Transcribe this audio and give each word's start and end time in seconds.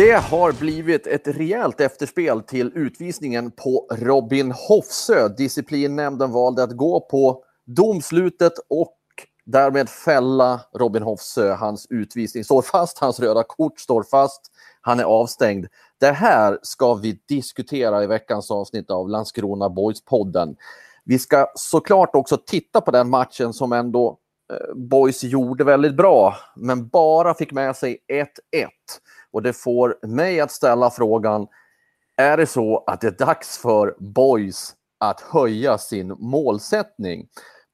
Det 0.00 0.12
har 0.12 0.52
blivit 0.52 1.06
ett 1.06 1.28
rejält 1.28 1.80
efterspel 1.80 2.42
till 2.42 2.72
utvisningen 2.74 3.50
på 3.50 3.86
Robin 3.90 4.52
Hofsö. 4.52 5.28
Disciplinnämnden 5.28 6.32
valde 6.32 6.62
att 6.62 6.76
gå 6.76 7.00
på 7.00 7.44
domslutet 7.66 8.52
och 8.68 8.98
därmed 9.44 9.88
fälla 9.88 10.60
Robin 10.74 11.02
Hofsö. 11.02 11.52
Hans 11.52 11.86
utvisning 11.90 12.44
står 12.44 12.62
fast, 12.62 12.98
hans 12.98 13.20
röda 13.20 13.42
kort 13.42 13.80
står 13.80 14.02
fast, 14.02 14.40
han 14.80 15.00
är 15.00 15.04
avstängd. 15.04 15.66
Det 15.98 16.12
här 16.12 16.58
ska 16.62 16.94
vi 16.94 17.20
diskutera 17.28 18.04
i 18.04 18.06
veckans 18.06 18.50
avsnitt 18.50 18.90
av 18.90 19.08
Landskrona 19.08 19.68
Boys-podden. 19.68 20.56
Vi 21.04 21.18
ska 21.18 21.46
såklart 21.54 22.14
också 22.14 22.36
titta 22.46 22.80
på 22.80 22.90
den 22.90 23.10
matchen 23.10 23.52
som 23.52 23.72
ändå 23.72 24.18
eh, 24.52 24.74
Boys 24.74 25.24
gjorde 25.24 25.64
väldigt 25.64 25.96
bra, 25.96 26.36
men 26.56 26.88
bara 26.88 27.34
fick 27.34 27.52
med 27.52 27.76
sig 27.76 27.98
1-1. 28.12 28.26
Och 29.32 29.42
det 29.42 29.52
får 29.52 30.06
mig 30.06 30.40
att 30.40 30.50
ställa 30.50 30.90
frågan, 30.90 31.46
är 32.16 32.36
det 32.36 32.46
så 32.46 32.84
att 32.86 33.00
det 33.00 33.06
är 33.06 33.26
dags 33.26 33.58
för 33.58 33.96
Boys 33.98 34.74
att 35.00 35.20
höja 35.20 35.78
sin 35.78 36.08
målsättning? 36.18 37.26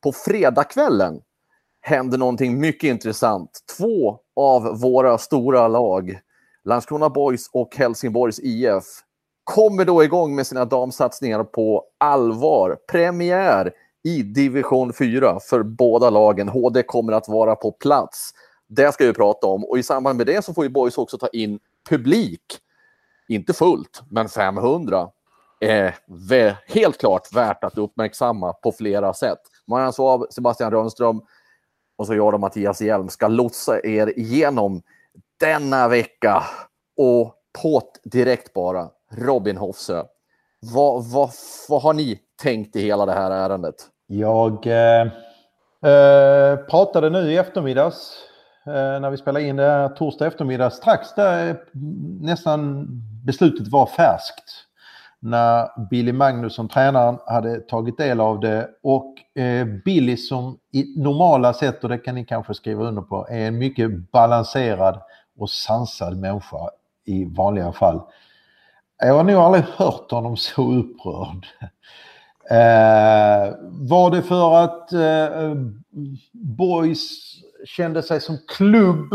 På 0.02 0.12
fredagskvällen 0.12 1.20
händer 1.80 2.18
någonting 2.18 2.60
mycket 2.60 2.88
intressant. 2.88 3.50
Två 3.78 4.18
av 4.36 4.80
våra 4.80 5.18
stora 5.18 5.68
lag, 5.68 6.20
Landskrona 6.64 7.08
Boys 7.08 7.50
och 7.52 7.76
Helsingborgs 7.76 8.40
IF, 8.40 8.84
kommer 9.44 9.84
då 9.84 10.04
igång 10.04 10.34
med 10.34 10.46
sina 10.46 10.64
damsatsningar 10.64 11.44
på 11.44 11.84
allvar. 11.98 12.78
Premiär 12.90 13.72
i 14.04 14.22
division 14.22 14.92
4 14.92 15.40
för 15.40 15.62
båda 15.62 16.10
lagen. 16.10 16.48
HD 16.48 16.82
kommer 16.82 17.12
att 17.12 17.28
vara 17.28 17.56
på 17.56 17.72
plats. 17.72 18.32
Det 18.68 18.92
ska 18.92 19.06
vi 19.06 19.12
prata 19.12 19.46
om 19.46 19.64
och 19.64 19.78
i 19.78 19.82
samband 19.82 20.16
med 20.16 20.26
det 20.26 20.44
så 20.44 20.54
får 20.54 20.64
ju 20.64 20.70
Boys 20.70 20.98
också 20.98 21.18
ta 21.18 21.28
in 21.28 21.58
publik. 21.88 22.58
Inte 23.28 23.52
fullt, 23.52 24.02
men 24.10 24.28
500 24.28 25.08
eh, 25.60 25.92
är 26.30 26.56
helt 26.66 26.98
klart 26.98 27.32
värt 27.32 27.64
att 27.64 27.78
uppmärksamma 27.78 28.52
på 28.52 28.72
flera 28.72 29.14
sätt. 29.14 29.38
Marianne 29.66 29.92
Svab, 29.92 30.26
Sebastian 30.30 30.70
Rönnström 30.70 31.20
och 31.96 32.06
så 32.06 32.14
jag 32.14 32.34
och 32.34 32.40
Mattias 32.40 32.80
Hjelm 32.80 33.08
ska 33.08 33.28
lotsa 33.28 33.80
er 33.86 34.18
igenom 34.18 34.82
denna 35.40 35.88
vecka 35.88 36.42
och 36.96 37.34
på 37.62 37.82
direkt 38.04 38.52
bara 38.52 38.88
Robin 39.10 39.56
Hofsö. 39.56 40.04
Vad, 40.60 41.04
vad, 41.04 41.30
vad 41.68 41.82
har 41.82 41.92
ni 41.92 42.20
tänkt 42.42 42.76
i 42.76 42.80
hela 42.80 43.06
det 43.06 43.12
här 43.12 43.30
ärendet? 43.30 43.74
Jag 44.06 44.66
eh, 44.66 45.02
eh 45.92 46.56
pratade 46.56 47.10
nu 47.10 47.32
i 47.32 47.36
eftermiddags 47.36 48.26
Eh, 48.66 49.00
när 49.00 49.10
vi 49.10 49.16
spelade 49.16 49.46
in 49.46 49.56
det 49.56 49.62
här 49.62 49.88
torsdag 49.88 50.26
eftermiddag. 50.26 50.70
Strax 50.70 51.14
där 51.14 51.56
nästan 52.20 52.86
beslutet 53.24 53.68
var 53.68 53.86
färskt. 53.86 54.52
När 55.20 55.88
Billy 55.90 56.12
Magnusson, 56.12 56.68
tränaren, 56.68 57.18
hade 57.26 57.60
tagit 57.60 57.98
del 57.98 58.20
av 58.20 58.40
det 58.40 58.68
och 58.82 59.40
eh, 59.42 59.66
Billy 59.84 60.16
som 60.16 60.58
i 60.72 60.94
normala 60.96 61.52
sätt, 61.52 61.82
och 61.84 61.90
det 61.90 61.98
kan 61.98 62.14
ni 62.14 62.24
kanske 62.24 62.54
skriva 62.54 62.84
under 62.84 63.02
på, 63.02 63.26
är 63.30 63.46
en 63.48 63.58
mycket 63.58 64.10
balanserad 64.12 65.00
och 65.38 65.50
sansad 65.50 66.16
människa 66.16 66.70
i 67.04 67.24
vanliga 67.24 67.72
fall. 67.72 68.00
Jag 68.98 69.14
har 69.14 69.24
nog 69.24 69.36
aldrig 69.36 69.64
hört 69.64 70.10
honom 70.10 70.36
så 70.36 70.72
upprörd. 70.72 71.46
Eh, 72.50 73.54
var 73.70 74.10
det 74.10 74.22
för 74.22 74.64
att 74.64 74.92
eh, 74.92 75.54
Boys 76.32 77.36
kände 77.64 78.02
sig 78.02 78.20
som 78.20 78.38
klubb 78.48 79.14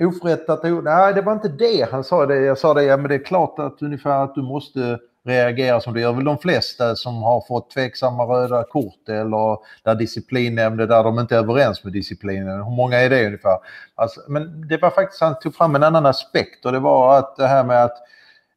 oförrättat. 0.00 0.84
Nej, 0.84 1.14
det 1.14 1.22
var 1.22 1.32
inte 1.32 1.48
det 1.48 1.88
han 1.90 2.04
sa. 2.04 2.26
Det. 2.26 2.36
Jag 2.36 2.58
sa 2.58 2.74
det, 2.74 2.82
ja 2.84 2.96
men 2.96 3.08
det 3.08 3.14
är 3.14 3.24
klart 3.24 3.58
att 3.58 3.82
ungefär 3.82 4.24
att 4.24 4.34
du 4.34 4.42
måste 4.42 4.98
reagera 5.24 5.80
som 5.80 5.94
det 5.94 6.00
gör 6.00 6.12
väl 6.12 6.24
de 6.24 6.38
flesta 6.38 6.96
som 6.96 7.22
har 7.22 7.44
fått 7.48 7.70
tveksamma 7.70 8.24
röda 8.24 8.64
kort 8.64 9.08
eller 9.08 9.58
där 9.84 9.94
disciplinnämnden, 9.94 10.88
där 10.88 11.04
de 11.04 11.18
inte 11.18 11.34
är 11.34 11.38
överens 11.38 11.84
med 11.84 11.92
disciplinen. 11.92 12.64
Hur 12.64 12.76
många 12.76 12.96
är 12.96 13.10
det 13.10 13.26
ungefär? 13.26 13.58
Alltså, 13.94 14.20
men 14.28 14.68
det 14.68 14.76
var 14.76 14.90
faktiskt, 14.90 15.20
han 15.20 15.38
tog 15.38 15.54
fram 15.54 15.74
en 15.74 15.82
annan 15.82 16.06
aspekt 16.06 16.66
och 16.66 16.72
det 16.72 16.78
var 16.78 17.18
att 17.18 17.36
det 17.36 17.46
här 17.46 17.64
med 17.64 17.84
att 17.84 17.96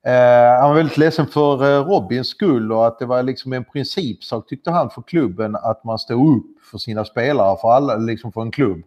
eh, 0.06 0.62
han 0.62 0.70
var 0.70 0.76
väldigt 0.76 0.98
ledsen 0.98 1.28
för 1.28 1.64
eh, 1.64 1.86
Robins 1.86 2.28
skull 2.28 2.72
och 2.72 2.88
att 2.88 3.00
det 3.00 3.06
var 3.06 3.24
liksom 3.24 3.54
en 3.54 3.66
principsak 3.66 4.48
tyckte 4.48 4.72
han 4.72 4.90
för 4.90 5.02
klubben 5.02 5.56
att 5.56 5.84
man 5.84 6.00
stod 6.00 6.38
upp 6.38 6.64
för 6.72 6.78
sina 6.78 7.06
spelare, 7.06 7.58
för 7.62 7.72
alla, 7.72 7.96
liksom 7.96 8.32
för 8.32 8.42
en 8.42 8.52
klubb. 8.52 8.84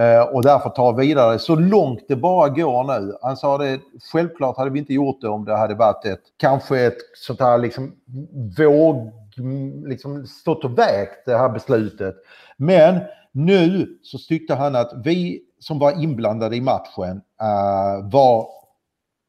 Eh, 0.00 0.22
och 0.22 0.42
därför 0.42 0.70
ta 0.70 0.92
vidare 0.92 1.38
så 1.38 1.54
långt 1.54 2.04
det 2.08 2.16
bara 2.16 2.48
går 2.48 2.84
nu. 2.84 3.16
Han 3.22 3.36
sa 3.36 3.58
det, 3.58 3.80
självklart 4.12 4.56
hade 4.56 4.70
vi 4.70 4.78
inte 4.78 4.94
gjort 4.94 5.20
det 5.20 5.28
om 5.28 5.44
det 5.44 5.56
hade 5.56 5.74
varit 5.74 6.04
ett, 6.04 6.22
kanske 6.36 6.80
ett 6.86 6.98
sånt 7.14 7.40
här 7.40 7.58
liksom 7.58 7.92
våg, 8.58 9.12
liksom 9.86 10.26
stått 10.26 10.64
och 10.64 10.78
vägt 10.78 11.26
det 11.26 11.36
här 11.36 11.48
beslutet. 11.48 12.14
Men 12.56 13.00
nu 13.32 13.98
så 14.02 14.18
tyckte 14.18 14.54
han 14.54 14.76
att 14.76 14.92
vi 15.04 15.42
som 15.58 15.78
var 15.78 16.02
inblandade 16.02 16.56
i 16.56 16.60
matchen 16.60 17.16
uh, 17.42 18.10
var 18.10 18.46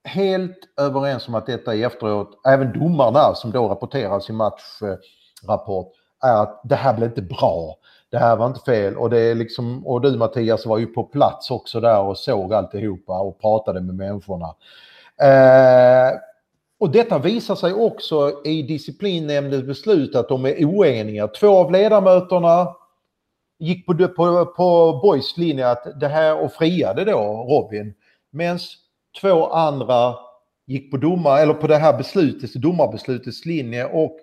helt 0.03 0.57
överens 0.79 1.27
om 1.27 1.35
att 1.35 1.45
detta 1.45 1.75
i 1.75 1.83
efteråt, 1.83 2.41
även 2.47 2.79
domarna 2.79 3.35
som 3.35 3.51
då 3.51 3.67
rapporterar 3.67 4.19
sin 4.19 4.35
matchrapport, 4.35 5.91
är 6.23 6.41
att 6.41 6.61
det 6.63 6.75
här 6.75 6.93
blev 6.93 7.09
inte 7.09 7.21
bra 7.21 7.75
det 8.11 8.17
här 8.17 8.35
var 8.35 8.47
inte 8.47 8.59
fel. 8.59 8.97
Och, 8.97 9.09
det 9.09 9.19
är 9.19 9.35
liksom, 9.35 9.87
och 9.87 10.01
du 10.01 10.17
Mattias 10.17 10.65
var 10.65 10.77
ju 10.77 10.85
på 10.85 11.03
plats 11.03 11.51
också 11.51 11.79
där 11.79 12.01
och 12.01 12.17
såg 12.17 12.53
alltihopa 12.53 13.19
och 13.19 13.41
pratade 13.41 13.81
med 13.81 13.95
människorna. 13.95 14.55
Eh, 15.21 16.17
och 16.79 16.89
detta 16.89 17.19
visar 17.19 17.55
sig 17.55 17.73
också 17.73 18.41
i 18.45 18.61
disciplinnämndens 18.61 19.63
beslut 19.63 20.15
att 20.15 20.29
de 20.29 20.45
är 20.45 20.65
oeniga. 20.65 21.27
Två 21.27 21.57
av 21.57 21.71
ledamöterna 21.71 22.75
gick 23.59 23.85
på, 23.85 23.93
på, 23.93 24.45
på 24.45 24.99
Boys 25.03 25.37
linje 25.37 25.69
att 25.69 25.99
det 25.99 26.07
här 26.07 26.43
och 26.43 26.53
friade 26.53 27.05
då 27.05 27.45
Robin. 27.49 27.93
Medan 28.31 28.59
två 29.21 29.47
andra 29.47 30.15
gick 30.67 30.91
på 30.91 30.97
domar, 30.97 31.41
eller 31.41 31.53
på 31.53 31.67
det 31.67 31.77
här 31.77 31.97
beslutet, 31.97 32.53
domarbeslutets 32.53 33.45
linje 33.45 33.85
och 33.85 34.17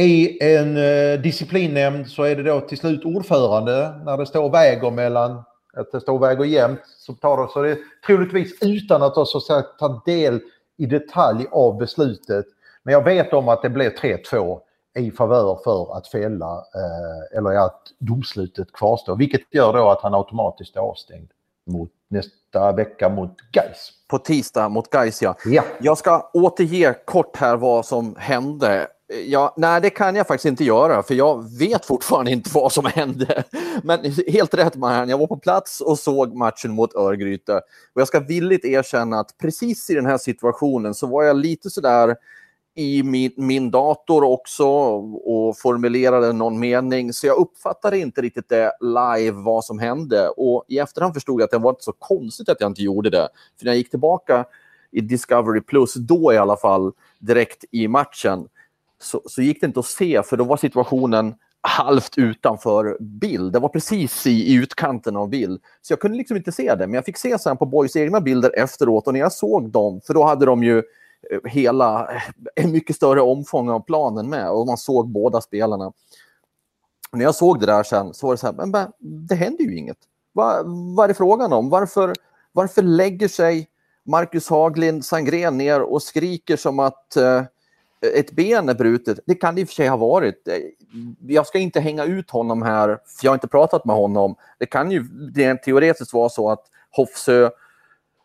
i 0.00 0.44
en 0.44 0.76
eh, 0.76 1.20
disciplinnämnd 1.20 2.08
så 2.08 2.22
är 2.22 2.36
det 2.36 2.42
då 2.42 2.60
till 2.60 2.78
slut 2.78 3.04
ordförande 3.04 4.00
när 4.04 4.16
det 4.16 4.26
står 4.26 4.50
väger 4.50 4.90
mellan 4.90 5.42
att 5.76 5.92
det 5.92 6.00
står 6.00 6.18
väger 6.18 6.44
jämnt. 6.44 6.80
Så, 6.98 7.12
tar 7.12 7.42
det, 7.42 7.48
så 7.52 7.62
det 7.62 7.70
är 7.70 7.78
troligtvis 8.06 8.62
utan 8.62 9.02
att 9.02 9.16
ha 9.16 9.26
så 9.26 9.40
sagt, 9.40 9.78
ta 9.78 10.02
del 10.06 10.40
i 10.76 10.86
detalj 10.86 11.46
av 11.50 11.78
beslutet. 11.78 12.46
Men 12.82 12.92
jag 12.92 13.04
vet 13.04 13.32
om 13.32 13.48
att 13.48 13.62
det 13.62 13.70
blir 13.70 13.90
3-2 13.90 14.60
i 14.98 15.10
favör 15.10 15.58
för 15.64 15.96
att 15.96 16.08
fälla 16.08 16.56
eh, 16.56 17.38
eller 17.38 17.50
att 17.50 17.82
domslutet 17.98 18.72
kvarstår. 18.72 19.16
Vilket 19.16 19.54
gör 19.54 19.72
då 19.72 19.90
att 19.90 20.02
han 20.02 20.14
automatiskt 20.14 20.76
är 20.76 20.80
avstängd 20.80 21.30
mot 21.66 21.90
nästa 22.10 22.72
vecka 22.72 23.08
mot 23.08 23.36
Gais. 23.52 23.90
På 24.08 24.18
tisdag 24.18 24.68
mot 24.68 24.90
Gais 24.90 25.22
ja. 25.22 25.36
ja. 25.44 25.62
Jag 25.80 25.98
ska 25.98 26.30
återge 26.32 26.94
kort 27.04 27.36
här 27.36 27.56
vad 27.56 27.86
som 27.86 28.16
hände. 28.18 28.88
Ja, 29.06 29.54
nej, 29.56 29.80
det 29.80 29.90
kan 29.90 30.16
jag 30.16 30.26
faktiskt 30.26 30.46
inte 30.46 30.64
göra, 30.64 31.02
för 31.02 31.14
jag 31.14 31.58
vet 31.58 31.84
fortfarande 31.84 32.30
inte 32.30 32.50
vad 32.54 32.72
som 32.72 32.84
hände. 32.84 33.44
Men 33.82 34.00
helt 34.28 34.54
rätt, 34.54 34.76
Marianne. 34.76 35.10
Jag 35.10 35.18
var 35.18 35.26
på 35.26 35.36
plats 35.36 35.80
och 35.80 35.98
såg 35.98 36.34
matchen 36.34 36.72
mot 36.72 36.94
Örgryte. 36.94 37.56
Och 37.94 38.00
jag 38.00 38.08
ska 38.08 38.20
villigt 38.20 38.64
erkänna 38.64 39.20
att 39.20 39.38
precis 39.38 39.90
i 39.90 39.94
den 39.94 40.06
här 40.06 40.18
situationen 40.18 40.94
så 40.94 41.06
var 41.06 41.22
jag 41.22 41.36
lite 41.36 41.70
sådär 41.70 42.16
i 42.76 43.02
min, 43.02 43.32
min 43.36 43.70
dator 43.70 44.24
också 44.24 44.66
och 44.66 45.58
formulerade 45.58 46.32
någon 46.32 46.58
mening, 46.58 47.12
så 47.12 47.26
jag 47.26 47.38
uppfattade 47.38 47.98
inte 47.98 48.22
riktigt 48.22 48.48
det 48.48 48.72
live 48.80 49.36
vad 49.36 49.64
som 49.64 49.78
hände. 49.78 50.28
Och 50.28 50.64
i 50.68 50.78
efterhand 50.78 51.14
förstod 51.14 51.40
jag 51.40 51.44
att 51.44 51.50
det 51.50 51.58
var 51.58 51.70
inte 51.70 51.84
så 51.84 51.92
konstigt 51.92 52.48
att 52.48 52.60
jag 52.60 52.70
inte 52.70 52.82
gjorde 52.82 53.10
det. 53.10 53.28
För 53.58 53.64
när 53.64 53.72
jag 53.72 53.78
gick 53.78 53.90
tillbaka 53.90 54.44
i 54.90 55.00
Discovery 55.00 55.60
Plus, 55.60 55.94
då 55.94 56.32
i 56.32 56.36
alla 56.36 56.56
fall, 56.56 56.92
direkt 57.18 57.64
i 57.70 57.88
matchen, 57.88 58.48
så, 59.04 59.22
så 59.26 59.42
gick 59.42 59.60
det 59.60 59.66
inte 59.66 59.80
att 59.80 59.86
se, 59.86 60.22
för 60.22 60.36
då 60.36 60.44
var 60.44 60.56
situationen 60.56 61.34
halvt 61.60 62.18
utanför 62.18 62.96
bild. 63.00 63.52
Det 63.52 63.58
var 63.58 63.68
precis 63.68 64.26
i, 64.26 64.30
i, 64.30 64.54
utkanten 64.54 65.16
av 65.16 65.28
bild. 65.28 65.62
Så 65.82 65.92
jag 65.92 66.00
kunde 66.00 66.18
liksom 66.18 66.36
inte 66.36 66.52
se 66.52 66.74
det. 66.74 66.86
Men 66.86 66.94
jag 66.94 67.04
fick 67.04 67.18
se 67.18 67.38
sen 67.38 67.56
på 67.56 67.66
Boys 67.66 67.96
egna 67.96 68.20
bilder 68.20 68.58
efteråt 68.58 69.06
och 69.06 69.12
när 69.12 69.20
jag 69.20 69.32
såg 69.32 69.70
dem, 69.70 70.00
för 70.06 70.14
då 70.14 70.24
hade 70.24 70.46
de 70.46 70.62
ju 70.64 70.78
eh, 70.78 71.50
hela, 71.50 72.14
eh, 72.14 72.22
en 72.54 72.72
mycket 72.72 72.96
större 72.96 73.20
omfång 73.20 73.70
av 73.70 73.80
planen 73.80 74.28
med 74.28 74.50
och 74.50 74.66
man 74.66 74.76
såg 74.76 75.08
båda 75.08 75.40
spelarna. 75.40 75.86
Och 77.10 77.18
när 77.18 77.24
jag 77.24 77.34
såg 77.34 77.60
det 77.60 77.66
där 77.66 77.82
sen 77.82 78.14
så 78.14 78.26
var 78.26 78.34
det 78.34 78.38
så 78.38 78.46
här, 78.46 78.66
men 78.66 78.92
det 79.28 79.34
händer 79.34 79.64
ju 79.64 79.76
inget. 79.76 79.98
Vad, 80.32 80.66
vad 80.96 81.04
är 81.04 81.08
det 81.08 81.14
frågan 81.14 81.52
om? 81.52 81.70
Varför, 81.70 82.14
varför 82.52 82.82
lägger 82.82 83.28
sig 83.28 83.68
Marcus 84.06 84.48
Haglind 84.48 85.04
Sangrén 85.04 85.58
ner 85.58 85.80
och 85.80 86.02
skriker 86.02 86.56
som 86.56 86.78
att 86.78 87.16
eh, 87.16 87.42
ett 88.14 88.32
ben 88.32 88.68
är 88.68 88.74
brutet. 88.74 89.18
Det 89.26 89.34
kan 89.34 89.54
det 89.54 89.60
i 89.60 89.64
och 89.64 89.68
för 89.68 89.74
sig 89.74 89.88
ha 89.88 89.96
varit. 89.96 90.48
Jag 91.26 91.46
ska 91.46 91.58
inte 91.58 91.80
hänga 91.80 92.04
ut 92.04 92.30
honom 92.30 92.62
här, 92.62 92.88
för 92.88 93.26
jag 93.26 93.30
har 93.30 93.36
inte 93.36 93.48
pratat 93.48 93.84
med 93.84 93.96
honom. 93.96 94.36
Det 94.58 94.66
kan 94.66 94.90
ju 94.90 95.04
rent 95.34 95.62
teoretiskt 95.62 96.12
vara 96.12 96.28
så 96.28 96.50
att 96.50 96.64
Hofsö 96.90 97.50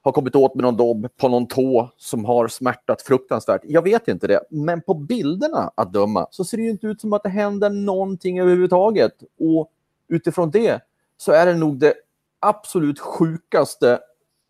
har 0.02 0.12
kommit 0.12 0.36
åt 0.36 0.56
med 0.56 0.64
någon 0.64 0.78
dobb 0.78 1.08
på 1.18 1.30
någon 1.30 1.48
tå 1.48 1.92
som 1.98 2.26
har 2.26 2.48
smärtat 2.48 3.02
fruktansvärt. 3.02 3.62
Jag 3.64 3.82
vet 3.82 4.08
inte 4.08 4.28
det, 4.28 4.42
men 4.50 4.82
på 4.82 4.94
bilderna 4.94 5.72
att 5.76 5.94
döma 5.94 6.28
så 6.32 6.44
ser 6.44 6.58
det 6.58 6.64
ju 6.64 6.70
inte 6.70 6.88
ut 6.88 7.02
som 7.02 7.14
att 7.14 7.24
det 7.24 7.30
händer 7.30 7.70
någonting 7.70 8.40
överhuvudtaget. 8.40 9.14
Och 9.40 9.72
utifrån 10.08 10.52
det 10.52 10.82
så 11.18 11.32
är 11.32 11.46
det 11.46 11.54
nog 11.54 11.80
det 11.80 11.94
absolut 12.40 13.00
sjukaste 13.00 14.00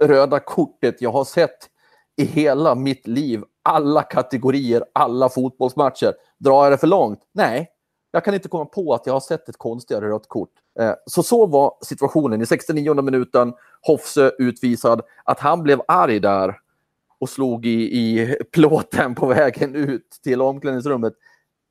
röda 0.04 0.40
kortet 0.40 1.02
jag 1.02 1.12
har 1.12 1.26
sett 1.26 1.70
i 2.16 2.26
hela 2.26 2.76
mitt 2.76 3.08
liv. 3.08 3.44
Alla 3.70 4.04
kategorier, 4.04 4.84
alla 4.94 5.30
fotbollsmatcher. 5.30 6.14
Drar 6.38 6.64
jag 6.64 6.74
det 6.74 6.78
för 6.78 6.88
långt? 6.88 7.20
Nej, 7.34 7.70
jag 8.12 8.26
kan 8.26 8.34
inte 8.34 8.50
komma 8.50 8.66
på 8.66 8.94
att 8.94 9.06
jag 9.06 9.14
har 9.14 9.20
sett 9.20 9.50
ett 9.50 9.58
konstigare 9.58 10.10
rött 10.10 10.28
kort. 10.28 10.52
Eh, 10.80 10.94
så 11.06 11.24
så 11.24 11.46
var 11.46 11.74
situationen 11.82 12.42
i 12.42 12.46
69 12.46 13.02
minuten. 13.02 13.54
Hofsö 13.82 14.32
utvisad. 14.40 15.02
Att 15.24 15.40
han 15.40 15.64
blev 15.64 15.82
arg 15.88 16.20
där 16.20 16.56
och 17.20 17.30
slog 17.30 17.66
i, 17.66 17.70
i 17.70 18.36
plåten 18.52 19.16
på 19.16 19.26
vägen 19.26 19.76
ut 19.76 20.20
till 20.24 20.42
omklädningsrummet 20.42 21.14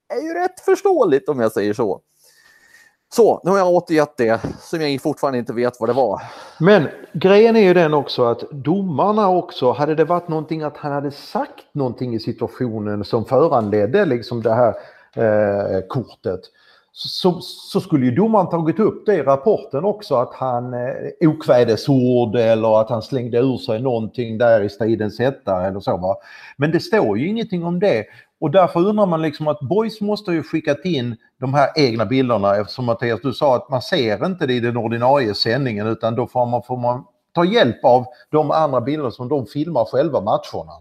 är 0.09 0.23
ju 0.23 0.35
rätt 0.35 0.61
förståeligt 0.61 1.29
om 1.29 1.41
jag 1.41 1.53
säger 1.53 1.75
så. 1.75 2.01
Så, 3.11 3.41
nu 3.45 3.51
har 3.51 3.59
jag 3.59 3.71
återgett 3.71 4.17
det 4.17 4.41
som 4.61 4.81
jag 4.81 5.03
fortfarande 5.03 5.39
inte 5.39 5.53
vet 5.53 5.81
vad 5.81 5.89
det 5.89 5.93
var. 5.93 6.23
Men 6.61 6.89
grejen 7.13 7.57
är 7.57 7.61
ju 7.61 7.75
den 7.75 7.95
också 7.95 8.25
att 8.25 8.51
domarna 8.51 9.29
också, 9.29 9.73
hade 9.73 9.95
det 9.95 10.05
varit 10.05 10.29
någonting 10.29 10.63
att 10.63 10.77
han 10.77 10.93
hade 10.93 11.11
sagt 11.11 11.65
någonting 11.73 12.15
i 12.15 12.21
situationen 12.21 13.05
som 13.05 13.25
föranledde 13.25 14.05
liksom 14.05 14.43
det 14.43 14.55
här 14.55 14.75
eh, 15.15 15.81
kortet 15.89 16.41
så, 16.93 17.41
så, 17.41 17.81
skulle 17.81 18.07
ju 18.07 18.13
domaren 18.13 18.49
tagit 18.49 18.79
upp 18.79 19.07
det 19.07 19.15
i 19.15 19.23
rapporten 19.23 19.85
också 19.85 20.15
att 20.15 20.35
han 20.35 20.75
eh, 20.75 21.29
okvädesord 21.29 22.37
eller 22.37 22.81
att 22.81 22.91
han 22.91 23.03
slängde 23.03 23.39
ur 23.39 23.57
sig 23.57 23.83
någonting 23.83 24.39
där 24.39 24.61
i 24.61 24.69
stridens 24.69 25.19
hetta 25.19 25.67
eller 25.67 25.81
så. 25.81 25.97
Va? 25.97 26.17
Men 26.57 26.71
det 26.71 26.81
står 26.81 27.19
ju 27.19 27.29
ingenting 27.29 27.65
om 27.65 27.81
det 27.81 28.05
och 28.41 28.51
därför 28.51 28.81
undrar 28.81 29.07
man 29.07 29.23
liksom 29.23 29.49
att 29.49 29.61
Boys 29.61 30.01
måste 30.01 30.33
ju 30.33 30.43
skickat 30.43 30.85
in 30.85 31.17
de 31.41 31.55
här 31.55 31.69
egna 31.77 32.07
bilderna 32.07 32.57
eftersom 32.57 32.85
Mattias 32.85 33.21
du 33.23 33.33
sa 33.33 33.57
att 33.57 33.71
man 33.71 33.83
ser 33.83 34.27
inte 34.27 34.47
det 34.47 34.55
i 34.55 34.61
den 34.61 34.77
ordinarie 34.77 35.35
sändningen 35.35 35.87
utan 35.87 36.15
då 36.15 36.27
får 36.27 36.47
man, 36.47 36.63
får 36.63 36.77
man 36.77 37.05
ta 37.35 37.45
hjälp 37.45 37.85
av 37.85 38.05
de 38.31 38.51
andra 38.51 38.81
bilder 38.81 39.11
som 39.11 39.29
de 39.29 39.47
filmar 39.47 39.85
själva 39.85 40.21
matcherna. 40.21 40.73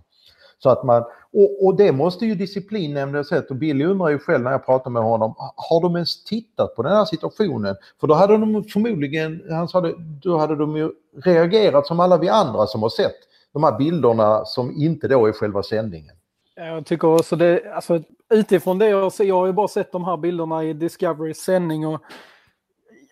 Så 0.59 0.69
att 0.69 0.83
man, 0.83 1.03
och, 1.33 1.65
och 1.65 1.77
det 1.77 1.91
måste 1.91 2.25
ju 2.25 2.35
disciplinnämnden 2.35 3.25
sett 3.25 3.49
och 3.49 3.55
Billy 3.55 3.85
undrar 3.85 4.09
ju 4.09 4.19
själv 4.19 4.43
när 4.43 4.51
jag 4.51 4.65
pratar 4.65 4.91
med 4.91 5.03
honom, 5.03 5.35
har 5.55 5.81
de 5.81 5.95
ens 5.95 6.23
tittat 6.23 6.75
på 6.75 6.83
den 6.83 6.91
här 6.91 7.05
situationen? 7.05 7.75
För 7.99 8.07
då 8.07 8.13
hade 8.13 8.37
de 8.37 8.63
förmodligen, 8.63 9.41
han 9.49 9.67
sa 9.67 9.81
det, 9.81 9.93
då 9.97 10.37
hade 10.37 10.55
de 10.55 10.77
ju 10.77 10.91
reagerat 11.23 11.87
som 11.87 11.99
alla 11.99 12.17
vi 12.17 12.29
andra 12.29 12.67
som 12.67 12.81
har 12.81 12.89
sett 12.89 13.15
de 13.53 13.63
här 13.63 13.77
bilderna 13.77 14.45
som 14.45 14.71
inte 14.71 15.07
då 15.07 15.25
är 15.25 15.31
själva 15.31 15.63
sändningen. 15.63 16.16
Eh, 16.57 16.67
jag 16.67 16.85
tycker 16.85 17.07
också 17.07 17.35
det, 17.35 17.73
alltså 17.73 18.03
utifrån 18.29 18.79
det 18.79 18.89
jag 18.89 19.13
ser, 19.13 19.23
jag 19.23 19.35
har 19.35 19.47
ju 19.47 19.53
bara 19.53 19.67
sett 19.67 19.91
de 19.91 20.05
här 20.05 20.17
bilderna 20.17 20.63
i 20.63 20.73
Discoverys 20.73 21.37
sändning 21.37 21.87
och 21.87 22.01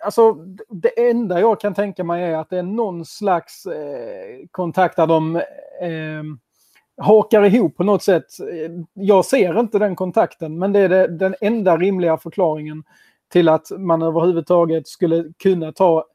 alltså 0.04 0.34
det 0.70 1.10
enda 1.10 1.40
jag 1.40 1.60
kan 1.60 1.74
tänka 1.74 2.04
mig 2.04 2.24
är 2.24 2.38
att 2.38 2.50
det 2.50 2.58
är 2.58 2.64
någon 2.64 3.06
slags 3.06 3.66
eh, 3.66 4.48
kontakt 4.52 4.96
där 4.96 5.08
de 5.08 5.36
eh, 5.36 6.24
hakar 6.98 7.44
ihop 7.44 7.78
på 7.78 7.84
något 7.84 8.04
sätt. 8.04 8.40
Eh, 8.40 8.72
jag 8.94 9.26
ser 9.26 9.60
inte 9.60 9.80
den 9.80 9.96
kontakten, 9.96 10.60
men 10.60 10.74
det 10.74 10.80
är 10.80 10.90
det, 10.90 11.08
den 11.08 11.36
enda 11.42 11.78
rimliga 11.78 12.18
förklaringen 12.18 12.84
till 13.32 13.50
att 13.50 13.72
man 13.78 14.02
överhuvudtaget 14.02 14.88
skulle 14.88 15.34
kunna 15.38 15.72
ta 15.72 16.06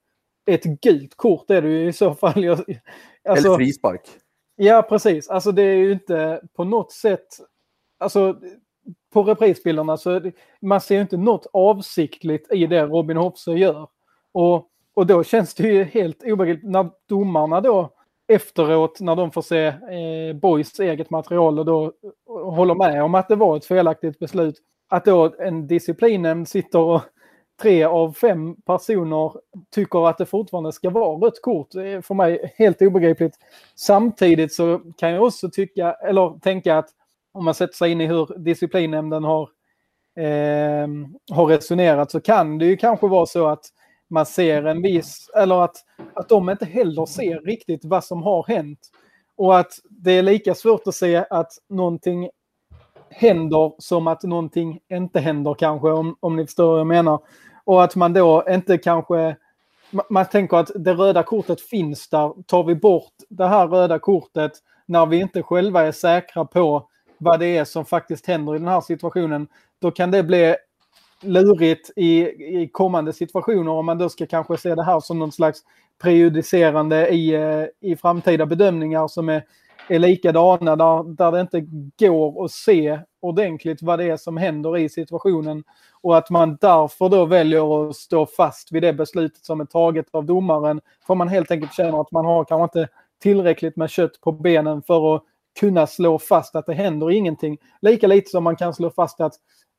ett 0.46 0.64
gult 0.64 1.16
kort 1.16 1.50
är 1.50 1.62
det 1.62 1.68
ju 1.68 1.88
i 1.88 1.92
så 1.92 2.14
fall. 2.14 2.48
alltså, 2.48 2.64
Eller 3.24 3.56
frispark. 3.56 4.00
Ja, 4.62 4.82
precis. 4.88 5.28
Alltså 5.28 5.52
det 5.52 5.62
är 5.62 5.76
ju 5.76 5.92
inte 5.92 6.40
på 6.56 6.64
något 6.64 6.92
sätt... 6.92 7.26
Alltså 7.98 8.36
på 9.12 9.22
reprisbilderna 9.22 9.96
så 9.96 10.30
man 10.60 10.80
ser 10.80 10.94
ju 10.94 11.00
inte 11.00 11.16
något 11.16 11.46
avsiktligt 11.52 12.52
i 12.52 12.66
det 12.66 12.82
Robin 12.82 13.16
Hoffsö 13.16 13.52
gör. 13.52 13.88
Och, 14.32 14.66
och 14.94 15.06
då 15.06 15.24
känns 15.24 15.54
det 15.54 15.68
ju 15.68 15.84
helt 15.84 16.22
obegripligt 16.22 16.70
när 16.70 16.90
domarna 17.08 17.60
då 17.60 17.90
efteråt 18.28 19.00
när 19.00 19.16
de 19.16 19.30
får 19.30 19.42
se 19.42 19.66
eh, 19.66 20.36
Boys 20.36 20.80
eget 20.80 21.10
material 21.10 21.58
och 21.58 21.64
då 21.64 21.92
och 22.26 22.54
håller 22.54 22.74
med 22.74 23.02
om 23.02 23.14
att 23.14 23.28
det 23.28 23.36
var 23.36 23.56
ett 23.56 23.66
felaktigt 23.66 24.18
beslut. 24.18 24.56
Att 24.88 25.04
då 25.04 25.34
en 25.38 25.66
disciplinnämnd 25.66 26.48
sitter 26.48 26.78
och 26.78 27.02
tre 27.60 27.84
av 27.84 28.12
fem 28.12 28.56
personer 28.56 29.32
tycker 29.74 30.08
att 30.08 30.18
det 30.18 30.26
fortfarande 30.26 30.72
ska 30.72 30.90
vara 30.90 31.26
rött 31.26 31.42
kort. 31.42 31.70
Det 31.70 31.88
är 31.88 32.00
för 32.00 32.14
mig 32.14 32.54
helt 32.56 32.82
obegripligt. 32.82 33.34
Samtidigt 33.74 34.54
så 34.54 34.80
kan 34.96 35.10
jag 35.10 35.24
också 35.24 35.50
tycka, 35.50 35.92
eller 35.92 36.38
tänka 36.38 36.78
att 36.78 36.88
om 37.32 37.44
man 37.44 37.54
sätter 37.54 37.74
sig 37.74 37.92
in 37.92 38.00
i 38.00 38.06
hur 38.06 38.38
disciplinnämnden 38.38 39.24
har, 39.24 39.48
eh, 40.16 40.88
har 41.32 41.46
resonerat 41.46 42.10
så 42.10 42.20
kan 42.20 42.58
det 42.58 42.66
ju 42.66 42.76
kanske 42.76 43.08
vara 43.08 43.26
så 43.26 43.46
att 43.46 43.64
man 44.08 44.26
ser 44.26 44.64
en 44.64 44.82
viss, 44.82 45.30
eller 45.36 45.64
att, 45.64 45.76
att 46.14 46.28
de 46.28 46.50
inte 46.50 46.64
heller 46.64 47.06
ser 47.06 47.40
riktigt 47.40 47.84
vad 47.84 48.04
som 48.04 48.22
har 48.22 48.44
hänt. 48.48 48.78
Och 49.36 49.58
att 49.58 49.72
det 49.90 50.12
är 50.12 50.22
lika 50.22 50.54
svårt 50.54 50.86
att 50.86 50.94
se 50.94 51.24
att 51.30 51.52
någonting 51.68 52.30
händer 53.10 53.72
som 53.78 54.06
att 54.06 54.22
någonting 54.22 54.80
inte 54.88 55.20
händer 55.20 55.54
kanske, 55.54 55.88
om, 55.88 56.16
om 56.20 56.36
ni 56.36 56.46
förstår 56.46 56.70
vad 56.70 56.80
jag 56.80 56.86
menar. 56.86 57.20
Och 57.64 57.84
att 57.84 57.96
man 57.96 58.12
då 58.12 58.44
inte 58.50 58.78
kanske... 58.78 59.36
Man 60.10 60.26
tänker 60.26 60.56
att 60.56 60.70
det 60.74 60.92
röda 60.92 61.22
kortet 61.22 61.60
finns 61.60 62.08
där. 62.08 62.42
Tar 62.42 62.64
vi 62.64 62.74
bort 62.74 63.12
det 63.28 63.46
här 63.46 63.68
röda 63.68 63.98
kortet 63.98 64.52
när 64.86 65.06
vi 65.06 65.20
inte 65.20 65.42
själva 65.42 65.82
är 65.82 65.92
säkra 65.92 66.44
på 66.44 66.88
vad 67.18 67.40
det 67.40 67.56
är 67.56 67.64
som 67.64 67.84
faktiskt 67.84 68.26
händer 68.26 68.54
i 68.54 68.58
den 68.58 68.68
här 68.68 68.80
situationen, 68.80 69.48
då 69.78 69.90
kan 69.90 70.10
det 70.10 70.22
bli 70.22 70.56
lurigt 71.22 71.90
i, 71.96 72.20
i 72.62 72.68
kommande 72.72 73.12
situationer 73.12 73.70
om 73.70 73.86
man 73.86 73.98
då 73.98 74.08
ska 74.08 74.26
kanske 74.26 74.56
se 74.56 74.74
det 74.74 74.84
här 74.84 75.00
som 75.00 75.18
någon 75.18 75.32
slags 75.32 75.60
prejudicerande 76.02 77.08
i, 77.08 77.34
eh, 77.34 77.64
i 77.80 77.96
framtida 77.96 78.46
bedömningar 78.46 79.08
som 79.08 79.28
är, 79.28 79.44
är 79.88 79.98
likadana 79.98 80.76
där, 80.76 81.14
där 81.14 81.32
det 81.32 81.40
inte 81.40 81.60
går 81.98 82.44
att 82.44 82.50
se 82.50 83.00
ordentligt 83.20 83.82
vad 83.82 83.98
det 83.98 84.04
är 84.04 84.16
som 84.16 84.36
händer 84.36 84.78
i 84.78 84.88
situationen 84.88 85.64
och 86.02 86.18
att 86.18 86.30
man 86.30 86.58
därför 86.60 87.08
då 87.08 87.24
väljer 87.24 87.88
att 87.88 87.96
stå 87.96 88.26
fast 88.26 88.72
vid 88.72 88.82
det 88.82 88.92
beslutet 88.92 89.44
som 89.44 89.60
är 89.60 89.64
taget 89.64 90.06
av 90.10 90.24
domaren. 90.24 90.80
För 91.06 91.14
man 91.14 91.28
helt 91.28 91.50
enkelt 91.50 91.74
känner 91.74 92.00
att 92.00 92.10
man 92.10 92.24
har 92.24 92.44
kanske 92.44 92.80
inte 92.80 92.92
tillräckligt 93.22 93.76
med 93.76 93.90
kött 93.90 94.20
på 94.20 94.32
benen 94.32 94.82
för 94.82 95.14
att 95.14 95.22
kunna 95.60 95.86
slå 95.86 96.18
fast 96.18 96.56
att 96.56 96.66
det 96.66 96.74
händer 96.74 97.10
ingenting. 97.10 97.58
Lika 97.80 98.06
lite 98.06 98.30
som 98.30 98.44
man 98.44 98.56
kan 98.56 98.74
slå 98.74 98.90
fast 98.90 99.20
att 99.20 99.34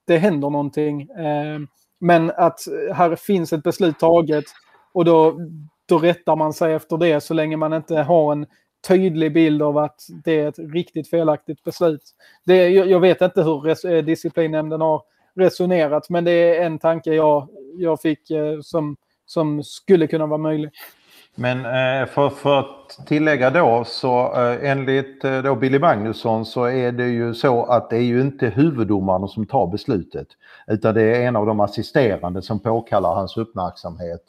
det 0.08 0.18
händer 0.18 0.50
någonting. 0.50 1.02
Eh, 1.02 1.60
men 2.00 2.32
att 2.32 2.60
här 2.94 3.16
finns 3.16 3.54
ett 3.54 3.64
beslut 3.64 4.00
taget 4.00 4.46
och 4.94 5.06
då, 5.06 5.38
då 5.86 5.98
rättar 5.98 6.36
man 6.36 6.54
sig 6.54 6.74
efter 6.74 6.98
det 6.98 7.22
så 7.22 7.34
länge 7.34 7.58
man 7.58 7.74
inte 7.74 7.96
har 7.96 8.32
en 8.32 8.46
tydlig 8.88 9.34
bild 9.34 9.62
av 9.62 9.78
att 9.78 10.02
det 10.24 10.40
är 10.40 10.48
ett 10.48 10.60
riktigt 10.60 11.10
felaktigt 11.10 11.64
beslut. 11.64 12.04
Det, 12.46 12.70
jag, 12.70 13.00
vet 13.00 13.22
inte 13.22 13.44
hur 13.44 13.88
eh, 13.88 14.04
disciplinnämnden 14.04 14.82
har 14.82 15.02
resonerat 15.36 16.10
men 16.10 16.24
det 16.24 16.32
är 16.32 16.66
en 16.66 16.80
tanke 16.80 17.14
jag, 17.14 17.48
jag 17.78 18.02
fick 18.02 18.32
eh, 18.32 18.60
som, 18.62 18.98
som 19.26 19.64
skulle 19.64 20.08
kunna 20.08 20.26
vara 20.26 20.38
möjlig. 20.38 20.72
Men 21.36 21.58
eh, 21.58 22.08
för, 22.08 22.30
för 22.30 22.60
att 22.60 23.08
tillägga 23.08 23.50
då 23.50 23.84
så 23.86 24.34
eh, 24.34 24.70
enligt 24.70 25.22
då 25.22 25.56
Billy 25.56 25.80
Magnusson 25.80 26.46
så 26.46 26.66
är 26.66 26.92
det 26.92 27.08
ju 27.08 27.34
så 27.34 27.66
att 27.66 27.90
det 27.90 27.98
är 27.98 28.04
ju 28.04 28.22
inte 28.22 28.48
huvuddomaren 28.48 29.28
som 29.28 29.46
tar 29.46 29.68
beslutet 29.68 30.28
utan 30.68 30.96
det 30.96 31.02
är 31.02 31.28
en 31.28 31.36
av 31.36 31.46
de 31.46 31.60
assisterande 31.60 32.42
som 32.42 32.60
påkallar 32.60 33.16
hans 33.16 33.38
uppmärksamhet 33.38 34.24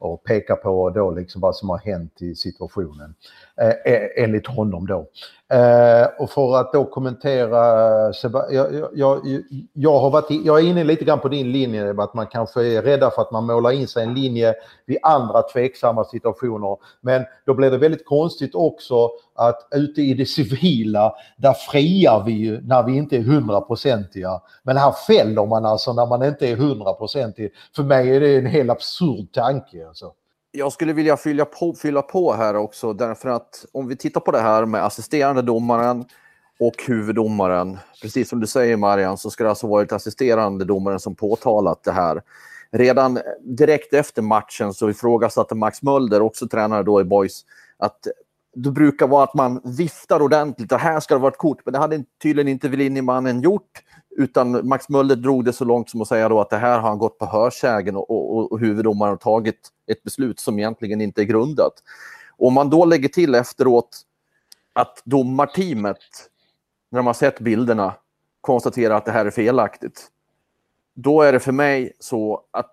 och 0.00 0.24
pekar 0.24 0.56
på 0.56 0.90
då 0.90 1.10
liksom 1.10 1.40
vad 1.40 1.56
som 1.56 1.70
har 1.70 1.78
hänt 1.78 2.22
i 2.22 2.34
situationen. 2.34 3.14
Eh, 3.60 3.92
eh 3.92 4.08
enligt 4.16 4.46
honom 4.46 4.86
då. 4.86 5.06
Eh, 5.56 6.06
och 6.18 6.30
för 6.30 6.56
att 6.56 6.72
då 6.72 6.84
kommentera, 6.84 7.62
jag, 8.50 8.72
jag, 8.72 8.90
jag, 8.94 9.42
jag, 9.72 9.98
har 9.98 10.10
varit, 10.10 10.44
jag 10.44 10.58
är 10.58 10.64
inne 10.64 10.84
lite 10.84 11.04
grann 11.04 11.20
på 11.20 11.28
din 11.28 11.52
linje, 11.52 11.94
att 11.98 12.14
man 12.14 12.26
kanske 12.26 12.66
är 12.66 12.82
rädda 12.82 13.10
för 13.10 13.22
att 13.22 13.30
man 13.30 13.46
målar 13.46 13.70
in 13.70 13.88
sig 13.88 14.02
en 14.02 14.14
linje 14.14 14.54
vid 14.86 14.98
andra 15.02 15.42
tveksamma 15.42 16.04
situationer. 16.04 16.76
Men 17.00 17.24
då 17.46 17.54
blir 17.54 17.70
det 17.70 17.78
väldigt 17.78 18.06
konstigt 18.06 18.54
också 18.54 19.10
att 19.40 19.68
ute 19.70 20.02
i 20.02 20.14
det 20.14 20.26
civila, 20.26 21.14
där 21.36 21.52
friar 21.52 22.24
vi 22.24 22.32
ju 22.32 22.60
när 22.60 22.82
vi 22.82 22.96
inte 22.96 23.16
är 23.16 23.22
hundraprocentiga. 23.22 24.40
Men 24.62 24.76
här 24.76 24.92
fäller 25.06 25.46
man 25.46 25.64
alltså 25.64 25.92
när 25.92 26.06
man 26.06 26.22
inte 26.22 26.48
är 26.48 26.56
hundraprocentig. 26.56 27.52
För 27.76 27.82
mig 27.82 28.16
är 28.16 28.20
det 28.20 28.36
en 28.36 28.46
helt 28.46 28.70
absurd 28.70 29.32
tanke. 29.32 29.86
Alltså. 29.88 30.12
Jag 30.52 30.72
skulle 30.72 30.92
vilja 30.92 31.16
fylla 31.16 31.44
på, 31.44 31.74
fylla 31.74 32.02
på 32.02 32.32
här 32.32 32.56
också, 32.56 32.92
därför 32.92 33.28
att 33.28 33.64
om 33.72 33.88
vi 33.88 33.96
tittar 33.96 34.20
på 34.20 34.30
det 34.30 34.40
här 34.40 34.66
med 34.66 34.84
assisterande 34.84 35.42
domaren 35.42 36.04
och 36.60 36.74
huvuddomaren, 36.86 37.78
precis 38.02 38.28
som 38.28 38.40
du 38.40 38.46
säger 38.46 38.76
Marian, 38.76 39.18
så 39.18 39.30
ska 39.30 39.44
det 39.44 39.50
alltså 39.50 39.66
varit 39.66 39.92
assisterande 39.92 40.64
domaren 40.64 41.00
som 41.00 41.14
påtalat 41.14 41.84
det 41.84 41.92
här. 41.92 42.22
Redan 42.72 43.18
direkt 43.40 43.94
efter 43.94 44.22
matchen 44.22 44.74
så 44.74 44.90
ifrågasatte 44.90 45.54
Max 45.54 45.82
Mölder, 45.82 46.22
också 46.22 46.48
tränare 46.48 46.82
då 46.82 47.00
i 47.00 47.04
Boys, 47.04 47.44
att 47.78 48.06
det 48.54 48.70
brukar 48.70 49.06
vara 49.06 49.24
att 49.24 49.34
man 49.34 49.60
viftar 49.64 50.22
ordentligt 50.22 50.72
och 50.72 50.78
här 50.78 51.00
ska 51.00 51.14
det 51.14 51.20
vara 51.20 51.32
ett 51.32 51.38
kort, 51.38 51.58
men 51.64 51.72
det 51.72 51.78
hade 51.78 52.04
tydligen 52.22 52.48
inte 52.48 52.68
Velini-mannen 52.68 53.40
gjort. 53.40 53.82
Utan 54.16 54.68
Max 54.68 54.88
Möller 54.88 55.16
drog 55.16 55.44
det 55.44 55.52
så 55.52 55.64
långt 55.64 55.90
som 55.90 56.00
att 56.00 56.08
säga 56.08 56.28
då 56.28 56.40
att 56.40 56.50
det 56.50 56.56
här 56.56 56.78
har 56.78 56.88
han 56.88 56.98
gått 56.98 57.18
på 57.18 57.26
hörsägen 57.26 57.96
och, 57.96 58.10
och, 58.10 58.52
och 58.52 58.60
huvuddomaren 58.60 59.10
har 59.10 59.16
tagit 59.16 59.68
ett 59.86 60.02
beslut 60.02 60.40
som 60.40 60.58
egentligen 60.58 61.00
inte 61.00 61.22
är 61.22 61.24
grundat. 61.24 61.72
Och 62.36 62.46
om 62.46 62.54
man 62.54 62.70
då 62.70 62.84
lägger 62.84 63.08
till 63.08 63.34
efteråt 63.34 64.02
att 64.72 65.02
domarteamet, 65.04 65.96
när 66.90 66.98
de 66.98 67.06
har 67.06 67.14
sett 67.14 67.40
bilderna, 67.40 67.94
konstaterar 68.40 68.94
att 68.94 69.04
det 69.04 69.12
här 69.12 69.26
är 69.26 69.30
felaktigt. 69.30 70.08
Då 70.94 71.22
är 71.22 71.32
det 71.32 71.40
för 71.40 71.52
mig 71.52 71.92
så 71.98 72.44
att 72.50 72.72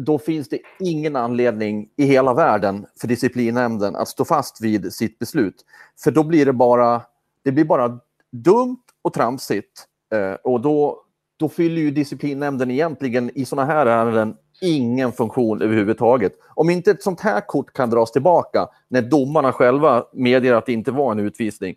då 0.00 0.18
finns 0.18 0.48
det 0.48 0.58
ingen 0.80 1.16
anledning 1.16 1.88
i 1.96 2.04
hela 2.04 2.34
världen 2.34 2.86
för 3.00 3.08
disciplinnämnden 3.08 3.96
att 3.96 4.08
stå 4.08 4.24
fast 4.24 4.60
vid 4.60 4.92
sitt 4.92 5.18
beslut. 5.18 5.64
För 6.04 6.10
då 6.10 6.24
blir 6.24 6.46
det 6.46 6.52
bara, 6.52 7.02
det 7.42 7.52
blir 7.52 7.64
bara 7.64 7.98
dumt 8.32 8.82
och 9.02 9.12
tramsigt 9.12 9.88
Eh, 10.14 10.34
och 10.44 10.60
då, 10.60 11.02
då 11.36 11.48
fyller 11.48 11.82
ju 11.82 11.90
disciplinnämnden 11.90 12.70
egentligen 12.70 13.30
i 13.34 13.44
sådana 13.44 13.72
här 13.72 13.86
ärenden 13.86 14.36
ingen 14.60 15.12
funktion 15.12 15.62
överhuvudtaget. 15.62 16.32
Om 16.54 16.70
inte 16.70 16.90
ett 16.90 17.02
sånt 17.02 17.20
här 17.20 17.40
kort 17.40 17.72
kan 17.72 17.90
dras 17.90 18.12
tillbaka 18.12 18.68
när 18.88 19.02
domarna 19.02 19.52
själva 19.52 20.04
medger 20.12 20.52
att 20.52 20.66
det 20.66 20.72
inte 20.72 20.90
var 20.90 21.12
en 21.12 21.18
utvisning, 21.18 21.76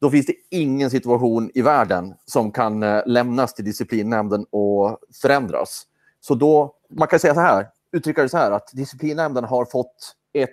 då 0.00 0.10
finns 0.10 0.26
det 0.26 0.34
ingen 0.50 0.90
situation 0.90 1.50
i 1.54 1.62
världen 1.62 2.14
som 2.24 2.52
kan 2.52 2.82
eh, 2.82 3.02
lämnas 3.06 3.54
till 3.54 3.64
disciplinnämnden 3.64 4.46
och 4.50 4.98
förändras. 5.22 5.86
Så 6.20 6.34
då, 6.34 6.74
man 6.92 7.08
kan 7.08 7.18
säga 7.18 7.34
så 7.34 7.40
här, 7.40 7.66
uttrycka 7.92 8.22
det 8.22 8.28
så 8.28 8.36
här, 8.38 8.50
att 8.50 8.70
disciplinnämnden 8.72 9.44
har 9.44 9.64
fått 9.64 10.14
ett 10.32 10.48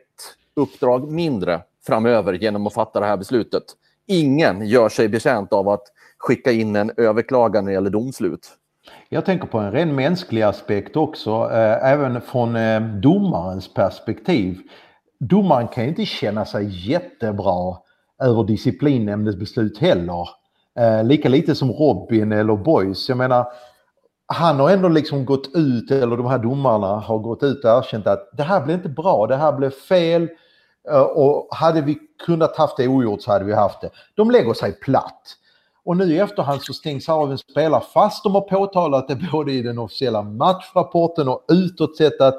uppdrag 0.56 1.12
mindre 1.12 1.62
framöver 1.88 2.34
genom 2.34 2.68
att 2.68 2.74
fatta 2.74 3.00
det 3.00 3.06
här 3.06 3.18
beslutet. 3.18 3.64
Ingen 4.08 4.68
gör 4.68 4.90
sig 4.90 5.10
betjänt 5.10 5.54
av 5.54 5.70
att 5.70 5.84
skicka 6.18 6.52
in 6.52 6.76
en 6.76 6.92
överklagan 6.98 7.66
när 7.66 7.72
det 7.72 7.74
gäller 7.74 7.90
domslut. 7.90 8.48
Jag 9.10 9.26
tänker 9.26 9.48
på 9.48 9.58
en 9.58 9.72
ren 9.72 9.96
mänsklig 9.96 10.42
aspekt 10.42 10.96
också, 10.96 11.32
eh, 11.32 11.92
även 11.92 12.22
från 12.22 12.56
eh, 12.56 12.82
domarens 12.82 13.74
perspektiv. 13.74 14.58
Domaren 15.20 15.68
kan 15.68 15.84
ju 15.84 15.90
inte 15.90 16.06
känna 16.06 16.46
sig 16.46 16.90
jättebra 16.92 17.78
över 18.24 18.44
disciplinnämndens 18.44 19.38
beslut 19.38 19.78
heller. 19.78 20.30
Eh, 20.80 21.04
lika 21.04 21.30
lite 21.30 21.56
som 21.56 21.72
Robin 21.72 22.32
eller 22.32 22.56
Boys. 22.56 23.10
Jag 23.10 23.18
menar, 23.18 23.46
han 24.34 24.60
har 24.60 24.70
ändå 24.70 24.88
liksom 24.88 25.26
gått 25.26 25.50
ut, 25.56 25.92
eller 25.92 26.18
de 26.18 26.26
här 26.26 26.40
domarna 26.40 26.88
har 26.88 27.20
gått 27.20 27.44
ut 27.44 27.66
och 27.66 27.70
erkänt 27.70 28.08
att 28.08 28.30
det 28.34 28.44
här 28.44 28.62
blev 28.62 28.78
inte 28.78 28.90
bra, 28.90 29.28
det 29.28 29.36
här 29.36 29.54
blev 29.54 29.70
fel. 29.70 30.30
Eh, 30.92 31.02
och 31.02 31.48
hade 31.52 31.82
vi 31.82 31.98
kunnat 32.26 32.58
haft 32.58 32.78
det 32.78 32.88
ogjort 32.88 33.22
så 33.22 33.32
hade 33.32 33.46
vi 33.46 33.54
haft 33.54 33.82
det. 33.82 33.90
De 34.16 34.32
lägger 34.32 34.54
sig 34.54 34.74
platt. 34.74 35.36
Och 35.86 35.98
nu 35.98 36.04
i 36.04 36.20
efterhand 36.20 36.62
så 36.62 36.74
stängs 36.74 37.10
av 37.10 37.32
en 37.32 37.38
spelare 37.38 37.84
fast 37.94 38.24
de 38.24 38.36
har 38.36 38.42
påtalat 38.42 39.08
det 39.08 39.16
både 39.32 39.52
i 39.52 39.62
den 39.62 39.80
officiella 39.80 40.22
matchrapporten 40.22 41.28
och 41.28 41.46
utåt 41.48 41.98
sett 41.98 42.22
att 42.22 42.36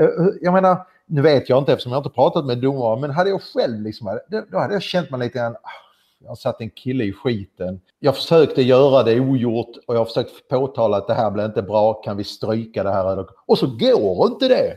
eh, 0.00 0.08
jag 0.40 0.52
menar, 0.52 0.86
nu 1.06 1.22
vet 1.22 1.48
jag 1.48 1.58
inte 1.58 1.72
eftersom 1.72 1.92
jag 1.92 1.98
inte 1.98 2.10
pratat 2.10 2.46
med 2.46 2.58
domare, 2.58 3.00
men 3.00 3.10
hade 3.10 3.30
jag 3.30 3.42
själv 3.42 3.80
liksom, 3.80 4.18
då 4.50 4.58
hade 4.58 4.74
jag 4.74 4.82
känt 4.82 5.10
mig 5.10 5.20
lite 5.20 5.38
grann, 5.38 5.54
ah, 5.54 5.85
jag 6.26 6.30
har 6.30 6.36
satt 6.36 6.60
en 6.60 6.70
kille 6.70 7.04
i 7.04 7.12
skiten. 7.12 7.80
Jag 7.98 8.16
försökte 8.16 8.62
göra 8.62 9.02
det 9.02 9.20
ogjort 9.20 9.76
och 9.86 9.94
jag 9.94 10.00
har 10.00 10.04
försökt 10.04 10.48
påtala 10.48 10.96
att 10.96 11.06
det 11.06 11.14
här 11.14 11.30
blir 11.30 11.44
inte 11.44 11.62
bra, 11.62 11.94
kan 11.94 12.16
vi 12.16 12.24
stryka 12.24 12.82
det 12.82 12.92
här? 12.92 13.26
Och 13.46 13.58
så 13.58 13.66
går 13.66 14.26
inte 14.26 14.48
det! 14.48 14.76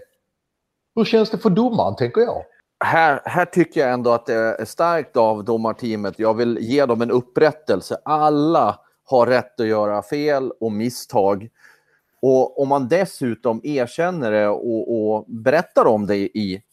Hur 0.95 1.05
känns 1.05 1.29
det 1.29 1.37
för 1.37 1.49
domaren, 1.49 1.95
tänker 1.95 2.21
jag? 2.21 2.43
här, 2.85 3.21
här 3.25 3.45
tycker 3.45 3.81
jag 3.81 3.93
ändå 3.93 4.11
att 4.11 4.25
det 4.25 4.33
är 4.33 4.65
starkt 4.65 5.17
av 5.17 5.43
domarteamet. 5.43 6.19
Jag 6.19 6.33
vill 6.33 6.57
ge 6.61 6.85
dem 6.85 7.01
en 7.01 7.11
upprättelse. 7.11 7.97
Alla 8.05 8.79
har 9.05 9.27
rätt 9.27 9.59
att 9.59 9.67
göra 9.67 10.01
fel 10.01 10.51
och 10.59 10.71
misstag. 10.71 11.49
Och 12.21 12.61
om 12.61 12.67
man 12.67 12.87
dessutom 12.87 13.61
erkänner 13.63 14.31
det 14.31 14.47
och, 14.47 15.13
och 15.13 15.25
berättar 15.27 15.85
om 15.85 16.07
det 16.07 16.15
i 16.17 16.63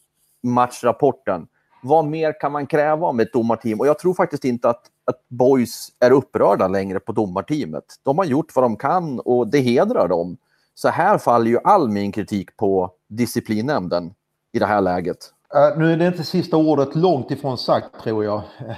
matchrapporten, 0.43 1.47
vad 1.87 2.05
mer 2.05 2.39
kan 2.39 2.51
man 2.51 2.67
kräva 2.67 3.07
om 3.07 3.19
ett 3.19 3.33
domarteam? 3.33 3.79
Och 3.79 3.87
jag 3.87 3.99
tror 3.99 4.13
faktiskt 4.13 4.45
inte 4.45 4.69
att, 4.69 4.81
att 5.05 5.29
boys 5.29 5.89
är 5.99 6.11
upprörda 6.11 6.67
längre 6.67 6.99
på 6.99 7.11
domarteamet. 7.11 7.83
De 8.03 8.17
har 8.17 8.25
gjort 8.25 8.55
vad 8.55 8.65
de 8.65 8.75
kan 8.75 9.19
och 9.19 9.47
det 9.47 9.59
hedrar 9.59 10.07
dem. 10.07 10.37
Så 10.75 10.89
här 10.89 11.17
faller 11.17 11.51
ju 11.51 11.59
all 11.63 11.89
min 11.89 12.11
kritik 12.11 12.57
på 12.57 12.91
disciplinnämnden 13.07 14.13
i 14.53 14.59
det 14.59 14.65
här 14.65 14.81
läget. 14.81 15.17
Uh, 15.55 15.79
nu 15.79 15.93
är 15.93 15.97
det 15.97 16.07
inte 16.07 16.23
sista 16.23 16.57
ordet 16.57 16.95
långt 16.95 17.31
ifrån 17.31 17.57
sagt 17.57 18.03
tror 18.03 18.23
jag. 18.25 18.37
Eh, 18.37 18.75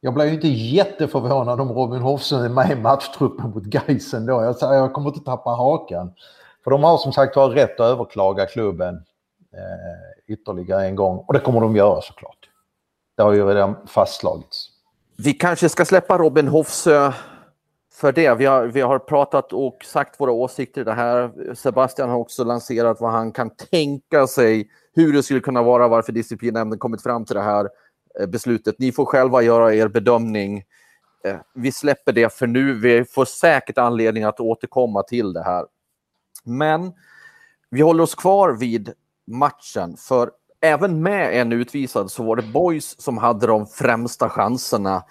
jag 0.00 0.14
blir 0.14 0.24
ju 0.24 0.34
inte 0.34 0.48
jätteförvånad 0.48 1.60
om 1.60 1.72
Robin 1.72 2.00
Hofsson 2.00 2.44
är 2.44 2.48
med 2.48 2.70
i 2.70 2.74
matchtruppen 2.74 3.50
mot 3.50 3.74
Geisen 3.74 4.26
då. 4.26 4.32
Jag, 4.32 4.56
jag 4.60 4.92
kommer 4.92 5.08
inte 5.08 5.24
tappa 5.24 5.50
hakan. 5.50 6.12
För 6.64 6.70
de 6.70 6.84
har 6.84 6.98
som 6.98 7.12
sagt 7.12 7.36
var 7.36 7.48
rätt 7.50 7.80
att 7.80 7.86
överklaga 7.86 8.46
klubben 8.46 8.94
eh, 9.52 10.32
ytterligare 10.32 10.86
en 10.86 10.96
gång. 10.96 11.24
Och 11.26 11.32
det 11.32 11.40
kommer 11.40 11.60
de 11.60 11.76
göra 11.76 12.00
såklart. 12.00 12.37
Det 13.18 13.24
har 13.24 13.32
ju 13.32 13.46
redan 13.46 13.76
fastslagits. 13.86 14.70
Vi 15.16 15.32
kanske 15.32 15.68
ska 15.68 15.84
släppa 15.84 16.18
Robin 16.18 16.48
Hofsö 16.48 17.12
för 17.92 18.12
det. 18.12 18.34
Vi 18.34 18.46
har, 18.46 18.66
vi 18.66 18.80
har 18.80 18.98
pratat 18.98 19.52
och 19.52 19.84
sagt 19.84 20.20
våra 20.20 20.30
åsikter 20.30 20.80
i 20.80 20.84
det 20.84 20.92
här. 20.92 21.54
Sebastian 21.54 22.10
har 22.10 22.16
också 22.16 22.44
lanserat 22.44 23.00
vad 23.00 23.12
han 23.12 23.32
kan 23.32 23.50
tänka 23.50 24.26
sig 24.26 24.70
hur 24.94 25.12
det 25.12 25.22
skulle 25.22 25.40
kunna 25.40 25.62
vara, 25.62 25.88
varför 25.88 26.12
disciplinnämnden 26.12 26.78
kommit 26.78 27.02
fram 27.02 27.24
till 27.24 27.36
det 27.36 27.42
här 27.42 27.68
eh, 28.20 28.26
beslutet. 28.26 28.78
Ni 28.78 28.92
får 28.92 29.04
själva 29.04 29.42
göra 29.42 29.74
er 29.74 29.88
bedömning. 29.88 30.64
Eh, 31.24 31.36
vi 31.54 31.72
släpper 31.72 32.12
det 32.12 32.32
för 32.32 32.46
nu. 32.46 32.74
Vi 32.74 33.04
får 33.04 33.24
säkert 33.24 33.78
anledning 33.78 34.24
att 34.24 34.40
återkomma 34.40 35.02
till 35.02 35.32
det 35.32 35.42
här. 35.42 35.66
Men 36.44 36.92
vi 37.70 37.80
håller 37.80 38.02
oss 38.02 38.14
kvar 38.14 38.52
vid 38.52 38.92
matchen, 39.26 39.96
för 39.96 40.30
även 40.60 41.02
med 41.02 41.40
en 41.40 41.52
utvisad 41.52 42.10
så 42.10 42.22
var 42.22 42.36
det 42.36 42.42
Boys 42.42 43.00
som 43.00 43.18
hade 43.18 43.46
de 43.46 43.66
främsta 43.66 44.28
chanserna. 44.28 45.04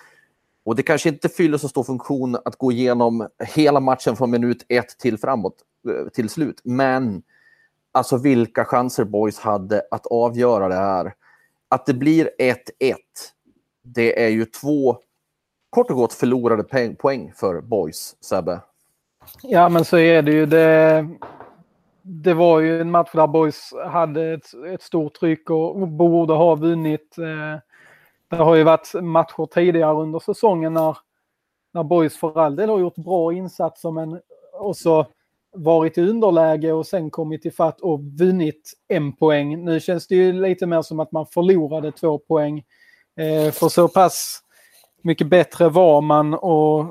Och 0.66 0.76
det 0.76 0.84
kanske 0.84 1.10
inte 1.10 1.30
fyller 1.30 1.58
så 1.58 1.70
stor 1.70 1.84
funktion 1.84 2.38
att 2.46 2.56
gå 2.56 2.72
igenom 2.72 3.28
hela 3.56 3.80
matchen 3.80 4.16
från 4.16 4.32
minut 4.32 4.66
ett 4.70 5.00
till 5.00 5.18
framåt, 5.18 5.56
eh, 5.90 6.10
till 6.10 6.30
slut. 6.30 6.62
Men 6.64 7.24
alltså 7.92 8.18
vilka 8.18 8.66
chanser 8.66 9.04
Boys 9.04 9.40
hade 9.40 9.82
att 9.92 10.06
avgöra 10.06 10.68
det 10.68 10.76
här. 10.76 11.14
Att 11.70 11.86
det 11.86 11.94
blir 11.94 12.30
1-1, 12.40 12.96
det 13.84 14.24
är 14.24 14.30
ju 14.30 14.46
två 14.46 14.98
kort 15.70 15.90
och 15.90 15.96
gott 15.96 16.14
förlorade 16.14 16.64
poäng 16.96 17.34
för 17.36 17.62
Boys, 17.62 18.16
Sebbe. 18.22 18.62
Ja, 19.42 19.70
men 19.70 19.86
så 19.86 19.98
är 19.98 20.22
det 20.22 20.32
ju. 20.32 20.46
Det, 20.46 21.08
det 22.10 22.34
var 22.34 22.60
ju 22.60 22.82
en 22.82 22.92
match 22.92 23.10
där 23.14 23.28
Boys 23.28 23.74
hade 23.92 24.34
ett, 24.34 24.54
ett 24.74 24.82
stort 24.82 25.14
tryck 25.14 25.50
och 25.50 25.88
borde 25.88 26.34
ha 26.34 26.56
vunnit. 26.56 27.18
Eh, 27.18 27.60
det 28.30 28.44
har 28.44 28.56
ju 28.56 28.64
varit 28.64 28.94
matcher 28.94 29.46
tidigare 29.46 29.94
under 29.94 30.20
säsongen 30.20 30.74
när, 30.74 30.98
när 31.74 31.84
Boys 31.84 32.18
för 32.18 32.40
all 32.40 32.56
del 32.56 32.70
har 32.70 32.80
gjort 32.80 32.96
bra 32.96 33.34
insatser 33.34 33.92
men 33.92 34.22
också 34.54 35.06
varit 35.56 35.98
i 35.98 36.02
underläge 36.02 36.72
och 36.72 36.88
sen 36.88 37.10
kommit 37.10 37.46
i 37.46 37.52
fatt 37.52 37.82
och 37.82 38.00
vunnit 38.20 38.74
en 38.88 39.14
poäng. 39.14 39.66
Nu 39.66 39.80
känns 39.80 40.08
det 40.08 40.16
ju 40.16 40.34
lite 40.34 40.66
mer 40.66 40.82
som 40.82 41.00
att 41.00 41.12
man 41.12 41.26
förlorade 41.26 41.92
två 41.92 42.20
poäng. 42.20 42.64
Eh, 43.20 43.52
för 43.52 43.70
så 43.70 43.88
pass 43.88 44.42
mycket 45.02 45.28
bättre 45.28 45.70
var 45.70 46.02
man 46.02 46.34
och 46.34 46.86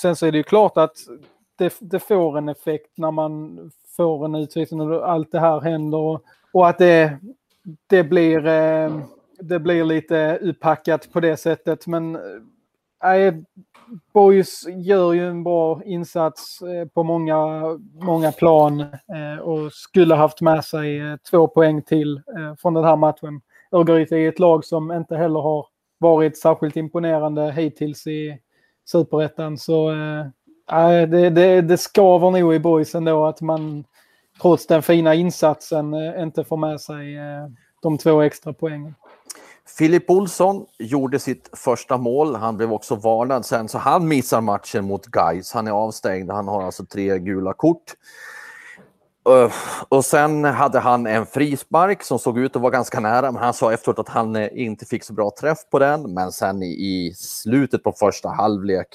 sen 0.00 0.16
så 0.16 0.26
är 0.26 0.32
det 0.32 0.38
ju 0.38 0.44
klart 0.44 0.76
att 0.76 0.96
det, 1.58 1.76
det 1.80 2.00
får 2.00 2.38
en 2.38 2.48
effekt 2.48 2.98
när 2.98 3.10
man 3.10 3.58
får 3.98 4.24
en 4.24 4.34
utvisning 4.34 4.80
och 4.80 5.10
allt 5.10 5.32
det 5.32 5.40
här 5.40 5.60
händer. 5.60 5.98
Och, 5.98 6.22
och 6.52 6.68
att 6.68 6.78
det, 6.78 7.18
det, 7.86 8.04
blir, 8.04 8.46
eh, 8.46 9.00
det 9.40 9.58
blir 9.58 9.84
lite 9.84 10.38
uppackat 10.42 11.12
på 11.12 11.20
det 11.20 11.36
sättet. 11.36 11.86
Men 11.86 12.16
äh, 13.04 13.34
Boys 14.12 14.66
gör 14.68 15.12
ju 15.12 15.28
en 15.28 15.44
bra 15.44 15.82
insats 15.84 16.60
på 16.94 17.02
många, 17.02 17.62
många 17.92 18.32
plan 18.32 18.86
och 19.42 19.72
skulle 19.72 20.14
haft 20.14 20.40
med 20.40 20.64
sig 20.64 21.18
två 21.30 21.48
poäng 21.48 21.82
till 21.82 22.22
från 22.58 22.74
den 22.74 22.84
här 22.84 22.96
matchen. 22.96 23.40
Örgryte 23.72 24.16
är 24.16 24.28
ett 24.28 24.38
lag 24.38 24.64
som 24.64 24.92
inte 24.92 25.16
heller 25.16 25.40
har 25.40 25.66
varit 25.98 26.38
särskilt 26.38 26.76
imponerande 26.76 27.52
hittills 27.52 28.06
i 28.06 28.38
superettan. 28.84 29.58
Så 29.58 29.90
Nej, 30.70 31.06
det, 31.06 31.30
det, 31.30 31.60
det 31.60 31.78
skaver 31.78 32.30
nog 32.30 32.54
i 32.54 32.58
boys 32.58 32.94
ändå 32.94 33.26
att 33.26 33.40
man 33.40 33.84
trots 34.42 34.66
den 34.66 34.82
fina 34.82 35.14
insatsen 35.14 35.94
eh, 35.94 36.22
inte 36.22 36.44
får 36.44 36.56
med 36.56 36.80
sig 36.80 37.16
eh, 37.16 37.46
de 37.82 37.98
två 37.98 38.22
extra 38.22 38.52
poängen. 38.52 38.94
Filip 39.78 40.10
Olsson 40.10 40.66
gjorde 40.78 41.18
sitt 41.18 41.50
första 41.52 41.96
mål. 41.96 42.34
Han 42.34 42.56
blev 42.56 42.72
också 42.72 42.94
varnad 42.94 43.46
sen, 43.46 43.68
så 43.68 43.78
han 43.78 44.08
missar 44.08 44.40
matchen 44.40 44.84
mot 44.84 45.06
Gais. 45.06 45.52
Han 45.52 45.66
är 45.66 45.70
avstängd. 45.70 46.30
Han 46.30 46.48
har 46.48 46.62
alltså 46.62 46.84
tre 46.84 47.18
gula 47.18 47.52
kort. 47.52 47.94
Eh, 49.28 49.52
och 49.88 50.04
sen 50.04 50.44
hade 50.44 50.78
han 50.78 51.06
en 51.06 51.26
frispark 51.26 52.02
som 52.02 52.18
såg 52.18 52.38
ut 52.38 52.56
att 52.56 52.62
vara 52.62 52.72
ganska 52.72 53.00
nära, 53.00 53.32
men 53.32 53.42
han 53.42 53.54
sa 53.54 53.72
efteråt 53.72 53.98
att 53.98 54.08
han 54.08 54.36
inte 54.36 54.86
fick 54.86 55.04
så 55.04 55.12
bra 55.12 55.30
träff 55.40 55.58
på 55.70 55.78
den. 55.78 56.14
Men 56.14 56.32
sen 56.32 56.62
i 56.62 57.14
slutet 57.16 57.82
på 57.82 57.92
första 57.92 58.28
halvlek, 58.28 58.88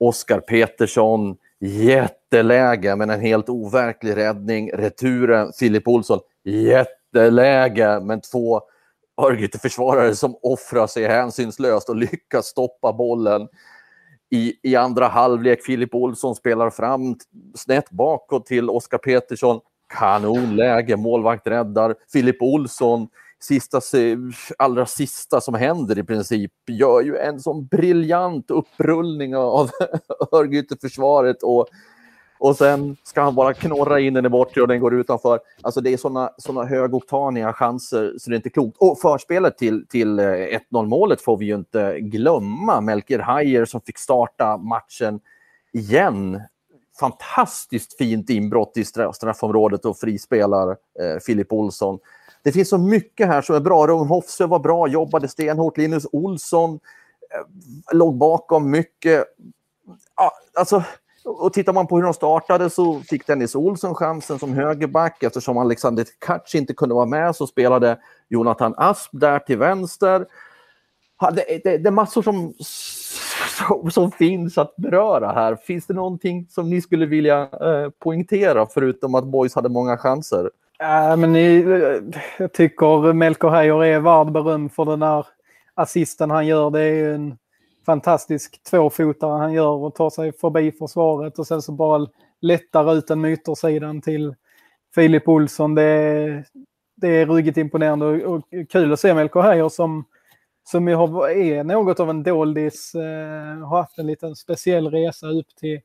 Oskar 0.00 0.40
Petersson, 0.40 1.36
jätteläge, 1.60 2.96
men 2.96 3.10
en 3.10 3.20
helt 3.20 3.48
overklig 3.48 4.16
räddning. 4.16 4.70
Returen, 4.72 5.52
Filip 5.58 5.88
Olsson, 5.88 6.20
jätteläge, 6.44 8.00
men 8.00 8.20
två 8.20 8.60
Örgryte-försvarare 9.22 10.14
som 10.14 10.36
offrar 10.42 10.86
sig 10.86 11.08
hänsynslöst 11.08 11.88
och 11.88 11.96
lyckas 11.96 12.46
stoppa 12.46 12.92
bollen. 12.92 13.48
I, 14.30 14.54
I 14.62 14.76
andra 14.76 15.08
halvlek, 15.08 15.62
Filip 15.62 15.94
Olsson 15.94 16.34
spelar 16.34 16.70
fram 16.70 17.16
snett 17.54 17.90
bakåt 17.90 18.46
till 18.46 18.70
Oskar 18.70 18.98
Petersson. 18.98 19.60
Kanonläge, 19.98 20.96
målvakt 20.96 21.46
räddar. 21.46 21.94
Filip 22.12 22.42
Olsson, 22.42 23.08
sista, 23.40 23.80
allra 24.58 24.86
sista 24.86 25.40
som 25.40 25.54
händer 25.54 25.98
i 25.98 26.04
princip, 26.04 26.52
gör 26.66 27.00
ju 27.00 27.16
en 27.16 27.40
sån 27.40 27.66
briljant 27.66 28.50
upprullning 28.50 29.36
av 29.36 29.70
Örgryte-försvaret 30.32 31.42
och 31.42 31.68
och 32.40 32.56
sen 32.56 32.96
ska 33.02 33.22
han 33.22 33.34
bara 33.34 33.54
knorra 33.54 34.00
in 34.00 34.14
den 34.14 34.26
i 34.26 34.28
bortre 34.28 34.62
och 34.62 34.68
den 34.68 34.80
går 34.80 34.94
utanför. 34.94 35.40
Alltså 35.62 35.80
det 35.80 35.92
är 35.92 35.96
såna, 35.96 36.30
såna 36.38 36.64
högoktaniga 36.64 37.52
chanser 37.52 38.14
så 38.18 38.30
det 38.30 38.34
är 38.34 38.36
inte 38.36 38.50
klokt. 38.50 38.76
Och 38.80 38.98
förspelet 39.00 39.58
till, 39.58 39.86
till 39.86 40.18
eh, 40.18 40.24
1-0-målet 40.70 41.20
får 41.20 41.36
vi 41.36 41.46
ju 41.46 41.54
inte 41.54 42.00
glömma. 42.00 42.80
Melker 42.80 43.18
Hayer 43.18 43.64
som 43.64 43.80
fick 43.80 43.98
starta 43.98 44.56
matchen 44.56 45.20
igen. 45.72 46.40
Fantastiskt 47.00 47.98
fint 47.98 48.30
inbrott 48.30 48.76
i 48.76 48.84
straffområdet 48.84 49.84
och 49.84 49.98
frispelar 49.98 50.70
eh, 50.70 51.18
Filip 51.26 51.52
Olsson. 51.52 51.98
Det 52.42 52.52
finns 52.52 52.68
så 52.68 52.78
mycket 52.78 53.26
här 53.26 53.42
som 53.42 53.56
är 53.56 53.60
bra. 53.60 53.86
Ron 53.86 54.06
Hofsö 54.06 54.46
var 54.46 54.58
bra, 54.58 54.88
jobbade 54.88 55.28
stenhårt. 55.28 55.78
Linus 55.78 56.06
Olsson 56.12 56.74
eh, 56.74 57.96
låg 57.96 58.18
bakom 58.18 58.70
mycket. 58.70 59.24
Ja, 60.16 60.32
alltså, 60.54 60.84
och 61.24 61.52
tittar 61.52 61.72
man 61.72 61.86
på 61.86 61.96
hur 61.96 62.02
de 62.02 62.14
startade 62.14 62.70
så 62.70 63.00
fick 63.00 63.26
Dennis 63.26 63.54
Olsson 63.54 63.94
chansen 63.94 64.38
som 64.38 64.52
högerback 64.52 65.22
eftersom 65.22 65.58
Alexander 65.58 66.04
Tkach 66.04 66.54
inte 66.54 66.74
kunde 66.74 66.94
vara 66.94 67.06
med 67.06 67.36
så 67.36 67.46
spelade 67.46 67.98
Jonathan 68.28 68.74
Asp 68.76 69.10
där 69.12 69.38
till 69.38 69.58
vänster. 69.58 70.26
Det, 71.32 71.60
det, 71.64 71.78
det 71.78 71.88
är 71.88 71.90
massor 71.90 72.22
som, 72.22 72.54
som, 73.58 73.90
som, 73.90 74.10
finns 74.10 74.58
att 74.58 74.76
beröra 74.76 75.32
här. 75.32 75.56
Finns 75.56 75.86
det 75.86 75.94
någonting 75.94 76.46
som 76.50 76.70
ni 76.70 76.80
skulle 76.80 77.06
vilja 77.06 77.42
eh, 77.42 77.90
poängtera 77.98 78.66
förutom 78.66 79.14
att 79.14 79.24
Boys 79.24 79.54
hade 79.54 79.68
många 79.68 79.96
chanser? 79.96 80.50
Äh, 80.82 81.16
men 81.16 81.34
jag 82.38 82.52
tycker 82.52 83.12
Melker 83.12 83.48
Heijer 83.48 83.84
är 83.84 84.00
värd 84.00 84.32
beröm 84.32 84.70
för 84.70 84.84
den 84.84 85.02
här 85.02 85.26
assisten 85.74 86.30
han 86.30 86.46
gör. 86.46 86.70
Det 86.70 86.80
är 86.80 87.14
en 87.14 87.38
fantastisk 87.86 88.62
tvåfotare 88.62 89.38
han 89.38 89.52
gör 89.52 89.70
och 89.70 89.94
tar 89.94 90.10
sig 90.10 90.32
förbi 90.32 90.72
försvaret 90.72 91.38
och 91.38 91.46
sen 91.46 91.62
så 91.62 91.72
bara 91.72 92.06
lättar 92.40 92.94
ut 92.94 93.06
den 93.06 93.24
yttersidan 93.24 94.00
till 94.00 94.34
Filip 94.94 95.28
Olsson. 95.28 95.74
Det 95.74 95.82
är, 95.82 96.44
det 96.96 97.08
är 97.08 97.26
ruggigt 97.26 97.58
imponerande 97.58 98.06
och, 98.06 98.34
och 98.34 98.42
kul 98.68 98.92
att 98.92 99.00
se 99.00 99.14
Melker 99.14 99.40
Heijer 99.40 99.68
som, 99.68 100.04
som 100.70 100.88
är 100.88 101.64
något 101.64 102.00
av 102.00 102.10
en 102.10 102.22
doldis. 102.22 102.94
Eh, 102.94 103.68
har 103.68 103.76
haft 103.76 103.98
en 103.98 104.06
liten 104.06 104.36
speciell 104.36 104.90
resa 104.90 105.26
upp 105.26 105.56
till 105.60 105.80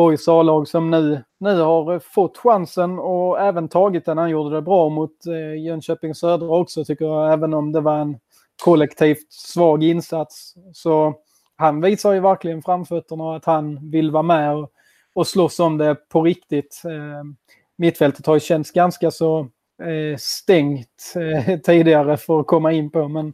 Borgs 0.00 0.28
A-lag 0.28 0.68
som 0.68 0.90
nu, 0.90 1.22
nu 1.40 1.60
har 1.60 1.98
fått 1.98 2.38
chansen 2.38 2.98
och 2.98 3.40
även 3.40 3.68
tagit 3.68 4.04
den. 4.04 4.18
Han 4.18 4.30
gjorde 4.30 4.54
det 4.54 4.62
bra 4.62 4.88
mot 4.88 5.26
eh, 5.26 5.62
Jönköping 5.62 6.14
Södra 6.14 6.48
också 6.48 6.84
tycker 6.84 7.04
jag, 7.04 7.32
även 7.32 7.54
om 7.54 7.72
det 7.72 7.80
var 7.80 7.98
en 7.98 8.18
kollektivt 8.64 9.32
svag 9.32 9.84
insats. 9.84 10.54
Så 10.72 11.14
han 11.56 11.80
visar 11.80 12.12
ju 12.12 12.20
verkligen 12.20 12.62
framfötterna 12.62 13.24
och 13.24 13.36
att 13.36 13.44
han 13.44 13.90
vill 13.90 14.10
vara 14.10 14.22
med 14.22 14.56
och, 14.56 14.70
och 15.14 15.26
slåss 15.26 15.60
om 15.60 15.78
det 15.78 15.94
på 15.94 16.22
riktigt. 16.22 16.82
Eh, 16.84 17.24
mittfältet 17.76 18.26
har 18.26 18.34
ju 18.34 18.40
känts 18.40 18.70
ganska 18.70 19.10
så 19.10 19.40
eh, 19.82 20.16
stängt 20.18 21.14
eh, 21.16 21.58
tidigare 21.64 22.16
för 22.16 22.40
att 22.40 22.46
komma 22.46 22.72
in 22.72 22.90
på. 22.90 23.08
Men, 23.08 23.32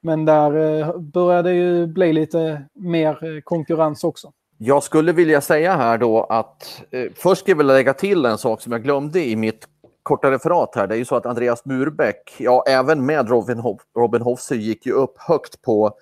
men 0.00 0.24
där 0.24 0.80
eh, 0.80 0.98
börjar 0.98 1.42
det 1.42 1.54
ju 1.54 1.86
bli 1.86 2.12
lite 2.12 2.62
mer 2.74 3.24
eh, 3.24 3.40
konkurrens 3.40 4.04
också. 4.04 4.32
Jag 4.62 4.82
skulle 4.82 5.12
vilja 5.12 5.40
säga 5.40 5.76
här 5.76 5.98
då 5.98 6.24
att 6.24 6.82
eh, 6.90 7.06
först 7.16 7.40
ska 7.40 7.50
jag 7.50 7.56
vilja 7.56 7.74
lägga 7.74 7.94
till 7.94 8.26
en 8.26 8.38
sak 8.38 8.60
som 8.60 8.72
jag 8.72 8.82
glömde 8.82 9.24
i 9.24 9.36
mitt 9.36 9.68
korta 10.02 10.30
referat 10.30 10.74
här. 10.74 10.86
Det 10.86 10.94
är 10.94 10.98
ju 10.98 11.04
så 11.04 11.16
att 11.16 11.26
Andreas 11.26 11.64
Murbeck, 11.64 12.34
ja 12.38 12.64
även 12.68 13.06
med 13.06 13.28
Robin, 13.28 13.58
Hof 13.58 13.80
Robin 13.96 14.22
Hofse 14.22 14.56
gick 14.56 14.86
ju 14.86 14.92
upp 14.92 15.14
högt 15.18 15.62
på 15.62 15.92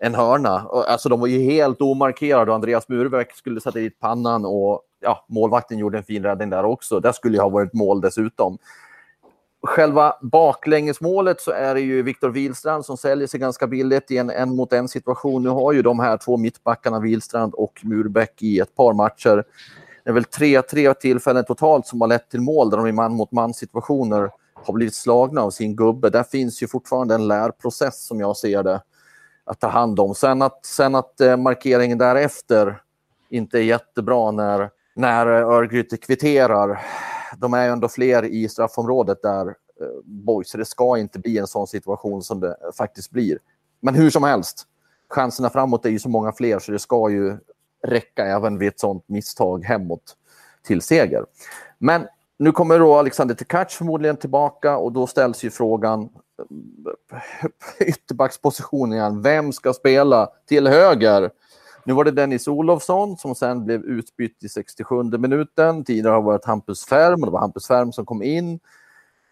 en 0.00 0.14
hörna. 0.14 0.68
Alltså 0.88 1.08
de 1.08 1.20
var 1.20 1.26
ju 1.26 1.38
helt 1.38 1.80
omarkerade 1.80 2.50
och 2.50 2.54
Andreas 2.54 2.88
Murbeck 2.88 3.36
skulle 3.36 3.60
sätta 3.60 3.78
dit 3.78 4.00
pannan 4.00 4.44
och 4.44 4.82
ja, 5.00 5.26
målvakten 5.28 5.78
gjorde 5.78 5.98
en 5.98 6.04
fin 6.04 6.22
räddning 6.22 6.50
där 6.50 6.64
också. 6.64 7.00
Det 7.00 7.12
skulle 7.12 7.36
ju 7.36 7.42
ha 7.42 7.48
varit 7.48 7.74
mål 7.74 8.00
dessutom. 8.00 8.58
Själva 9.62 10.14
baklängesmålet 10.22 11.40
så 11.40 11.50
är 11.50 11.74
det 11.74 11.80
ju 11.80 12.02
Viktor 12.02 12.30
Wilstrand 12.30 12.84
som 12.84 12.96
säljer 12.96 13.26
sig 13.26 13.40
ganska 13.40 13.66
billigt 13.66 14.10
i 14.10 14.18
en 14.18 14.30
en 14.30 14.56
mot 14.56 14.72
en 14.72 14.88
situation. 14.88 15.42
Nu 15.42 15.48
har 15.48 15.72
ju 15.72 15.82
de 15.82 16.00
här 16.00 16.16
två 16.16 16.36
mittbackarna, 16.36 17.00
Wilstrand 17.00 17.54
och 17.54 17.80
Murbeck, 17.82 18.42
i 18.42 18.60
ett 18.60 18.74
par 18.74 18.92
matcher. 18.92 19.44
Det 20.04 20.10
är 20.10 20.14
väl 20.14 20.24
tre, 20.24 20.62
tre 20.62 20.94
tillfällen 20.94 21.44
totalt 21.44 21.86
som 21.86 22.00
har 22.00 22.08
lett 22.08 22.30
till 22.30 22.40
mål 22.40 22.70
där 22.70 22.76
de 22.76 22.86
i 22.86 22.92
man 22.92 23.12
mot 23.12 23.32
man 23.32 23.54
situationer 23.54 24.30
har 24.54 24.74
blivit 24.74 24.94
slagna 24.94 25.40
av 25.40 25.50
sin 25.50 25.76
gubbe. 25.76 26.10
Där 26.10 26.22
finns 26.22 26.62
ju 26.62 26.66
fortfarande 26.66 27.14
en 27.14 27.28
lärprocess 27.28 28.06
som 28.06 28.20
jag 28.20 28.36
ser 28.36 28.62
det 28.62 28.80
att 29.44 29.60
ta 29.60 29.68
hand 29.68 30.00
om. 30.00 30.14
Sen 30.14 30.42
att, 30.42 30.66
sen 30.66 30.94
att 30.94 31.20
eh, 31.20 31.36
markeringen 31.36 31.98
därefter 31.98 32.80
inte 33.30 33.58
är 33.58 33.62
jättebra 33.62 34.30
när, 34.30 34.70
när 34.94 35.26
Örgryte 35.26 35.96
kvitterar. 35.96 36.80
De 37.36 37.54
är 37.54 37.64
ju 37.64 37.72
ändå 37.72 37.88
fler 37.88 38.24
i 38.24 38.48
straffområdet 38.48 39.22
där, 39.22 39.46
eh, 39.46 39.54
boys, 40.04 40.50
så 40.50 40.58
det 40.58 40.64
ska 40.64 40.98
inte 40.98 41.18
bli 41.18 41.38
en 41.38 41.46
sån 41.46 41.66
situation 41.66 42.22
som 42.22 42.40
det 42.40 42.56
faktiskt 42.78 43.10
blir. 43.10 43.38
Men 43.80 43.94
hur 43.94 44.10
som 44.10 44.22
helst, 44.22 44.66
chanserna 45.08 45.50
framåt 45.50 45.86
är 45.86 45.90
ju 45.90 45.98
så 45.98 46.08
många 46.08 46.32
fler 46.32 46.58
så 46.58 46.72
det 46.72 46.78
ska 46.78 47.10
ju 47.10 47.36
räcka 47.82 48.26
även 48.26 48.58
vid 48.58 48.68
ett 48.68 48.80
sånt 48.80 49.04
misstag 49.08 49.64
hemåt 49.64 50.16
till 50.62 50.82
seger. 50.82 51.24
Men 51.78 52.06
nu 52.38 52.52
kommer 52.52 52.78
då 52.78 52.94
Alexander 52.94 53.34
Tekac 53.34 53.74
förmodligen 53.74 54.16
tillbaka 54.16 54.76
och 54.76 54.92
då 54.92 55.06
ställs 55.06 55.44
ju 55.44 55.50
frågan 55.50 56.02
eh, 56.02 57.88
ytterbackspositionen, 57.88 58.98
igen. 58.98 59.22
Vem 59.22 59.52
ska 59.52 59.72
spela 59.72 60.28
till 60.46 60.66
höger? 60.66 61.30
Nu 61.88 61.94
var 61.94 62.04
det 62.04 62.10
Dennis 62.10 62.48
Olofsson 62.48 63.16
som 63.16 63.34
sen 63.34 63.64
blev 63.64 63.84
utbytt 63.84 64.44
i 64.44 64.48
67 64.48 65.02
minuten. 65.02 65.84
Tidigare 65.84 66.12
har 66.12 66.20
det 66.20 66.26
varit 66.26 66.44
Hampus 66.44 66.86
Färm 66.86 67.20
och 67.20 67.26
det 67.26 67.30
var 67.30 67.40
Hampus 67.40 67.66
Färm 67.66 67.92
som 67.92 68.06
kom 68.06 68.22
in. 68.22 68.60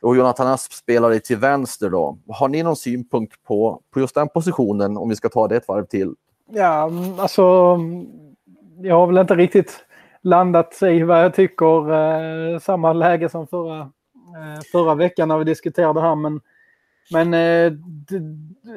Och 0.03 0.17
Jonathan 0.17 0.47
Asp 0.47 0.73
spelade 0.73 1.21
till 1.21 1.37
vänster 1.37 1.91
då. 1.91 2.19
Har 2.29 2.49
ni 2.49 2.63
någon 2.63 2.77
synpunkt 2.77 3.45
på, 3.45 3.81
på 3.91 4.01
just 4.01 4.15
den 4.15 4.29
positionen 4.29 4.97
om 4.97 5.09
vi 5.09 5.17
ska 5.17 5.29
ta 5.29 5.49
det 5.49 5.57
ett 5.57 5.69
varv 5.69 5.85
till? 5.85 6.15
Ja, 6.51 6.91
alltså 7.19 7.43
jag 8.79 8.95
har 8.95 9.07
väl 9.07 9.19
inte 9.19 9.35
riktigt 9.35 9.85
landat 10.23 10.83
i 10.83 11.03
vad 11.03 11.25
jag 11.25 11.35
tycker. 11.35 11.93
Eh, 11.93 12.59
samma 12.59 12.93
läge 12.93 13.29
som 13.29 13.47
förra, 13.47 13.81
eh, 13.81 14.63
förra 14.73 14.95
veckan 14.95 15.29
när 15.29 15.39
vi 15.39 15.45
diskuterade 15.45 16.01
här. 16.01 16.15
Men 16.15 16.41
men 17.11 17.35
eh, 17.35 17.73
det, 18.09 18.21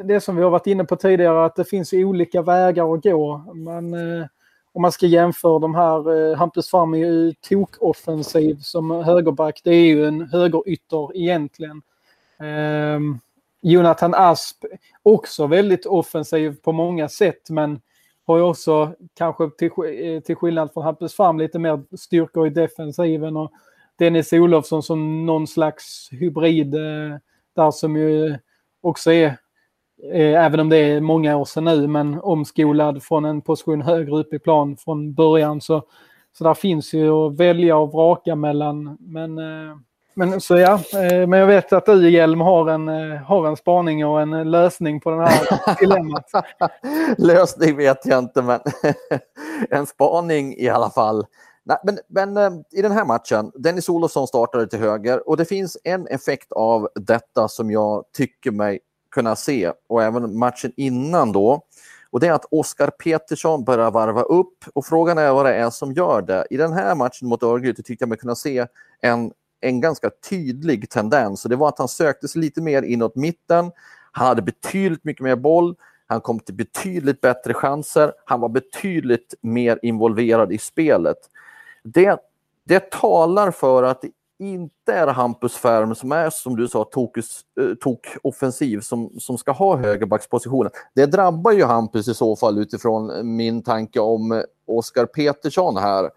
det, 0.04 0.22
som 0.22 0.36
vi 0.36 0.44
har 0.44 0.50
varit 0.50 0.68
inne 0.68 0.84
på 0.84 0.96
tidigare 0.96 1.46
att 1.46 1.56
det 1.56 1.66
finns 1.66 1.94
olika 1.94 2.42
vägar 2.42 2.94
att 2.94 3.04
gå. 3.04 3.38
Man 3.56 3.94
eh, 3.94 4.26
om 4.74 4.82
man 4.82 4.92
ska 4.92 5.06
jämföra 5.06 5.60
de 5.60 5.76
här, 5.76 6.32
eh, 6.32 6.38
Hampus 6.38 6.70
Farm 6.70 6.94
är 6.94 6.98
ju 6.98 7.34
tok-offensiv 7.34 8.60
som 8.62 8.92
högerback. 8.92 9.62
Det 9.64 9.72
är 9.72 9.86
ju 9.86 10.06
en 10.06 10.22
högerytter 10.22 11.18
egentligen. 11.18 11.82
Eh, 12.40 13.00
Jonathan 13.62 14.14
Asp 14.14 14.66
också 15.04 15.48
väldigt 15.48 15.86
offensiv 15.86 16.56
på 16.62 16.72
många 16.72 17.10
sätt 17.10 17.50
men 17.50 17.82
har 18.26 18.38
ju 18.38 18.44
också 18.44 18.94
kanske 19.14 19.50
till, 19.50 19.70
eh, 19.70 20.20
till 20.20 20.36
skillnad 20.36 20.74
från 20.74 20.84
Hampus 20.84 21.16
Farm, 21.16 21.40
lite 21.40 21.60
mer 21.60 21.98
styrkor 21.98 22.48
i 22.48 22.50
defensiven 22.50 23.38
och 23.38 23.52
Dennis 23.98 24.34
Olofsson 24.34 24.84
som 24.84 25.26
någon 25.26 25.48
slags 25.48 26.10
hybrid 26.12 26.76
eh, 26.76 27.18
där 27.60 27.72
som 27.72 27.96
ju 27.96 28.38
också 28.82 29.12
är 29.12 29.38
Eh, 30.04 30.46
även 30.46 30.60
om 30.60 30.70
det 30.70 30.78
är 30.78 31.02
många 31.02 31.38
år 31.38 31.46
sedan 31.46 31.66
nu, 31.66 31.88
men 31.88 32.20
omskolad 32.22 33.04
från 33.04 33.26
en 33.26 33.42
position 33.42 33.82
högre 33.82 34.16
upp 34.16 34.34
i 34.34 34.40
plan 34.40 34.78
från 34.78 35.14
början. 35.14 35.62
Så, 35.62 35.84
så 36.38 36.44
där 36.44 36.54
finns 36.54 36.94
ju 36.94 37.10
att 37.10 37.36
välja 37.36 37.78
och 37.78 37.92
vraka 37.92 38.36
mellan. 38.36 38.98
Men, 39.00 39.38
eh, 39.38 39.76
men, 40.14 40.42
så 40.42 40.58
ja, 40.58 40.74
eh, 40.74 41.28
men 41.28 41.40
jag 41.40 41.48
vet 41.48 41.74
att 41.74 41.86
du 41.86 42.10
Hjelm 42.10 42.42
har 42.42 42.70
en, 42.70 42.88
har 43.18 43.48
en 43.48 43.58
spaning 43.58 44.06
och 44.06 44.22
en 44.22 44.52
lösning 44.52 45.00
på 45.00 45.10
den 45.10 45.20
här 45.20 45.78
dilemmat. 45.80 46.26
lösning 47.18 47.78
vet 47.78 48.06
jag 48.06 48.20
inte, 48.20 48.42
men 48.42 48.60
en 49.70 49.86
spaning 49.86 50.56
i 50.58 50.70
alla 50.70 50.90
fall. 50.90 51.26
Nej, 51.70 51.78
men, 51.84 52.00
men 52.08 52.38
eh, 52.38 52.52
i 52.72 52.82
den 52.82 52.92
här 52.92 53.06
matchen, 53.06 53.52
Dennis 53.56 53.90
Olofsson 53.90 54.28
startade 54.28 54.68
till 54.68 54.80
höger 54.80 55.30
och 55.30 55.38
det 55.38 55.46
finns 55.46 55.78
en 55.84 56.08
effekt 56.08 56.52
av 56.52 56.90
detta 56.96 57.48
som 57.48 57.72
jag 57.72 58.04
tycker 58.18 58.52
mig 58.52 58.80
kunna 59.12 59.36
se 59.36 59.72
och 59.90 60.04
även 60.04 60.38
matchen 60.38 60.74
innan 60.78 61.32
då. 61.32 61.62
Och 62.12 62.20
det 62.20 62.28
är 62.28 62.32
att 62.32 62.46
Oskar 62.52 62.90
Petersson 62.90 63.64
börjar 63.64 63.92
varva 63.92 64.22
upp 64.22 64.66
och 64.74 64.86
frågan 64.86 65.18
är 65.18 65.34
vad 65.34 65.46
det 65.46 65.56
är 65.56 65.70
som 65.70 65.94
gör 65.94 66.22
det. 66.22 66.48
I 66.50 66.58
den 66.58 66.74
här 66.74 66.96
matchen 66.96 67.28
mot 67.28 67.44
Örgryte 67.44 67.84
tyckte 67.84 68.04
jag 68.04 68.10
mig 68.10 68.18
kunna 68.18 68.36
se 68.36 68.68
en, 69.02 69.32
en 69.62 69.82
ganska 69.82 70.10
tydlig 70.30 70.90
tendens 70.90 71.44
och 71.44 71.50
det 71.50 71.56
var 71.56 71.70
att 71.70 71.80
han 71.80 71.88
sökte 71.88 72.28
sig 72.28 72.42
lite 72.42 72.62
mer 72.62 72.82
inåt 72.84 73.16
mitten. 73.16 73.72
Han 74.12 74.28
hade 74.28 74.42
betydligt 74.42 75.04
mycket 75.04 75.24
mer 75.24 75.36
boll. 75.36 75.76
Han 76.08 76.22
kom 76.22 76.40
till 76.40 76.56
betydligt 76.56 77.22
bättre 77.22 77.54
chanser. 77.54 78.14
Han 78.26 78.40
var 78.40 78.50
betydligt 78.50 79.34
mer 79.42 79.80
involverad 79.82 80.52
i 80.52 80.58
spelet. 80.58 81.18
Det, 81.84 82.20
det 82.64 82.92
talar 82.92 83.52
för 83.52 83.84
att 83.84 84.02
det 84.02 84.10
inte 84.40 84.94
är 84.94 85.08
Hampus 85.08 85.56
Färm 85.56 85.96
som 85.96 86.12
är, 86.12 86.30
som 86.30 86.56
du 86.56 86.68
sa, 86.68 86.84
tokus, 86.84 87.42
eh, 87.62 87.76
tok 87.76 88.08
offensiv 88.24 88.80
som, 88.80 89.20
som 89.20 89.38
ska 89.38 89.52
ha 89.52 89.78
högerbackspositionen. 89.78 90.72
Det 90.96 91.06
drabbar 91.06 91.52
ju 91.52 91.64
Hampus 91.64 92.08
i 92.08 92.14
så 92.14 92.36
fall 92.36 92.58
utifrån 92.60 93.36
min 93.36 93.64
tanke 93.64 94.00
om 94.00 94.32
eh, 94.32 94.42
Oskar 94.68 95.06
Petersson 95.06 95.78
här. 95.78 96.10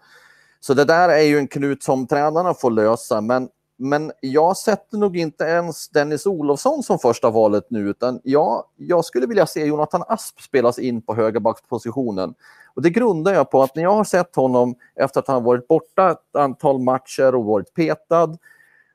Så 0.59 0.73
det 0.73 0.85
där 0.85 1.09
är 1.09 1.21
ju 1.21 1.37
en 1.37 1.47
knut 1.47 1.83
som 1.83 2.07
tränarna 2.07 2.53
får 2.53 2.71
lösa, 2.71 3.21
men, 3.21 3.49
men 3.77 4.11
jag 4.21 4.57
sätter 4.57 4.97
nog 4.97 5.17
inte 5.17 5.43
ens 5.43 5.89
Dennis 5.89 6.25
Olofsson 6.25 6.83
som 6.83 6.99
första 6.99 7.29
valet 7.29 7.65
nu, 7.69 7.89
utan 7.89 8.19
jag, 8.23 8.63
jag 8.77 9.05
skulle 9.05 9.27
vilja 9.27 9.45
se 9.45 9.65
Jonathan 9.65 10.03
Asp 10.07 10.41
spelas 10.41 10.79
in 10.79 11.01
på 11.01 11.15
högerbackspositionen. 11.15 12.33
Och 12.75 12.81
det 12.81 12.89
grundar 12.89 13.33
jag 13.33 13.51
på 13.51 13.63
att 13.63 13.75
när 13.75 13.83
jag 13.83 13.93
har 13.93 14.03
sett 14.03 14.35
honom 14.35 14.75
efter 14.95 15.19
att 15.19 15.27
han 15.27 15.43
varit 15.43 15.67
borta 15.67 16.11
ett 16.11 16.35
antal 16.35 16.79
matcher 16.79 17.35
och 17.35 17.45
varit 17.45 17.73
petad, 17.73 18.37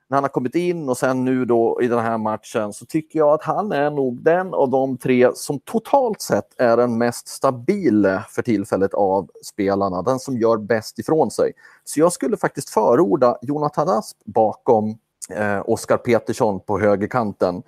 när 0.09 0.17
han 0.17 0.25
har 0.25 0.29
kommit 0.29 0.55
in 0.55 0.89
och 0.89 0.99
sen 0.99 1.25
nu 1.25 1.45
då 1.45 1.83
i 1.83 1.89
den 1.89 1.99
här 1.99 2.19
matchen 2.19 2.73
så 2.73 2.87
tycker 2.87 3.19
jag 3.19 3.29
att 3.29 3.43
han 3.43 3.73
är 3.73 3.91
nog 3.91 4.23
den 4.23 4.55
av 4.55 4.71
de 4.71 4.99
tre 4.99 5.31
som 5.35 5.61
totalt 5.61 6.21
sett 6.21 6.61
är 6.61 6.77
den 6.77 6.99
mest 6.99 7.29
stabile 7.29 8.25
för 8.31 8.43
tillfället 8.43 8.95
av 8.95 9.31
spelarna, 9.45 10.03
den 10.03 10.19
som 10.19 10.39
gör 10.39 10.57
bäst 10.57 10.99
ifrån 10.99 11.31
sig. 11.31 11.53
Så 11.85 12.01
jag 12.01 12.13
skulle 12.13 12.37
faktiskt 12.37 12.71
förorda 12.71 13.39
Jonathan 13.43 13.89
Asp 13.89 14.17
bakom 14.25 14.99
eh, 15.31 15.63
Oskar 15.65 15.97
Petersson 15.97 16.61
på 16.61 16.79
högerkanten 16.79 17.63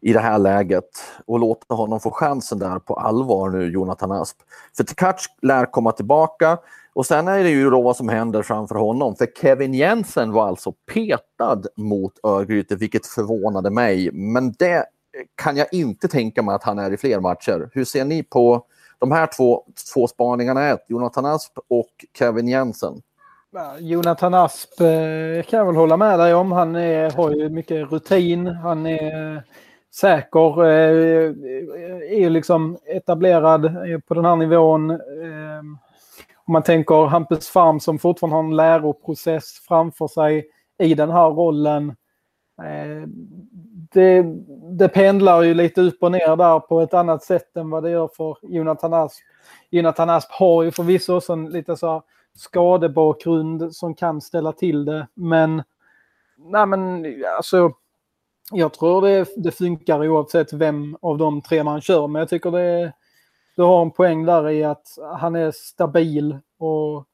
i 0.00 0.12
det 0.12 0.20
här 0.20 0.38
läget 0.38 0.90
och 1.26 1.38
låta 1.38 1.74
honom 1.74 2.00
få 2.00 2.10
chansen 2.10 2.58
där 2.58 2.78
på 2.78 2.94
allvar 2.94 3.50
nu, 3.50 3.70
Jonathan 3.72 4.12
Asp. 4.12 4.36
För 4.76 4.84
Tkac 4.84 5.26
lär 5.42 5.66
komma 5.66 5.92
tillbaka 5.92 6.58
och 6.92 7.06
sen 7.06 7.28
är 7.28 7.44
det 7.44 7.50
ju 7.50 7.70
då 7.70 7.82
vad 7.82 7.96
som 7.96 8.08
händer 8.08 8.42
framför 8.42 8.74
honom. 8.74 9.16
För 9.16 9.26
Kevin 9.40 9.74
Jensen 9.74 10.32
var 10.32 10.48
alltså 10.48 10.72
petad 10.92 11.62
mot 11.76 12.12
Örgryte, 12.24 12.76
vilket 12.76 13.06
förvånade 13.06 13.70
mig. 13.70 14.10
Men 14.12 14.52
det 14.52 14.84
kan 15.42 15.56
jag 15.56 15.66
inte 15.72 16.08
tänka 16.08 16.42
mig 16.42 16.54
att 16.54 16.64
han 16.64 16.78
är 16.78 16.92
i 16.92 16.96
fler 16.96 17.20
matcher. 17.20 17.70
Hur 17.72 17.84
ser 17.84 18.04
ni 18.04 18.22
på 18.22 18.64
de 18.98 19.12
här 19.12 19.28
två, 19.36 19.64
två 19.94 20.06
spaningarna? 20.06 20.68
Ett, 20.68 20.84
Jonathan 20.88 21.26
Asp 21.26 21.52
och 21.68 21.90
Kevin 22.18 22.48
Jensen. 22.48 23.02
Jonathan 23.78 24.34
Asp 24.34 24.80
eh, 24.80 25.44
kan 25.48 25.58
jag 25.58 25.66
väl 25.66 25.76
hålla 25.76 25.96
med 25.96 26.18
dig 26.18 26.34
om. 26.34 26.52
Han 26.52 26.76
är, 26.76 27.10
har 27.10 27.30
ju 27.30 27.48
mycket 27.48 27.92
rutin. 27.92 28.46
Han 28.46 28.86
är 28.86 29.42
säker, 29.94 30.64
eh, 30.64 31.30
är 32.22 32.30
liksom 32.30 32.78
etablerad 32.86 33.64
eh, 33.64 33.98
på 34.08 34.14
den 34.14 34.24
här 34.24 34.36
nivån. 34.36 34.90
Eh, 34.90 35.60
om 36.44 36.52
man 36.52 36.62
tänker 36.62 37.06
Hampus 37.06 37.48
Farm 37.48 37.80
som 37.80 37.98
fortfarande 37.98 38.36
har 38.36 38.44
en 38.44 38.56
läroprocess 38.56 39.60
framför 39.68 40.08
sig 40.08 40.46
i 40.78 40.94
den 40.94 41.10
här 41.10 41.30
rollen. 41.30 41.88
Eh, 42.62 43.08
det, 43.92 44.24
det 44.78 44.88
pendlar 44.88 45.42
ju 45.42 45.54
lite 45.54 45.80
upp 45.80 46.02
och 46.02 46.12
ner 46.12 46.36
där 46.36 46.60
på 46.60 46.80
ett 46.80 46.94
annat 46.94 47.24
sätt 47.24 47.56
än 47.56 47.70
vad 47.70 47.82
det 47.82 47.90
gör 47.90 48.08
för 48.16 48.36
Jonathan 48.42 48.94
Asp. 48.94 49.18
Jonathan 49.70 50.10
Asp 50.10 50.30
har 50.30 50.62
ju 50.62 50.70
förvisso 50.70 51.16
också 51.16 51.32
en 51.32 51.50
lite 51.50 51.76
så 51.76 52.02
skadebakgrund 52.34 53.74
som 53.74 53.94
kan 53.94 54.20
ställa 54.20 54.52
till 54.52 54.84
det, 54.84 55.06
men 55.14 55.62
nej 56.36 56.66
men 56.66 57.06
alltså 57.36 57.72
jag 58.50 58.74
tror 58.74 59.02
det, 59.02 59.26
det 59.36 59.50
funkar 59.50 60.08
oavsett 60.08 60.52
vem 60.52 60.96
av 61.02 61.18
de 61.18 61.42
tre 61.42 61.64
man 61.64 61.80
kör. 61.80 62.06
Men 62.06 62.20
jag 62.20 62.28
tycker 62.28 62.50
det, 62.50 62.92
du 63.56 63.62
har 63.62 63.82
en 63.82 63.90
poäng 63.90 64.24
där 64.24 64.50
i 64.50 64.64
att 64.64 64.86
han 65.18 65.34
är 65.34 65.50
stabil 65.50 66.38
och 66.58 67.06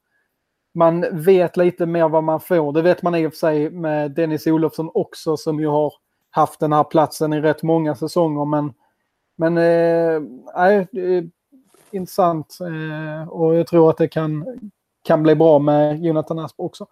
man 0.75 1.07
vet 1.13 1.57
lite 1.57 1.87
mer 1.87 2.09
vad 2.09 2.25
man 2.25 2.41
får. 2.41 2.73
Det 2.73 2.83
vet 2.83 3.03
man 3.03 3.15
i 3.15 3.27
och 3.27 3.33
för 3.33 3.39
sig 3.39 3.71
med 3.71 4.11
Dennis 4.11 4.47
Olofsson 4.47 4.91
också 4.95 5.37
som 5.37 5.61
ju 5.61 5.67
har 5.67 5.93
haft 6.31 6.61
den 6.61 6.73
här 6.73 6.85
platsen 6.85 7.33
i 7.33 7.41
rätt 7.41 7.63
många 7.63 7.95
säsonger. 7.95 8.45
Men, 8.45 8.73
men 9.37 9.59
eh, 9.59 10.23
eh, 10.67 11.25
intressant 11.91 12.59
eh, 12.61 13.29
och 13.29 13.55
jag 13.55 13.67
tror 13.67 13.91
att 13.91 13.97
det 13.97 14.09
kan, 14.09 14.61
kan 15.05 15.23
bli 15.23 15.35
bra 15.35 15.59
med 15.59 16.05
Jonathan 16.05 16.39
Asp 16.39 16.61
också. 16.61 16.87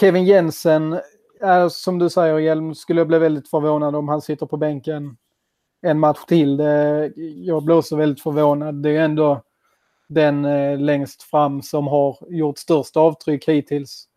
Kevin 0.00 0.24
Jensen 0.24 0.98
är, 1.46 1.68
som 1.68 1.98
du 1.98 2.10
säger 2.10 2.38
Hjelm, 2.38 2.74
skulle 2.74 3.00
jag 3.00 3.08
bli 3.08 3.18
väldigt 3.18 3.48
förvånad 3.48 3.96
om 3.96 4.08
han 4.08 4.22
sitter 4.22 4.46
på 4.46 4.56
bänken 4.56 5.16
en 5.82 5.98
match 5.98 6.24
till. 6.26 6.56
Det, 6.56 7.12
jag 7.16 7.64
blir 7.64 7.76
också 7.76 7.96
väldigt 7.96 8.22
förvånad. 8.22 8.74
Det 8.74 8.90
är 8.90 9.00
ändå 9.00 9.42
den 10.08 10.44
eh, 10.44 10.78
längst 10.78 11.22
fram 11.22 11.62
som 11.62 11.86
har 11.86 12.18
gjort 12.28 12.58
störst 12.58 12.96
avtryck 12.96 13.48
hittills. 13.48 14.08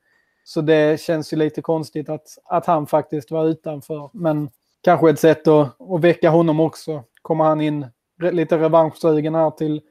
Så 0.43 0.61
det 0.61 1.01
känns 1.01 1.33
ju 1.33 1.37
lite 1.37 1.61
konstigt 1.61 2.09
att, 2.09 2.27
att 2.45 2.65
han 2.65 2.87
faktiskt 2.87 3.31
var 3.31 3.45
utanför. 3.45 4.09
Men 4.13 4.49
kanske 4.81 5.09
ett 5.09 5.19
sätt 5.19 5.47
att, 5.47 5.81
att 5.81 6.01
väcka 6.01 6.29
honom 6.29 6.59
också. 6.59 7.03
Kommer 7.21 7.43
han 7.43 7.61
in 7.61 7.85
lite 8.31 8.57
revanschsugen 8.57 9.35
här 9.35 9.51
till 9.51 9.81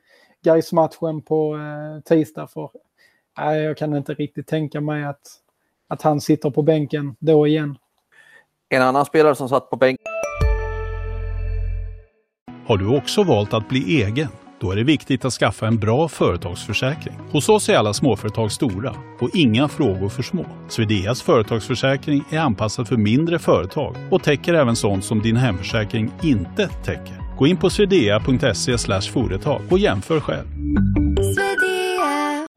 gais 0.44 0.72
matchen 0.72 1.22
på 1.22 1.57
eh, 1.57 2.03
tisdag? 2.03 2.46
För, 2.46 2.70
nej, 3.38 3.62
jag 3.62 3.77
kan 3.77 3.96
inte 3.96 4.14
riktigt 4.14 4.46
tänka 4.46 4.81
mig 4.81 5.05
att 5.05 5.40
att 5.88 6.03
han 6.03 6.20
sitter 6.20 6.51
på 6.51 6.62
bänken 6.62 7.16
då 7.18 7.46
igen. 7.46 7.77
En 8.68 8.83
annan 8.83 9.05
spelare 9.05 9.35
som 9.35 9.48
satt 9.48 9.70
på 9.70 9.77
bänken. 9.77 10.05
Har 12.66 12.77
du 12.77 12.96
också 12.96 13.22
valt 13.22 13.55
att 13.55 13.68
bli 13.68 14.03
egen? 14.03 14.29
Då 14.61 14.72
är 14.72 14.77
det 14.77 14.85
viktigt 14.85 15.24
att 15.24 15.33
skaffa 15.33 15.66
en 15.66 15.79
bra 15.79 16.09
företagsförsäkring. 16.09 17.14
Hos 17.33 17.48
oss 17.48 17.68
är 17.68 17.77
alla 17.77 17.94
småföretag 17.94 18.53
stora 18.53 18.94
och 19.20 19.31
inga 19.35 19.68
frågor 19.68 20.09
för 20.09 20.22
små. 20.22 20.44
Swedeas 20.68 21.22
företagsförsäkring 21.22 22.24
är 22.31 22.38
anpassad 22.38 22.88
för 22.88 22.96
mindre 22.96 23.38
företag 23.38 23.96
och 24.11 24.22
täcker 24.22 24.55
även 24.55 24.77
sånt 24.77 25.05
som 25.05 25.22
din 25.22 25.37
hemförsäkring 25.37 26.11
inte 26.22 26.68
täcker. 26.68 27.37
Gå 27.38 27.46
in 27.46 27.57
på 27.57 27.70
swedea.se 27.70 28.79
företag 29.12 29.62
och 29.70 29.79
jämför 29.79 30.20
själv. 30.20 30.46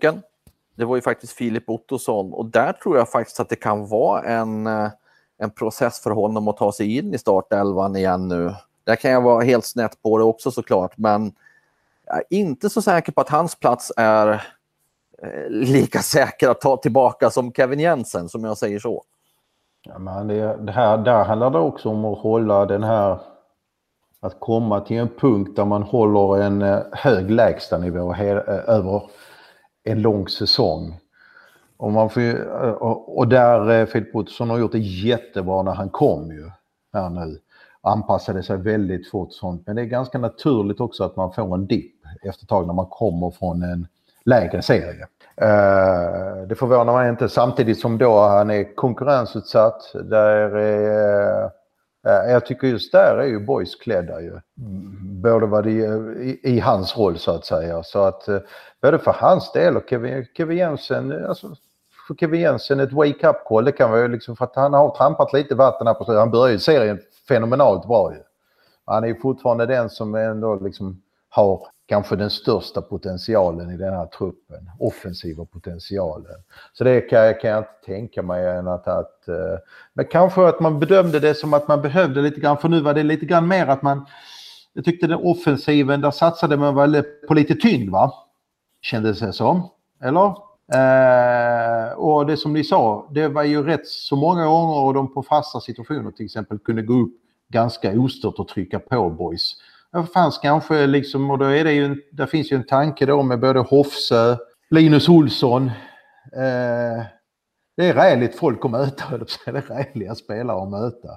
bänken. 0.00 0.22
Det 0.74 0.84
var 0.84 0.96
ju 0.96 1.02
faktiskt 1.02 1.32
Filip 1.32 1.70
Ottosson 1.70 2.32
och 2.32 2.46
där 2.46 2.72
tror 2.72 2.96
jag 2.96 3.10
faktiskt 3.10 3.40
att 3.40 3.48
det 3.48 3.56
kan 3.56 3.88
vara 3.88 4.22
en, 4.22 4.66
eh, 4.66 4.90
en 5.38 5.50
process 5.50 6.02
för 6.02 6.10
honom 6.10 6.48
att 6.48 6.56
ta 6.56 6.72
sig 6.72 6.96
in 6.96 7.14
i 7.14 7.18
startelvan 7.18 7.96
igen 7.96 8.28
nu. 8.28 8.54
Där 8.84 8.96
kan 8.96 9.10
jag 9.10 9.20
vara 9.20 9.44
helt 9.44 9.64
snett 9.64 10.02
på 10.02 10.18
det 10.18 10.24
också 10.24 10.50
såklart, 10.50 10.98
men 10.98 11.32
jag 12.06 12.16
är 12.16 12.24
inte 12.28 12.70
så 12.70 12.82
säker 12.82 13.12
på 13.12 13.20
att 13.20 13.28
hans 13.28 13.54
plats 13.54 13.92
är 13.96 14.28
eh, 15.22 15.48
lika 15.48 15.98
säker 15.98 16.48
att 16.48 16.60
ta 16.60 16.76
tillbaka 16.76 17.30
som 17.30 17.52
Kevin 17.52 17.80
Jensen, 17.80 18.28
som 18.28 18.44
jag 18.44 18.58
säger 18.58 18.78
så. 18.78 19.04
Ja, 19.82 19.98
men 19.98 20.26
det, 20.26 20.56
det 20.56 20.72
här, 20.72 20.98
där 20.98 21.24
handlar 21.24 21.50
det 21.50 21.58
också 21.58 21.88
om 21.88 22.04
att 22.04 22.18
hålla 22.18 22.66
den 22.66 22.82
här 22.82 23.18
att 24.22 24.40
komma 24.40 24.80
till 24.80 24.96
en 24.96 25.08
punkt 25.08 25.56
där 25.56 25.64
man 25.64 25.82
håller 25.82 26.42
en 26.42 26.62
eh, 26.62 26.78
hög 26.92 27.30
lägstanivå 27.30 28.14
eh, 28.14 28.68
över 28.68 29.02
en 29.92 30.02
lång 30.02 30.28
säsong. 30.28 31.00
Och, 31.76 31.92
man 31.92 32.10
får, 32.10 32.20
eh, 32.20 32.70
och 32.70 33.28
där 33.28 33.70
eh, 33.70 33.86
Filip 33.86 34.14
Ottosson 34.14 34.50
har 34.50 34.58
gjort 34.58 34.72
det 34.72 34.78
jättebra 34.78 35.62
när 35.62 35.72
han 35.72 35.88
kom 35.88 36.30
ju 36.30 36.50
här 36.92 37.10
nu 37.10 37.38
anpassade 37.82 38.42
sig 38.42 38.56
väldigt 38.56 39.10
fort 39.10 39.32
sånt. 39.32 39.62
Men 39.66 39.76
det 39.76 39.82
är 39.82 39.86
ganska 39.86 40.18
naturligt 40.18 40.80
också 40.80 41.04
att 41.04 41.16
man 41.16 41.32
får 41.32 41.54
en 41.54 41.66
dipp 41.66 41.94
efter 42.22 42.44
ett 42.44 42.48
tag 42.48 42.66
när 42.66 42.74
man 42.74 42.86
kommer 42.86 43.30
från 43.30 43.62
en 43.62 43.86
lägre 44.24 44.62
serie. 44.62 45.06
Eh, 45.36 46.46
det 46.48 46.54
förvånar 46.58 46.92
mig 46.92 47.10
inte 47.10 47.28
samtidigt 47.28 47.80
som 47.80 47.98
då 47.98 48.20
han 48.20 48.50
är 48.50 48.74
konkurrensutsatt. 48.74 49.92
Där 49.94 50.56
är, 50.56 51.50
jag 52.02 52.46
tycker 52.46 52.68
just 52.68 52.92
där 52.92 53.18
är 53.18 53.26
ju 53.26 53.46
boys 53.46 53.74
klädda 53.74 54.20
ju. 54.20 54.30
Mm, 54.30 55.22
både 55.22 55.46
vad 55.46 55.64
det 55.64 55.70
i, 55.70 56.40
i 56.42 56.60
hans 56.60 56.96
roll 56.96 57.18
så 57.18 57.30
att 57.30 57.44
säga. 57.44 57.82
Så 57.82 58.04
att 58.04 58.28
både 58.82 58.98
för 58.98 59.12
hans 59.12 59.52
del 59.52 59.76
och 59.76 59.82
Kevin, 59.90 60.26
Kevin 60.36 60.58
Jensen, 60.58 61.26
alltså, 61.26 61.54
för 62.06 62.14
Kevin 62.14 62.40
Jensen 62.40 62.80
ett 62.80 62.92
wake-up 62.92 63.44
call. 63.44 63.64
Det 63.64 63.72
kan 63.72 63.90
vara 63.90 64.00
ju 64.00 64.08
liksom 64.08 64.36
för 64.36 64.44
att 64.44 64.56
han 64.56 64.72
har 64.72 64.96
trampat 64.96 65.32
lite 65.32 65.54
vatten 65.54 65.86
här 65.86 65.94
på 65.94 66.04
slutet. 66.04 66.20
Han 66.20 66.30
började 66.30 66.58
serien 66.58 67.00
fenomenalt 67.28 67.86
bra 67.86 68.12
ju. 68.12 68.20
Han 68.86 69.04
är 69.04 69.08
ju 69.08 69.20
fortfarande 69.20 69.66
den 69.66 69.90
som 69.90 70.14
ändå 70.14 70.54
liksom 70.54 71.02
har 71.28 71.66
kanske 71.86 72.16
den 72.16 72.30
största 72.30 72.82
potentialen 72.82 73.70
i 73.70 73.76
den 73.76 73.92
här 73.92 74.06
truppen. 74.06 74.70
Offensiva 74.78 75.44
potentialen. 75.44 76.42
Så 76.72 76.84
det 76.84 77.00
kan, 77.00 77.34
kan 77.34 77.50
jag 77.50 77.58
inte 77.58 77.86
tänka 77.86 78.22
mig 78.22 78.46
än 78.46 78.68
att, 78.68 78.88
att... 78.88 79.24
Men 79.92 80.04
kanske 80.04 80.48
att 80.48 80.60
man 80.60 80.80
bedömde 80.80 81.20
det 81.20 81.34
som 81.34 81.54
att 81.54 81.68
man 81.68 81.82
behövde 81.82 82.22
lite 82.22 82.40
grann, 82.40 82.58
för 82.58 82.68
nu 82.68 82.80
var 82.80 82.94
det 82.94 83.02
lite 83.02 83.26
grann 83.26 83.48
mer 83.48 83.66
att 83.66 83.82
man... 83.82 84.06
Jag 84.72 84.84
tyckte 84.84 85.06
den 85.06 85.18
offensiven, 85.18 86.00
där 86.00 86.10
satsade 86.10 86.56
man 86.56 86.74
väl 86.74 87.02
på 87.28 87.34
lite 87.34 87.54
tyngd 87.54 87.90
va? 87.90 88.12
Kändes 88.82 89.20
det 89.20 89.32
som. 89.32 89.68
Eller? 90.02 90.34
Eh, 90.72 91.92
och 91.92 92.26
det 92.26 92.36
som 92.36 92.52
ni 92.52 92.64
sa, 92.64 93.08
det 93.10 93.28
var 93.28 93.42
ju 93.42 93.62
rätt 93.62 93.86
så 93.86 94.16
många 94.16 94.46
gånger 94.46 94.84
och 94.84 94.94
de 94.94 95.14
på 95.14 95.22
fasta 95.22 95.60
situationer 95.60 96.10
till 96.10 96.24
exempel 96.24 96.58
kunde 96.58 96.82
gå 96.82 96.94
upp 96.94 97.14
ganska 97.48 98.00
ostört 98.00 98.38
och 98.38 98.48
trycka 98.48 98.78
på 98.78 99.10
boys. 99.10 99.56
Det 99.92 100.06
fanns 100.06 100.38
kanske 100.38 100.86
liksom, 100.86 101.30
och 101.30 101.38
då 101.38 101.44
är 101.44 101.64
det 101.64 101.72
ju, 101.72 101.84
en, 101.84 102.02
där 102.12 102.26
finns 102.26 102.52
ju 102.52 102.56
en 102.56 102.66
tanke 102.66 103.06
då 103.06 103.22
med 103.22 103.40
både 103.40 103.60
Hofsö, 103.60 104.36
Linus 104.70 105.08
Olsson. 105.08 105.66
Eh, 106.36 107.04
det 107.76 107.88
är 107.88 107.94
räligt 107.94 108.34
folk 108.34 108.64
att 108.64 108.70
möta, 108.70 109.18
det 109.18 109.46
är 109.46 109.52
räliga 109.52 110.14
spelare 110.14 110.62
att 110.62 110.70
möta. 110.70 111.08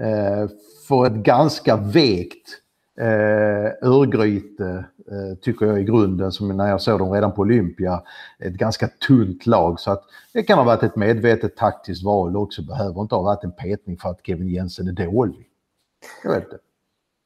Eh, 0.00 0.48
för 0.88 1.06
ett 1.06 1.12
ganska 1.12 1.76
vekt 1.76 2.61
eh, 3.00 3.88
Örgryte 3.88 4.84
eh, 5.10 5.38
tycker 5.42 5.66
jag 5.66 5.80
i 5.80 5.84
grunden, 5.84 6.32
som 6.32 6.56
när 6.56 6.68
jag 6.68 6.80
såg 6.80 6.98
dem 6.98 7.12
redan 7.12 7.32
på 7.32 7.42
Olympia, 7.42 8.02
ett 8.38 8.54
ganska 8.54 8.88
tunt 8.88 9.46
lag. 9.46 9.80
Så 9.80 9.90
att 9.90 10.04
det 10.32 10.42
kan 10.42 10.58
ha 10.58 10.64
varit 10.64 10.82
ett 10.82 10.96
medvetet 10.96 11.56
taktiskt 11.56 12.04
val 12.04 12.36
också. 12.36 12.62
Behöver 12.62 13.00
inte 13.00 13.14
ha 13.14 13.22
varit 13.22 13.44
en 13.44 13.52
petning 13.52 13.98
för 13.98 14.08
att 14.08 14.26
Kevin 14.26 14.48
Jensen 14.48 14.88
är 14.88 14.92
dålig. 14.92 15.48
Jag 16.24 16.30
vet 16.30 16.44
inte. 16.44 16.58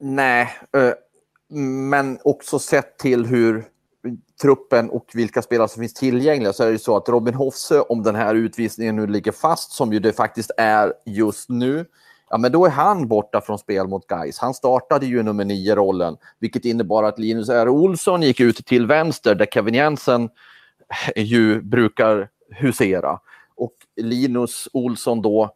Nej, 0.01 0.49
eh, 0.77 0.93
men 1.91 2.19
också 2.25 2.59
sett 2.59 2.99
till 2.99 3.27
hur 3.27 3.65
truppen 4.43 4.91
och 4.91 5.11
vilka 5.15 5.43
spelare 5.43 5.69
som 5.69 5.81
finns 5.81 5.95
tillgängliga 5.95 6.53
så 6.53 6.63
är 6.63 6.67
det 6.67 6.73
ju 6.73 6.79
så 6.79 6.97
att 6.97 7.09
Robin 7.09 7.35
Hofse, 7.35 7.81
om 7.81 8.03
den 8.03 8.15
här 8.15 8.35
utvisningen 8.35 8.97
nu 8.97 9.07
ligger 9.07 9.33
fast, 9.33 9.73
som 9.73 9.93
ju 9.93 9.99
det 9.99 10.13
faktiskt 10.13 10.51
är 10.57 10.93
just 11.05 11.49
nu, 11.49 11.85
ja 12.31 12.39
men 12.39 12.53
då 12.53 12.67
är 12.67 12.71
han 12.71 13.09
borta 13.09 13.41
från 13.41 13.59
spel 13.59 13.87
mot 13.87 14.07
Guys. 14.07 14.39
Han 14.39 14.55
startade 14.55 15.07
ju 15.07 15.23
nummer 15.23 15.45
nio-rollen, 15.45 16.17
vilket 16.39 16.65
innebar 16.65 17.03
att 17.03 17.19
Linus 17.19 17.49
R. 17.49 17.69
Olsson 17.69 18.23
gick 18.23 18.41
ut 18.41 18.67
till 18.67 18.87
vänster 18.87 19.35
där 19.35 19.47
Kevin 19.47 19.75
Jensen 19.75 20.29
ju 21.17 21.63
brukar 21.63 22.29
husera. 22.51 23.21
Och 23.57 23.73
Linus 23.97 24.69
Olsson 24.73 25.23
då 25.23 25.51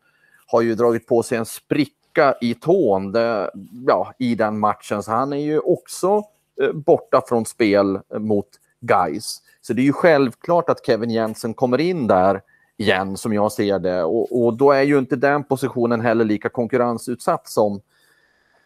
har 0.46 0.62
ju 0.62 0.74
dragit 0.74 1.06
på 1.06 1.22
sig 1.22 1.38
en 1.38 1.46
spricka 1.46 2.34
i 2.40 2.54
tån 2.54 3.12
det, 3.12 3.50
ja, 3.86 4.12
i 4.18 4.34
den 4.34 4.58
matchen, 4.58 5.02
så 5.02 5.10
han 5.10 5.32
är 5.32 5.36
ju 5.36 5.58
också 5.58 6.22
eh, 6.62 6.72
borta 6.72 7.22
från 7.28 7.46
spel 7.46 8.00
mot 8.18 8.48
Guys. 8.80 9.42
Så 9.60 9.72
det 9.72 9.82
är 9.82 9.84
ju 9.84 9.92
självklart 9.92 10.70
att 10.70 10.86
Kevin 10.86 11.10
Jensen 11.10 11.54
kommer 11.54 11.80
in 11.80 12.06
där 12.06 12.40
igen 12.80 13.16
som 13.16 13.32
jag 13.32 13.52
ser 13.52 13.78
det. 13.78 14.02
Och, 14.02 14.44
och, 14.44 14.56
då 14.56 14.72
är 14.72 14.82
ju 14.82 14.98
inte 14.98 15.16
den 15.16 15.44
positionen 15.44 16.00
heller 16.00 16.24
lika 16.24 16.48
konkurrensutsatt 16.48 17.48
som, 17.48 17.80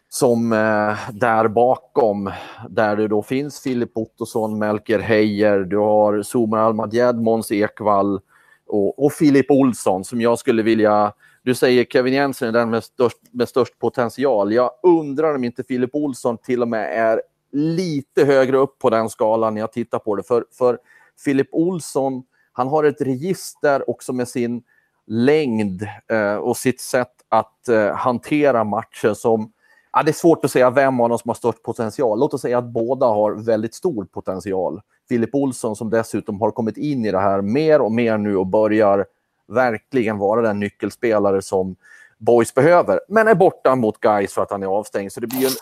som 0.09 0.53
eh, 0.53 0.97
där 1.11 1.47
bakom. 1.47 2.31
Där 2.69 2.95
det 2.95 3.07
då 3.07 3.21
finns 3.21 3.59
Filip 3.59 3.97
Ottosson, 3.97 4.59
Melker 4.59 4.99
Heijer, 4.99 5.59
du 5.59 5.77
har 5.77 6.23
Zumar 6.23 6.57
Almadjed, 6.57 7.15
Måns 7.21 7.51
Ekvall 7.51 8.19
och, 8.67 9.05
och 9.05 9.13
Filip 9.13 9.51
Olsson 9.51 10.03
som 10.03 10.21
jag 10.21 10.39
skulle 10.39 10.63
vilja 10.63 11.13
du 11.43 11.55
säger 11.55 11.85
Kevin 11.85 12.13
Jensen 12.13 12.47
är 12.47 12.51
den 12.51 12.69
med 12.69 12.83
störst, 12.83 13.17
med 13.31 13.49
störst 13.49 13.79
potential. 13.79 14.53
Jag 14.53 14.71
undrar 14.83 15.35
om 15.35 15.43
inte 15.43 15.63
Filip 15.63 15.95
Olsson 15.95 16.37
till 16.37 16.61
och 16.61 16.67
med 16.67 16.97
är 16.99 17.21
lite 17.51 18.25
högre 18.25 18.57
upp 18.57 18.79
på 18.79 18.89
den 18.89 19.09
skalan 19.09 19.53
när 19.53 19.61
jag 19.61 19.71
tittar 19.71 19.99
på 19.99 20.15
det. 20.15 20.23
För, 20.23 20.45
för 20.51 20.79
Filip 21.23 21.47
Olsson 21.51 22.23
han 22.57 22.67
har 22.67 22.83
ett 22.83 23.01
register 23.01 23.89
också 23.89 24.13
med 24.13 24.27
sin 24.27 24.63
längd 25.07 25.87
eh, 26.07 26.35
och 26.35 26.57
sitt 26.57 26.81
sätt 26.81 27.13
att 27.29 27.67
eh, 27.67 27.95
hantera 27.95 28.63
matcher 28.63 29.13
som... 29.13 29.51
Ja, 29.91 30.03
det 30.03 30.11
är 30.11 30.13
svårt 30.13 30.45
att 30.45 30.51
säga 30.51 30.69
vem 30.69 30.99
av 30.99 31.09
dem 31.09 31.19
som 31.19 31.29
har 31.29 31.35
störst 31.35 31.63
potential. 31.63 32.19
Låt 32.19 32.33
oss 32.33 32.41
säga 32.41 32.57
att 32.57 32.65
båda 32.65 33.05
har 33.05 33.31
väldigt 33.31 33.73
stor 33.73 34.05
potential. 34.05 34.81
Filip 35.09 35.35
Olsson 35.35 35.75
som 35.75 35.89
dessutom 35.89 36.41
har 36.41 36.51
kommit 36.51 36.77
in 36.77 37.05
i 37.05 37.11
det 37.11 37.19
här 37.19 37.41
mer 37.41 37.81
och 37.81 37.91
mer 37.91 38.17
nu 38.17 38.37
och 38.37 38.47
börjar 38.47 39.05
verkligen 39.47 40.17
vara 40.17 40.41
den 40.41 40.59
nyckelspelare 40.59 41.41
som 41.41 41.75
Boys 42.17 42.53
behöver, 42.53 42.99
men 43.07 43.27
är 43.27 43.35
borta 43.35 43.75
mot 43.75 43.99
Guys 43.99 44.33
för 44.33 44.41
att 44.41 44.51
han 44.51 44.63
är 44.63 44.67
avstängd. 44.67 45.11
Så 45.11 45.19
det 45.19 45.27
blir 45.27 45.45
en 45.45 45.53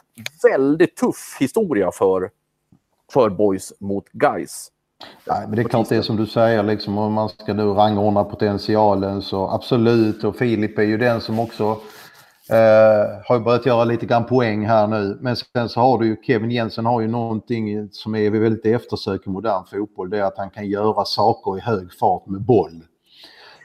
väldigt 0.51 0.95
tuff 0.95 1.37
historia 1.39 1.91
för, 1.91 2.29
för 3.13 3.29
Boys 3.29 3.73
mot 3.79 4.09
Guys. 4.11 4.71
Nej, 5.25 5.47
men 5.47 5.55
det 5.55 5.61
är 5.61 5.63
klart 5.63 5.89
det 5.89 5.95
är 5.95 6.01
som 6.01 6.15
du 6.15 6.25
säger, 6.25 6.63
liksom, 6.63 6.97
om 6.97 7.13
man 7.13 7.29
ska 7.29 7.53
nu 7.53 7.63
rangordna 7.63 8.23
potentialen 8.23 9.21
så 9.21 9.49
absolut. 9.49 10.23
Och 10.23 10.35
Filip 10.35 10.77
är 10.77 10.83
ju 10.83 10.97
den 10.97 11.21
som 11.21 11.39
också 11.39 11.63
eh, 12.49 13.25
har 13.25 13.39
börjat 13.39 13.65
göra 13.65 13.83
lite 13.83 14.05
grann 14.05 14.25
poäng 14.25 14.65
här 14.65 14.87
nu. 14.87 15.17
Men 15.21 15.35
sen 15.35 15.69
så 15.69 15.79
har 15.79 15.99
du 15.99 16.07
ju 16.07 16.15
Kevin 16.23 16.51
Jensen 16.51 16.85
har 16.85 17.01
ju 17.01 17.07
någonting 17.07 17.89
som 17.91 18.15
är 18.15 18.29
väldigt 18.29 18.65
eftersök 18.65 19.27
i 19.27 19.29
modern 19.29 19.65
fotboll. 19.65 20.09
Det 20.09 20.19
är 20.19 20.23
att 20.23 20.37
han 20.37 20.49
kan 20.49 20.69
göra 20.69 21.05
saker 21.05 21.57
i 21.57 21.61
hög 21.61 21.93
fart 21.93 22.27
med 22.27 22.41
boll. 22.41 22.83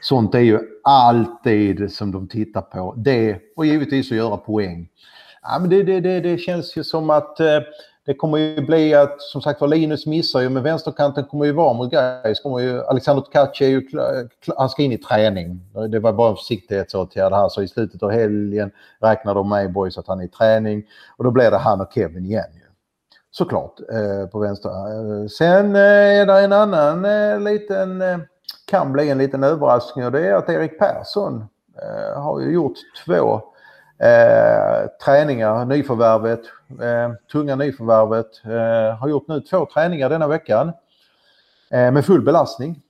Sånt 0.01 0.35
är 0.35 0.39
ju 0.39 0.59
alltid 0.83 1.91
som 1.91 2.11
de 2.11 2.27
tittar 2.27 2.61
på. 2.61 2.93
Det 2.97 3.39
och 3.55 3.65
givetvis 3.65 4.11
att 4.11 4.17
göra 4.17 4.37
poäng. 4.37 4.87
Ja, 5.41 5.59
men 5.59 5.69
det, 5.69 5.83
det, 5.83 5.99
det, 5.99 6.19
det 6.19 6.37
känns 6.37 6.77
ju 6.77 6.83
som 6.83 7.09
att 7.09 7.39
eh, 7.39 7.59
det 8.09 8.15
kommer 8.15 8.37
ju 8.37 8.61
bli 8.61 8.93
att, 8.93 9.21
som 9.21 9.41
sagt 9.41 9.61
var, 9.61 9.67
Linus 9.67 10.05
missar 10.05 10.39
ju, 10.39 10.49
men 10.49 10.63
vänsterkanten 10.63 11.23
kommer 11.25 11.45
ju 11.45 11.51
vara 11.51 11.73
mot 11.73 11.91
Gais. 11.91 12.39
Kommer 12.39 12.59
ju, 12.59 12.83
Alexander 12.83 13.23
Tkac 13.23 13.61
är 13.61 13.67
ju, 13.67 13.87
han 14.57 14.69
ska 14.69 14.83
in 14.83 14.91
i 14.91 14.97
träning. 14.97 15.61
Det 15.89 15.99
var 15.99 16.13
bara 16.13 16.29
en 16.29 16.35
försiktighetsåtgärd 16.35 17.33
här, 17.33 17.49
så 17.49 17.61
i 17.61 17.67
slutet 17.67 18.03
av 18.03 18.11
helgen 18.11 18.71
räknar 18.99 19.35
de 19.35 19.49
med 19.49 19.73
boys 19.73 19.97
att 19.97 20.07
han 20.07 20.19
är 20.19 20.23
i 20.23 20.27
träning. 20.27 20.83
Och 21.17 21.23
då 21.23 21.31
blir 21.31 21.51
det 21.51 21.57
han 21.57 21.81
och 21.81 21.93
Kevin 21.93 22.25
igen 22.25 22.45
ju. 22.53 22.61
Såklart, 23.31 23.79
eh, 23.91 24.29
på 24.29 24.39
vänster. 24.39 24.69
Eh, 24.69 25.27
sen 25.27 25.75
eh, 25.75 25.81
är 26.21 26.25
det 26.25 26.39
en 26.39 26.53
annan 26.53 27.05
eh, 27.05 27.39
liten, 27.39 28.01
eh, 28.01 28.17
kan 28.65 28.91
bli 28.91 29.09
en 29.09 29.17
liten 29.17 29.43
överraskning 29.43 30.05
och 30.05 30.11
det 30.11 30.27
är 30.27 30.33
att 30.33 30.49
Erik 30.49 30.79
Persson 30.79 31.45
eh, 31.81 32.21
har 32.21 32.39
ju 32.39 32.53
gjort 32.53 32.77
två 33.05 33.41
Eh, 34.01 34.87
träningar, 35.05 35.65
nyförvärvet, 35.65 36.41
eh, 36.81 37.13
tunga 37.31 37.55
nyförvärvet. 37.55 38.41
Eh, 38.45 38.97
har 38.97 39.07
gjort 39.07 39.27
nu 39.27 39.41
två 39.41 39.65
träningar 39.65 40.09
denna 40.09 40.27
veckan 40.27 40.71
eh, 41.71 41.91
med 41.91 42.05
full 42.05 42.21
belastning. 42.21 42.81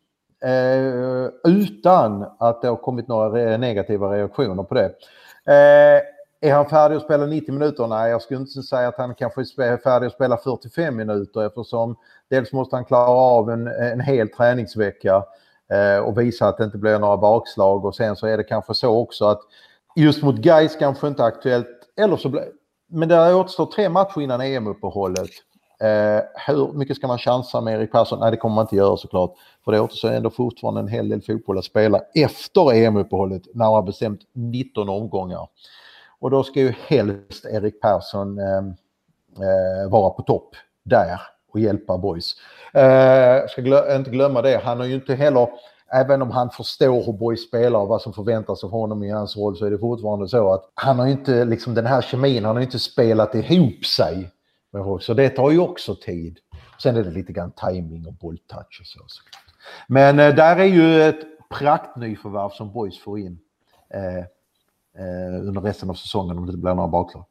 Eh, 0.42 1.30
utan 1.44 2.26
att 2.40 2.62
det 2.62 2.68
har 2.68 2.76
kommit 2.76 3.08
några 3.08 3.30
re 3.30 3.58
negativa 3.58 4.16
reaktioner 4.16 4.64
på 4.64 4.76
det. 4.76 4.86
Eh, 5.46 6.02
är 6.42 6.54
han 6.54 6.70
färdig 6.70 6.96
att 6.96 7.04
spela 7.04 7.26
90 7.26 7.54
minuter? 7.54 7.88
Nej, 7.88 8.12
jag 8.12 8.22
skulle 8.22 8.40
inte 8.40 8.62
säga 8.62 8.88
att 8.88 8.98
han 8.98 9.16
kanske 9.16 9.42
är 9.42 9.78
färdig 9.78 10.08
att 10.08 10.14
spela 10.14 10.38
45 10.38 10.96
minuter 10.96 11.46
eftersom 11.46 11.96
dels 12.30 12.54
måste 12.54 12.76
han 12.76 12.86
klara 12.86 13.10
av 13.10 13.50
en, 13.50 13.68
en 13.68 14.02
hel 14.02 14.30
träningsvecka 14.30 15.24
eh, 15.70 16.00
och 16.00 16.20
visa 16.20 16.48
att 16.48 16.58
det 16.58 16.64
inte 16.64 16.78
blir 16.78 17.00
några 17.00 17.18
bakslag 17.18 17.86
och 17.86 17.96
sen 17.96 18.16
så 18.16 18.28
är 18.28 18.38
det 18.38 18.44
kanske 18.44 18.74
så 18.74 18.98
också 18.98 19.26
att 19.26 19.42
just 19.96 20.24
mot 20.24 20.36
Gais 20.36 20.76
kanske 20.76 21.08
inte 21.08 21.24
aktuellt, 21.24 21.68
eller 21.98 22.18
så 22.18 22.30
ble... 22.30 22.42
men 22.88 23.10
det 23.10 23.36
återstår 23.36 23.66
tre 23.66 23.90
matcher 23.90 24.22
innan 24.22 24.42
EM-uppehållet. 24.42 25.30
Eh, 25.82 26.22
hur 26.48 26.74
mycket 26.74 26.96
ska 26.96 27.08
man 27.08 27.18
chansa 27.18 27.62
med 27.62 27.74
Erik 27.74 27.92
Persson? 27.92 28.20
Nej, 28.20 28.32
det 28.32 28.38
kommer 28.38 28.56
man 28.56 28.64
inte 28.64 28.76
göra 28.76 28.98
såklart. 28.98 29.34
För 29.66 29.72
det 29.72 29.80
återstår 29.80 30.12
ändå 30.12 30.30
fortfarande 30.30 30.82
en 30.82 30.88
hel 30.88 31.10
del 31.10 31.22
fotboll 31.22 31.58
att 31.58 31.66
spela 31.66 32.02
efter 32.16 32.74
EM-uppehållet, 32.74 33.42
när 33.54 33.66
man 33.66 33.74
har 33.74 33.84
bestämt 33.84 34.22
19 34.34 34.90
omgångar. 34.90 35.48
Och 36.20 36.32
då 36.32 36.44
ska 36.44 36.60
ju 36.60 36.74
helst 36.88 37.46
Erik 37.46 37.82
Persson 37.82 38.40
eh, 38.40 38.58
eh, 39.46 39.90
vara 39.90 40.10
på 40.10 40.22
topp 40.22 40.56
där 40.84 41.22
och 41.52 41.60
hjälpa 41.60 41.98
boys. 41.98 42.36
Eh, 42.74 43.48
ska 43.48 43.62
glö 43.62 43.96
inte 43.96 44.12
glömma 44.12 44.42
det, 44.42 44.62
han 44.64 44.80
har 44.80 44.86
ju 44.86 44.96
inte 44.96 45.16
heller, 45.16 45.50
även 45.92 46.22
om 46.22 46.32
han 46.32 46.50
förstår 46.50 47.04
hur 47.06 47.14
boys 47.14 47.48
spelar 47.48 47.80
och 47.80 47.88
vad 47.88 48.02
som 48.02 48.14
förväntas 48.14 48.64
av 48.64 48.72
honom 48.72 49.04
i 49.04 49.10
hans 49.10 49.38
roll 49.38 49.58
så 49.58 49.66
är 49.66 49.72
det 49.72 49.78
fortfarande 49.78 50.28
så 50.28 50.54
att 50.54 50.72
han 50.74 51.00
har 51.00 51.08
inte 51.08 51.46
liksom 51.46 51.74
den 51.74 51.86
här 51.86 52.02
kemin, 52.02 52.46
han 52.46 52.56
har 52.56 52.64
inte 52.64 52.80
spelat 52.80 53.36
ihop 53.36 53.86
sig. 53.86 54.32
Så 55.00 55.14
det 55.14 55.30
tar 55.30 55.52
ju 55.52 55.60
också 55.60 55.96
tid. 55.96 56.40
Sen 56.84 56.96
är 56.96 57.04
det 57.04 57.12
lite 57.12 57.34
grann 57.34 57.52
timing 57.52 58.08
och 58.08 58.14
bolltouch 58.14 58.82
och 58.82 58.88
så. 58.88 59.22
Men 59.88 60.20
eh, 60.20 60.36
där 60.36 60.58
är 60.58 60.66
ju 60.66 61.04
ett 61.04 61.50
praktnyförvärv 61.50 62.50
som 62.50 62.74
boys 62.74 63.00
får 63.00 63.20
in. 63.20 63.40
Eh, 63.94 64.18
eh, 65.04 65.48
under 65.48 65.62
resten 65.62 65.90
av 65.90 65.94
säsongen 65.94 66.38
om 66.38 66.46
det 66.46 66.50
inte 66.50 66.62
blir 66.62 66.76
några 66.76 66.88
bakslag. 66.88 67.26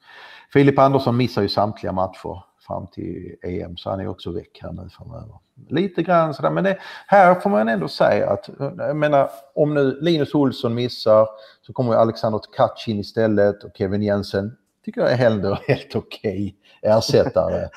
Filip 0.52 0.78
Andersson 0.78 1.16
missar 1.16 1.42
ju 1.42 1.48
samtliga 1.48 1.92
matcher 1.92 2.42
fram 2.68 2.86
till 2.86 3.36
EM 3.42 3.76
så 3.76 3.90
han 3.90 4.00
är 4.00 4.08
också 4.08 4.30
väck 4.30 4.58
här 4.62 4.72
nu 4.72 4.88
framöver. 4.90 5.34
Lite 5.68 6.02
grann 6.02 6.34
sådär 6.34 6.50
men 6.50 6.64
det, 6.64 6.78
här 7.06 7.34
får 7.34 7.50
man 7.50 7.68
ändå 7.68 7.88
säga 7.88 8.30
att 8.30 8.48
jag 8.78 8.96
menar 8.96 9.30
om 9.54 9.74
nu 9.74 9.98
Linus 10.00 10.34
Olsson 10.34 10.74
missar 10.74 11.28
så 11.66 11.72
kommer 11.72 11.94
Alexander 11.94 12.38
Tkach 12.38 12.88
in 12.88 12.98
istället 12.98 13.64
och 13.64 13.70
Kevin 13.74 14.02
Jensen 14.02 14.56
tycker 14.84 15.00
jag 15.00 15.12
är 15.12 15.26
ändå 15.26 15.54
helt 15.68 15.96
okej 15.96 16.56
okay 16.82 16.90
ersättare. 16.92 17.68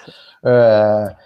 uh, 0.45 1.12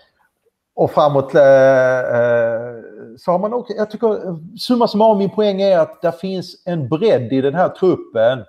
och 0.75 0.91
framåt 0.91 1.36
eh, 1.36 1.41
eh, 1.41 2.75
så 3.17 3.32
har 3.32 3.39
man 3.39 3.54
också, 3.54 3.73
jag 3.73 3.91
tycker 3.91 4.38
summa 4.58 4.88
summarum 4.88 5.17
min 5.17 5.30
poäng 5.30 5.62
är 5.62 5.80
att 5.80 6.01
det 6.01 6.12
finns 6.12 6.63
en 6.65 6.89
bredd 6.89 7.34
i 7.34 7.41
den 7.41 7.56
här 7.56 7.69
truppen 7.69 8.43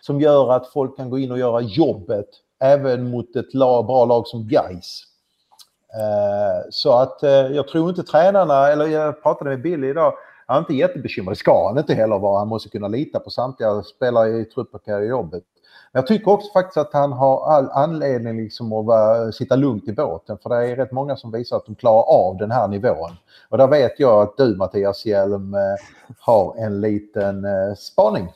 som 0.00 0.20
gör 0.20 0.52
att 0.52 0.72
folk 0.72 0.96
kan 0.96 1.10
gå 1.10 1.18
in 1.18 1.32
och 1.32 1.38
göra 1.38 1.60
jobbet 1.60 2.28
även 2.60 3.10
mot 3.10 3.36
ett 3.36 3.54
lag, 3.54 3.86
bra 3.86 4.04
lag 4.04 4.26
som 4.26 4.48
Gais. 4.48 5.02
Eh, 5.94 6.68
så 6.70 6.92
att 6.92 7.22
eh, 7.22 7.30
jag 7.30 7.68
tror 7.68 7.88
inte 7.88 8.02
tränarna, 8.02 8.68
eller 8.68 8.86
jag 8.86 9.22
pratade 9.22 9.50
med 9.50 9.62
Billy 9.62 9.88
idag, 9.88 10.12
han 10.46 10.56
är 10.56 10.60
inte 10.60 10.74
jättebekymrad, 10.74 11.32
det 11.32 11.38
ska 11.38 11.66
han 11.68 11.78
inte 11.78 11.94
heller 11.94 12.18
vara, 12.18 12.38
han 12.38 12.48
måste 12.48 12.68
kunna 12.68 12.88
lita 12.88 13.20
på 13.20 13.30
samtliga 13.30 13.82
spelare 13.82 14.28
i 14.28 14.44
truppen 14.44 14.80
och 14.82 14.88
göra 14.88 15.04
jobbet. 15.04 15.44
Men 15.92 16.00
jag 16.00 16.06
tycker 16.06 16.30
också 16.30 16.52
faktiskt 16.52 16.76
att 16.76 16.92
han 16.92 17.12
har 17.12 17.46
all 17.46 17.70
anledning 17.70 18.36
liksom 18.36 18.72
att 18.72 18.84
vara, 18.84 19.32
sitta 19.32 19.56
lugnt 19.56 19.88
i 19.88 19.92
båten 19.92 20.38
för 20.38 20.50
det 20.50 20.56
är 20.56 20.76
rätt 20.76 20.92
många 20.92 21.16
som 21.16 21.32
visar 21.32 21.56
att 21.56 21.66
de 21.66 21.74
klarar 21.74 22.02
av 22.02 22.36
den 22.36 22.50
här 22.50 22.68
nivån. 22.68 23.10
Och 23.48 23.58
där 23.58 23.66
vet 23.66 24.00
jag 24.00 24.22
att 24.22 24.36
du 24.36 24.56
Mattias 24.56 25.06
Hjelm 25.06 25.54
eh, 25.54 25.60
har 26.18 26.56
en 26.58 26.80
liten 26.80 27.44
eh, 27.44 27.74
spaning. 27.76 28.28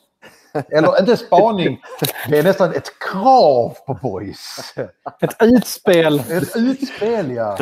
Eller 0.53 1.01
inte 1.01 1.17
spaning, 1.17 1.81
det 2.29 2.39
är 2.39 2.43
nästan 2.43 2.75
ett 2.75 2.99
krav 2.99 3.77
på 3.87 3.95
boys. 3.95 4.75
Ett 5.21 5.37
utspel. 5.41 6.19
Ett 6.19 6.57
utspel, 6.57 7.31
ja. 7.31 7.59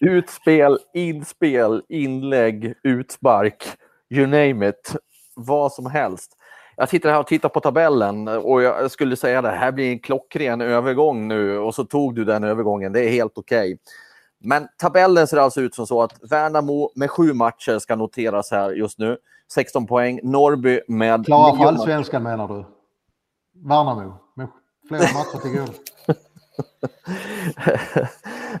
utspel, 0.00 0.78
inspel, 0.94 1.82
inlägg, 1.88 2.74
utspark, 2.82 3.64
you 4.10 4.26
name 4.26 4.68
it. 4.68 4.96
Vad 5.34 5.72
som 5.72 5.86
helst. 5.86 6.32
Jag 6.76 6.88
sitter 6.88 7.10
här 7.10 7.20
och 7.20 7.26
tittar 7.26 7.48
på 7.48 7.60
tabellen 7.60 8.28
och 8.28 8.62
jag 8.62 8.90
skulle 8.90 9.16
säga 9.16 9.38
att 9.38 9.44
det 9.44 9.50
här 9.50 9.72
blir 9.72 9.92
en 9.92 9.98
klockren 9.98 10.60
övergång 10.60 11.28
nu 11.28 11.58
och 11.58 11.74
så 11.74 11.84
tog 11.84 12.14
du 12.14 12.24
den 12.24 12.44
övergången. 12.44 12.92
Det 12.92 13.00
är 13.00 13.10
helt 13.10 13.38
okej. 13.38 13.74
Okay. 13.74 13.78
Men 14.44 14.68
tabellen 14.78 15.26
ser 15.26 15.36
alltså 15.36 15.60
ut 15.60 15.74
som 15.74 15.86
så 15.86 16.02
att 16.02 16.18
Värnamo 16.30 16.92
med 16.94 17.10
sju 17.10 17.32
matcher 17.32 17.78
ska 17.78 17.96
noteras 17.96 18.50
här 18.50 18.70
just 18.70 18.98
nu. 18.98 19.16
16 19.54 19.86
poäng. 19.86 20.20
Norrby 20.22 20.80
med... 20.88 21.26
Klara 21.26 21.56
för 21.56 21.64
allsvenskan 21.64 22.22
menar 22.22 22.48
du? 22.48 22.64
Värnamo 23.68 24.14
med 24.34 24.48
flera 24.88 25.02
matcher 25.02 25.38
till 25.42 25.50
godo. 25.50 25.72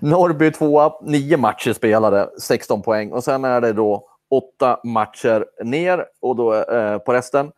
Norrby 0.00 0.52
tvåa, 0.52 0.92
nio 1.02 1.36
matcher 1.36 1.72
spelade, 1.72 2.30
16 2.40 2.82
poäng. 2.82 3.12
Och 3.12 3.24
sen 3.24 3.44
är 3.44 3.60
det 3.60 3.72
då 3.72 4.08
åtta 4.30 4.80
matcher 4.84 5.46
ner 5.64 6.06
och 6.20 6.36
då, 6.36 6.54
eh, 6.54 6.98
på 6.98 7.12
resten. 7.12 7.52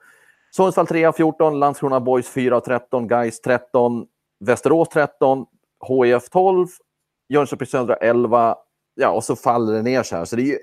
Sundsvall 0.56 0.86
3 0.86 1.12
14, 1.12 1.58
Landskrona 1.58 2.00
Boys 2.00 2.28
4 2.28 2.60
13, 2.60 3.08
Gais 3.08 3.40
13, 3.40 4.06
Västerås 4.40 4.88
13, 4.88 5.46
HIF 5.88 6.28
12, 6.30 6.66
Jönköping 7.28 7.66
Södra 7.66 7.94
11. 7.94 8.56
Ja, 8.94 9.10
och 9.10 9.24
så 9.24 9.36
faller 9.36 9.72
det 9.72 9.82
ner 9.82 10.02
så 10.02 10.16
här. 10.16 10.24
Så 10.24 10.36
det 10.36 10.42
är 10.42 10.46
ju 10.46 10.58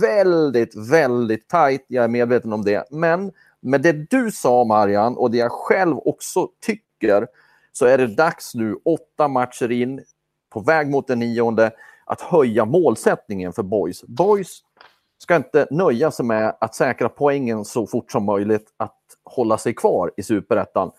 väldigt, 0.00 0.90
väldigt 0.90 1.48
tajt. 1.48 1.84
Jag 1.88 2.04
är 2.04 2.08
medveten 2.08 2.52
om 2.52 2.64
det. 2.64 2.84
Men 2.90 3.32
med 3.60 3.82
det 3.82 3.92
du 3.92 4.30
sa, 4.30 4.64
Marian, 4.64 5.16
och 5.16 5.30
det 5.30 5.38
jag 5.38 5.52
själv 5.52 5.98
också 5.98 6.48
tycker, 6.60 7.26
så 7.72 7.86
är 7.86 7.98
det 7.98 8.06
dags 8.06 8.54
nu, 8.54 8.76
åtta 8.84 9.28
matcher 9.28 9.70
in, 9.70 10.00
på 10.52 10.60
väg 10.60 10.90
mot 10.90 11.06
den 11.06 11.18
nionde, 11.18 11.70
att 12.04 12.20
höja 12.20 12.64
målsättningen 12.64 13.52
för 13.52 13.62
Boys. 13.62 14.02
Boys 14.02 14.60
ska 15.18 15.36
inte 15.36 15.66
nöja 15.70 16.10
sig 16.10 16.24
med 16.24 16.56
att 16.60 16.74
säkra 16.74 17.08
poängen 17.08 17.64
så 17.64 17.86
fort 17.86 18.12
som 18.12 18.24
möjligt, 18.24 18.74
att 18.76 18.98
hålla 19.24 19.58
sig 19.58 19.74
kvar 19.74 20.10
i 20.16 20.22
superettan. 20.22 20.90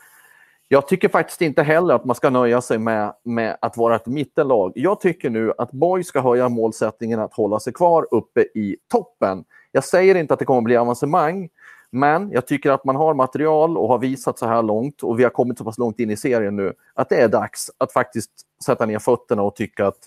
Jag 0.73 0.87
tycker 0.87 1.09
faktiskt 1.09 1.41
inte 1.41 1.63
heller 1.63 1.93
att 1.93 2.05
man 2.05 2.15
ska 2.15 2.29
nöja 2.29 2.61
sig 2.61 2.79
med, 2.79 3.13
med 3.23 3.57
att 3.61 3.77
vara 3.77 3.95
ett 3.95 4.05
mittenlag. 4.05 4.71
Jag 4.75 4.99
tycker 4.99 5.29
nu 5.29 5.53
att 5.57 5.71
Borg 5.71 6.03
ska 6.03 6.21
höja 6.21 6.49
målsättningen 6.49 7.19
att 7.19 7.33
hålla 7.33 7.59
sig 7.59 7.73
kvar 7.73 8.07
uppe 8.11 8.41
i 8.41 8.77
toppen. 8.91 9.43
Jag 9.71 9.83
säger 9.83 10.15
inte 10.15 10.33
att 10.33 10.39
det 10.39 10.45
kommer 10.45 10.59
att 10.59 10.63
bli 10.63 10.77
avancemang, 10.77 11.49
men 11.89 12.31
jag 12.31 12.47
tycker 12.47 12.71
att 12.71 12.85
man 12.85 12.95
har 12.95 13.13
material 13.13 13.77
och 13.77 13.87
har 13.87 13.97
visat 13.97 14.39
så 14.39 14.45
här 14.45 14.61
långt 14.63 15.03
och 15.03 15.19
vi 15.19 15.23
har 15.23 15.29
kommit 15.29 15.57
så 15.57 15.63
pass 15.63 15.77
långt 15.77 15.99
in 15.99 16.11
i 16.11 16.17
serien 16.17 16.55
nu 16.55 16.73
att 16.93 17.09
det 17.09 17.21
är 17.21 17.27
dags 17.27 17.71
att 17.77 17.93
faktiskt 17.93 18.31
sätta 18.65 18.85
ner 18.85 18.99
fötterna 18.99 19.41
och 19.41 19.55
tycka 19.55 19.87
att 19.87 19.99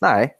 nej, 0.00 0.34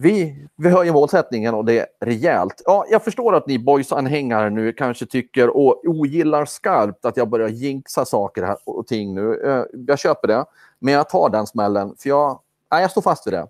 vi, 0.00 0.46
vi 0.56 0.68
höjer 0.68 0.92
målsättningen 0.92 1.54
och 1.54 1.64
det 1.64 1.78
är 1.78 1.86
rejält. 2.00 2.62
Ja, 2.64 2.84
jag 2.90 3.04
förstår 3.04 3.34
att 3.34 3.46
ni 3.46 3.58
boys-anhängare 3.58 4.50
nu 4.50 4.72
kanske 4.72 5.06
tycker 5.06 5.56
och 5.56 5.84
ogillar 5.84 6.44
skarpt 6.44 7.04
att 7.04 7.16
jag 7.16 7.28
börjar 7.28 7.48
jinxa 7.48 8.04
saker 8.04 8.42
här 8.42 8.56
och 8.64 8.86
ting 8.86 9.14
nu. 9.14 9.42
Eh, 9.44 9.64
jag 9.86 9.98
köper 9.98 10.28
det, 10.28 10.44
men 10.78 10.94
jag 10.94 11.08
tar 11.08 11.28
den 11.30 11.46
smällen 11.46 11.94
för 11.98 12.08
jag, 12.08 12.40
nej, 12.70 12.82
jag 12.82 12.90
står 12.90 13.02
fast 13.02 13.26
vid 13.26 13.34
det. 13.34 13.46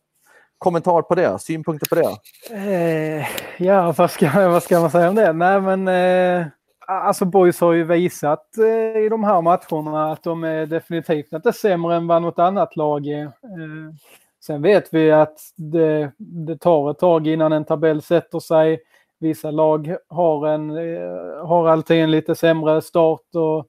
Kommentar 0.58 1.02
på 1.02 1.14
det? 1.14 1.38
Synpunkter 1.38 1.86
på 1.86 1.94
det? 1.94 2.16
Eh, 2.54 3.26
ja, 3.58 3.94
vad 3.98 4.10
ska, 4.10 4.30
vad 4.48 4.62
ska 4.62 4.80
man 4.80 4.90
säga 4.90 5.08
om 5.08 5.14
det? 5.14 5.32
Nej, 5.32 5.60
men 5.60 5.88
eh, 5.88 6.46
alltså 6.86 7.24
Boys 7.24 7.60
har 7.60 7.72
ju 7.72 7.84
visat 7.84 8.58
eh, 8.58 9.00
i 9.02 9.08
de 9.08 9.24
här 9.24 9.42
matcherna 9.42 10.12
att 10.12 10.22
de 10.22 10.44
är 10.44 10.66
definitivt 10.66 11.32
inte 11.32 11.52
sämre 11.52 11.96
än 11.96 12.06
vad 12.06 12.22
något 12.22 12.38
annat 12.38 12.76
lag 12.76 13.06
är. 13.06 13.22
Eh, 13.24 13.94
Sen 14.40 14.62
vet 14.62 14.94
vi 14.94 15.10
att 15.10 15.38
det, 15.56 16.12
det 16.18 16.56
tar 16.56 16.90
ett 16.90 16.98
tag 16.98 17.26
innan 17.26 17.52
en 17.52 17.64
tabell 17.64 18.02
sätter 18.02 18.38
sig. 18.38 18.80
Vissa 19.18 19.50
lag 19.50 19.96
har, 20.08 20.46
en, 20.46 20.70
eh, 20.70 21.46
har 21.46 21.68
alltid 21.68 21.96
en 21.96 22.10
lite 22.10 22.34
sämre 22.34 22.82
start 22.82 23.34
och 23.34 23.66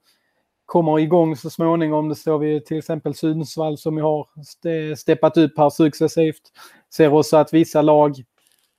kommer 0.65 0.99
igång 0.99 1.35
så 1.35 1.49
småningom. 1.49 2.09
Det 2.09 2.15
står 2.15 2.39
vi 2.39 2.61
till 2.61 2.77
exempel 2.77 3.15
Sundsvall 3.15 3.77
som 3.77 3.97
har 3.97 4.27
steppat 4.95 5.37
upp 5.37 5.57
här 5.57 5.69
successivt. 5.69 6.41
Ser 6.93 7.13
också 7.13 7.37
att 7.37 7.53
vissa 7.53 7.81
lag 7.81 8.15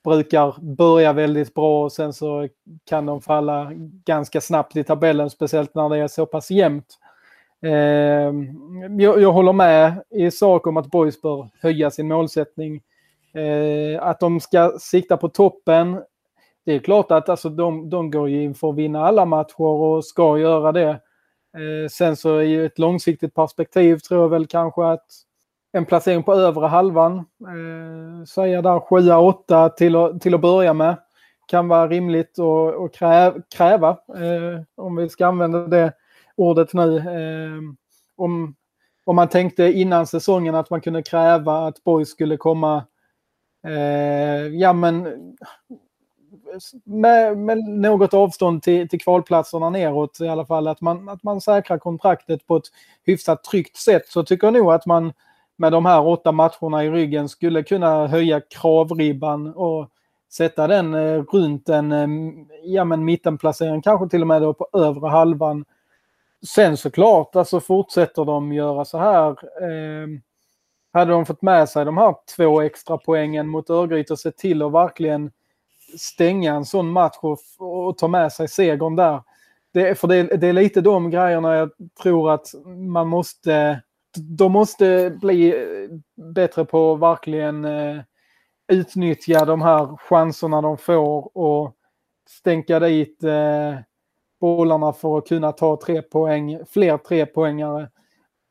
brukar 0.03 0.75
börja 0.75 1.13
väldigt 1.13 1.53
bra 1.53 1.83
och 1.83 1.91
sen 1.91 2.13
så 2.13 2.47
kan 2.85 3.05
de 3.05 3.21
falla 3.21 3.71
ganska 4.05 4.41
snabbt 4.41 4.75
i 4.75 4.83
tabellen, 4.83 5.29
speciellt 5.29 5.75
när 5.75 5.89
det 5.89 5.97
är 5.97 6.07
så 6.07 6.25
pass 6.25 6.51
jämnt. 6.51 6.97
Eh, 7.63 8.33
jag, 8.97 9.21
jag, 9.21 9.31
håller 9.31 9.53
med 9.53 10.03
i 10.09 10.31
sak 10.31 10.67
om 10.67 10.77
att 10.77 10.91
Boys 10.91 11.21
bör 11.21 11.49
höja 11.61 11.91
sin 11.91 12.07
målsättning. 12.07 12.81
Eh, 13.33 14.03
att 14.03 14.19
de 14.19 14.39
ska 14.39 14.71
sikta 14.79 15.17
på 15.17 15.29
toppen. 15.29 16.01
Det 16.65 16.73
är 16.73 16.79
klart 16.79 17.11
att 17.11 17.29
alltså, 17.29 17.49
de, 17.49 17.89
de 17.89 18.11
går 18.11 18.29
in 18.29 18.55
för 18.55 18.69
att 18.69 18.75
vinna 18.75 19.05
alla 19.05 19.25
matcher 19.25 19.61
och 19.61 20.05
ska 20.05 20.37
göra 20.37 20.71
det. 20.71 20.89
Eh, 21.57 21.89
sen 21.91 22.15
så 22.15 22.41
i 22.41 22.65
ett 22.65 22.79
långsiktigt 22.79 23.35
perspektiv 23.35 23.97
tror 23.97 24.21
jag 24.21 24.29
väl 24.29 24.47
kanske 24.47 24.85
att 24.85 25.05
en 25.71 25.85
placering 25.85 26.23
på 26.23 26.33
övre 26.33 26.67
halvan, 26.67 27.17
eh, 27.17 28.25
säga 28.25 28.61
där 28.61 28.79
7-8 28.79 29.69
till, 29.69 30.19
till 30.19 30.33
att 30.33 30.41
börja 30.41 30.73
med, 30.73 30.97
kan 31.47 31.67
vara 31.67 31.87
rimligt 31.87 32.39
att 32.39 32.93
kräva, 32.93 33.33
kräva 33.55 33.89
eh, 33.89 34.61
om 34.75 34.95
vi 34.95 35.09
ska 35.09 35.27
använda 35.27 35.67
det 35.67 35.93
ordet 36.41 36.73
nu. 36.73 36.97
Eh, 36.97 37.61
om, 38.15 38.55
om 39.05 39.15
man 39.15 39.29
tänkte 39.29 39.71
innan 39.71 40.07
säsongen 40.07 40.55
att 40.55 40.69
man 40.69 40.81
kunde 40.81 41.03
kräva 41.03 41.67
att 41.67 41.83
Borg 41.83 42.05
skulle 42.05 42.37
komma 42.37 42.85
eh, 43.67 44.47
ja, 44.47 44.73
men, 44.73 45.07
med, 46.83 47.37
med 47.37 47.57
något 47.57 48.13
avstånd 48.13 48.63
till, 48.63 48.89
till 48.89 49.01
kvalplatserna 49.01 49.69
neråt 49.69 50.21
i 50.21 50.27
alla 50.27 50.45
fall. 50.45 50.67
Att 50.67 50.81
man, 50.81 51.09
att 51.09 51.23
man 51.23 51.41
säkrar 51.41 51.77
kontraktet 51.77 52.47
på 52.47 52.55
ett 52.55 52.67
hyfsat 53.03 53.43
tryggt 53.43 53.77
sätt 53.77 54.07
så 54.07 54.23
tycker 54.23 54.47
jag 54.47 54.53
nog 54.53 54.71
att 54.71 54.85
man 54.85 55.13
med 55.57 55.71
de 55.71 55.85
här 55.85 56.07
åtta 56.07 56.31
matcherna 56.31 56.85
i 56.85 56.89
ryggen 56.89 57.29
skulle 57.29 57.63
kunna 57.63 58.07
höja 58.07 58.41
kravribban 58.41 59.53
och 59.53 59.89
sätta 60.31 60.67
den 60.67 60.93
eh, 60.93 61.23
runt 61.23 61.69
en 61.69 61.91
eh, 61.91 62.07
ja, 62.63 62.83
men 62.85 63.05
mittenplacering, 63.05 63.81
kanske 63.81 64.09
till 64.09 64.21
och 64.21 64.27
med 64.27 64.41
då 64.41 64.53
på 64.53 64.67
övre 64.73 65.09
halvan. 65.09 65.65
Sen 66.47 66.77
såklart, 66.77 67.35
alltså 67.35 67.59
fortsätter 67.59 68.25
de 68.25 68.53
göra 68.53 68.85
så 68.85 68.97
här. 68.97 69.29
Eh, 69.63 70.07
hade 70.93 71.11
de 71.11 71.25
fått 71.25 71.41
med 71.41 71.69
sig 71.69 71.85
de 71.85 71.97
här 71.97 72.15
två 72.35 72.61
extra 72.61 72.97
poängen 72.97 73.47
mot 73.47 73.69
Örgryte 73.69 74.13
och 74.13 74.19
sett 74.19 74.37
till 74.37 74.61
att 74.61 74.71
verkligen 74.71 75.31
stänga 75.97 76.53
en 76.53 76.65
sån 76.65 76.91
match 76.91 77.17
och, 77.21 77.39
och 77.57 77.97
ta 77.97 78.07
med 78.07 78.31
sig 78.31 78.47
segern 78.47 78.95
där. 78.95 79.23
Det, 79.73 79.99
för 79.99 80.07
det, 80.07 80.23
det, 80.23 80.47
är 80.47 80.53
lite 80.53 80.81
de 80.81 81.11
grejerna 81.11 81.55
jag 81.55 81.71
tror 82.01 82.31
att 82.31 82.47
man 82.65 83.07
måste... 83.07 83.81
De 84.17 84.51
måste 84.51 85.17
bli 85.21 85.49
eh, 85.49 86.23
bättre 86.33 86.65
på 86.65 86.93
att 86.93 86.99
verkligen 86.99 87.65
eh, 87.65 88.01
utnyttja 88.71 89.45
de 89.45 89.61
här 89.61 89.97
chanserna 89.97 90.61
de 90.61 90.77
får 90.77 91.37
och 91.37 91.75
stänka 92.29 92.79
dit 92.79 93.23
eh, 93.23 93.75
bollarna 94.41 94.93
för 94.93 95.17
att 95.17 95.27
kunna 95.27 95.51
ta 95.51 95.79
tre 95.85 96.01
poäng, 96.01 96.59
fler 96.69 96.97
trepoängare. 96.97 97.89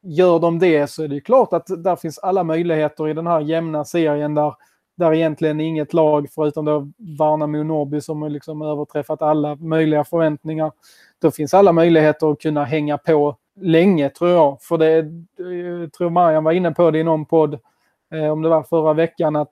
Gör 0.02 0.38
de 0.38 0.58
det 0.58 0.86
så 0.86 1.02
är 1.02 1.08
det 1.08 1.20
klart 1.20 1.52
att 1.52 1.66
där 1.84 1.96
finns 1.96 2.18
alla 2.18 2.44
möjligheter 2.44 3.08
i 3.08 3.14
den 3.14 3.26
här 3.26 3.40
jämna 3.40 3.84
serien 3.84 4.34
där, 4.34 4.54
där 4.96 5.14
egentligen 5.14 5.60
inget 5.60 5.92
lag 5.92 6.28
förutom 6.34 6.64
då 6.64 6.90
Värnamo 7.18 7.58
och 7.58 7.66
Norrby 7.66 8.00
som 8.00 8.22
har 8.22 8.28
liksom 8.28 8.62
överträffat 8.62 9.22
alla 9.22 9.56
möjliga 9.56 10.04
förväntningar. 10.04 10.72
Då 11.18 11.30
finns 11.30 11.54
alla 11.54 11.72
möjligheter 11.72 12.32
att 12.32 12.40
kunna 12.40 12.64
hänga 12.64 12.98
på 12.98 13.36
länge 13.60 14.08
tror 14.08 14.30
jag. 14.30 14.62
För 14.62 14.78
det, 14.78 14.94
jag 15.54 15.92
tror 15.92 16.10
Marian 16.10 16.44
var 16.44 16.52
inne 16.52 16.70
på 16.70 16.90
det 16.90 16.98
i 16.98 17.04
någon 17.04 17.24
podd, 17.24 17.58
eh, 18.14 18.30
om 18.32 18.42
det 18.42 18.48
var 18.48 18.62
förra 18.62 18.92
veckan, 18.92 19.36
att 19.36 19.50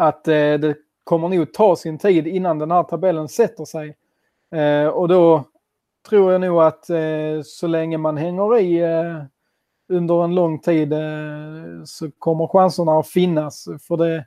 att 0.00 0.28
eh, 0.28 0.34
det 0.34 0.76
kommer 1.04 1.28
nog 1.28 1.52
ta 1.52 1.76
sin 1.76 1.98
tid 1.98 2.26
innan 2.26 2.58
den 2.58 2.70
här 2.70 2.82
tabellen 2.82 3.28
sätter 3.28 3.64
sig. 3.64 3.96
Eh, 4.54 4.86
och 4.86 5.08
då 5.08 5.44
tror 6.08 6.32
jag 6.32 6.40
nog 6.40 6.62
att 6.62 6.90
eh, 6.90 7.42
så 7.44 7.66
länge 7.66 7.98
man 7.98 8.16
hänger 8.16 8.58
i 8.58 8.78
eh, 8.80 9.22
under 9.88 10.24
en 10.24 10.34
lång 10.34 10.58
tid 10.58 10.92
eh, 10.92 11.84
så 11.84 12.10
kommer 12.18 12.46
chanserna 12.46 12.92
att 12.92 13.08
finnas. 13.08 13.68
För 13.88 13.96
det, 13.96 14.26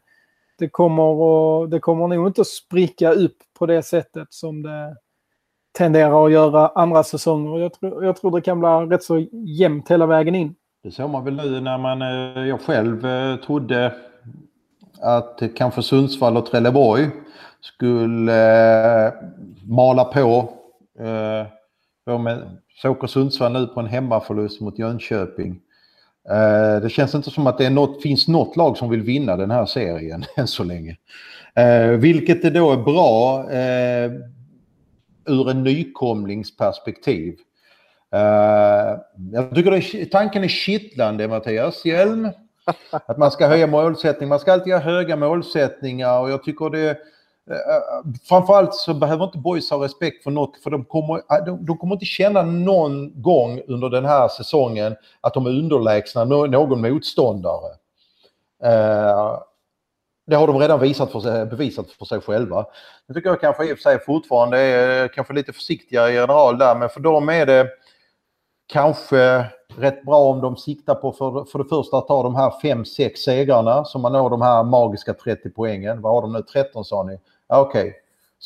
det, 0.59 0.69
kommer 0.69 1.03
och, 1.03 1.69
det 1.69 1.79
kommer 1.79 2.07
nog 2.07 2.27
inte 2.27 2.41
att 2.41 2.47
spricka 2.47 3.11
upp 3.11 3.37
på 3.59 3.65
det 3.65 3.83
sättet 3.83 4.27
som 4.33 4.63
det 4.63 4.95
tenderar 5.77 6.25
att 6.25 6.31
göra 6.31 6.67
andra 6.67 7.03
säsonger. 7.03 7.59
Jag 7.59 7.73
tror, 7.73 8.05
jag 8.05 8.15
tror 8.15 8.31
det 8.31 8.41
kan 8.41 8.59
bli 8.59 8.69
rätt 8.69 9.03
så 9.03 9.27
jämnt 9.31 9.91
hela 9.91 10.05
vägen 10.05 10.35
in. 10.35 10.55
Det 10.83 10.91
såg 10.91 11.09
man 11.09 11.23
väl 11.25 11.35
nu 11.35 11.61
när 11.61 11.77
man, 11.77 12.01
eh, 12.01 12.47
jag 12.47 12.61
själv 12.61 13.05
eh, 13.05 13.35
trodde 13.35 13.95
att 15.01 15.41
kanske 15.55 15.83
Sundsvall 15.83 16.37
och 16.37 16.45
Trelleborg 16.45 17.09
skulle 17.61 19.05
eh, 19.07 19.13
mala 19.67 20.03
på. 20.03 20.53
Eh, 20.99 21.47
så 22.81 22.89
åker 22.89 23.07
Sundsvall 23.07 23.53
nu 23.53 23.67
på 23.67 23.79
en 23.79 23.87
hemmaförlust 23.87 24.61
mot 24.61 24.79
Jönköping. 24.79 25.59
Eh, 26.29 26.81
det 26.81 26.89
känns 26.89 27.15
inte 27.15 27.31
som 27.31 27.47
att 27.47 27.57
det 27.57 27.69
något, 27.69 28.01
finns 28.01 28.27
något 28.27 28.55
lag 28.55 28.77
som 28.77 28.89
vill 28.89 29.01
vinna 29.01 29.37
den 29.37 29.51
här 29.51 29.65
serien 29.65 30.23
än 30.37 30.47
så 30.47 30.63
länge. 30.63 30.97
Eh, 31.55 31.87
vilket 31.87 32.41
det 32.41 32.49
då 32.49 32.71
är 32.71 32.77
bra 32.77 33.51
eh, 33.51 34.11
ur 35.25 35.49
en 35.49 35.63
nykomlingsperspektiv. 35.63 37.35
Jag 39.31 39.55
tycker 39.55 39.71
det, 39.71 40.05
tanken 40.05 40.43
är 40.43 40.47
kittlande 40.47 41.27
Mattias 41.27 41.85
Hjelm. 41.85 42.29
Att 42.91 43.17
man 43.17 43.31
ska 43.31 43.47
höja 43.47 43.67
målsättning. 43.67 44.29
Man 44.29 44.39
ska 44.39 44.53
alltid 44.53 44.73
ha 44.73 44.79
höga 44.79 45.15
målsättningar 45.15 46.19
och 46.19 46.29
jag 46.29 46.43
tycker 46.43 46.69
det 46.69 46.97
Eh, 47.51 48.11
framförallt 48.23 48.73
så 48.73 48.93
behöver 48.93 49.25
inte 49.25 49.37
boys 49.37 49.69
ha 49.69 49.83
respekt 49.83 50.23
för 50.23 50.31
något 50.31 50.57
för 50.63 50.69
de 50.69 50.85
kommer, 50.85 51.15
eh, 51.15 51.45
de, 51.45 51.65
de 51.65 51.77
kommer 51.77 51.95
inte 51.95 52.05
känna 52.05 52.41
någon 52.41 53.21
gång 53.21 53.61
under 53.67 53.89
den 53.89 54.05
här 54.05 54.27
säsongen 54.27 54.95
att 55.21 55.33
de 55.33 55.45
är 55.45 55.49
underlägsna 55.49 56.23
någon 56.25 56.81
motståndare. 56.81 57.69
Eh, 58.63 59.39
det 60.27 60.35
har 60.35 60.47
de 60.47 60.59
redan 60.59 60.79
visat 60.79 61.11
för 61.11 61.19
sig, 61.19 61.45
bevisat 61.45 61.91
för 61.91 62.05
sig 62.05 62.21
själva. 62.21 62.65
Nu 63.07 63.15
tycker 63.15 63.29
jag 63.29 63.41
kanske 63.41 63.69
i 63.69 63.73
och 63.73 63.77
för 63.77 63.83
sig 63.83 63.99
fortfarande 63.99 64.57
är 64.59 65.07
kanske 65.07 65.33
lite 65.33 65.53
försiktigare 65.53 66.13
general 66.13 66.57
där 66.57 66.75
men 66.75 66.89
för 66.89 66.99
dem 66.99 67.29
är 67.29 67.45
det 67.45 67.67
kanske 68.67 69.45
rätt 69.77 70.03
bra 70.05 70.17
om 70.17 70.41
de 70.41 70.57
siktar 70.57 70.95
på 70.95 71.11
för, 71.11 71.45
för 71.45 71.59
det 71.59 71.65
första 71.69 71.97
att 71.97 72.07
ta 72.07 72.23
de 72.23 72.35
här 72.35 72.49
5-6 72.49 73.15
segrarna 73.15 73.85
så 73.85 73.99
man 73.99 74.13
når 74.13 74.29
de 74.29 74.41
här 74.41 74.63
magiska 74.63 75.13
30 75.13 75.49
poängen. 75.49 76.01
Vad 76.01 76.13
har 76.13 76.21
de 76.21 76.33
nu? 76.33 76.41
13 76.41 76.85
sa 76.85 77.03
ni? 77.03 77.19
Okej. 77.47 77.81
Okay. 77.81 77.93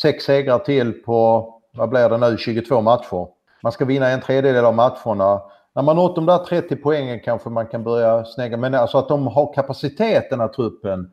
Sex 0.01 0.23
segrar 0.23 0.59
till 0.59 0.93
på, 0.93 1.47
vad 1.71 1.89
blir 1.89 2.09
det 2.09 2.17
nu, 2.17 2.37
22 2.37 2.81
matcher. 2.81 3.27
Man 3.63 3.71
ska 3.71 3.85
vinna 3.85 4.09
en 4.09 4.21
tredjedel 4.21 4.65
av 4.65 4.75
matcherna. 4.75 5.41
När 5.75 5.83
man 5.83 5.95
nått 5.95 6.15
de 6.15 6.25
där 6.25 6.37
30 6.37 6.75
poängen 6.75 7.19
kanske 7.19 7.49
man 7.49 7.67
kan 7.67 7.83
börja 7.83 8.25
snegla, 8.25 8.57
Men 8.57 8.75
alltså 8.75 8.97
att 8.97 9.07
de 9.07 9.27
har 9.27 9.53
kapacitet 9.53 10.29
den 10.29 10.39
här 10.39 10.47
truppen. 10.47 11.11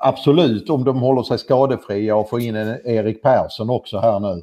Absolut, 0.00 0.70
om 0.70 0.84
de 0.84 0.98
håller 1.00 1.22
sig 1.22 1.38
skadefria 1.38 2.16
och 2.16 2.28
får 2.28 2.40
in 2.40 2.56
en 2.56 2.86
Erik 2.86 3.22
Persson 3.22 3.70
också 3.70 3.98
här 3.98 4.20
nu. 4.20 4.42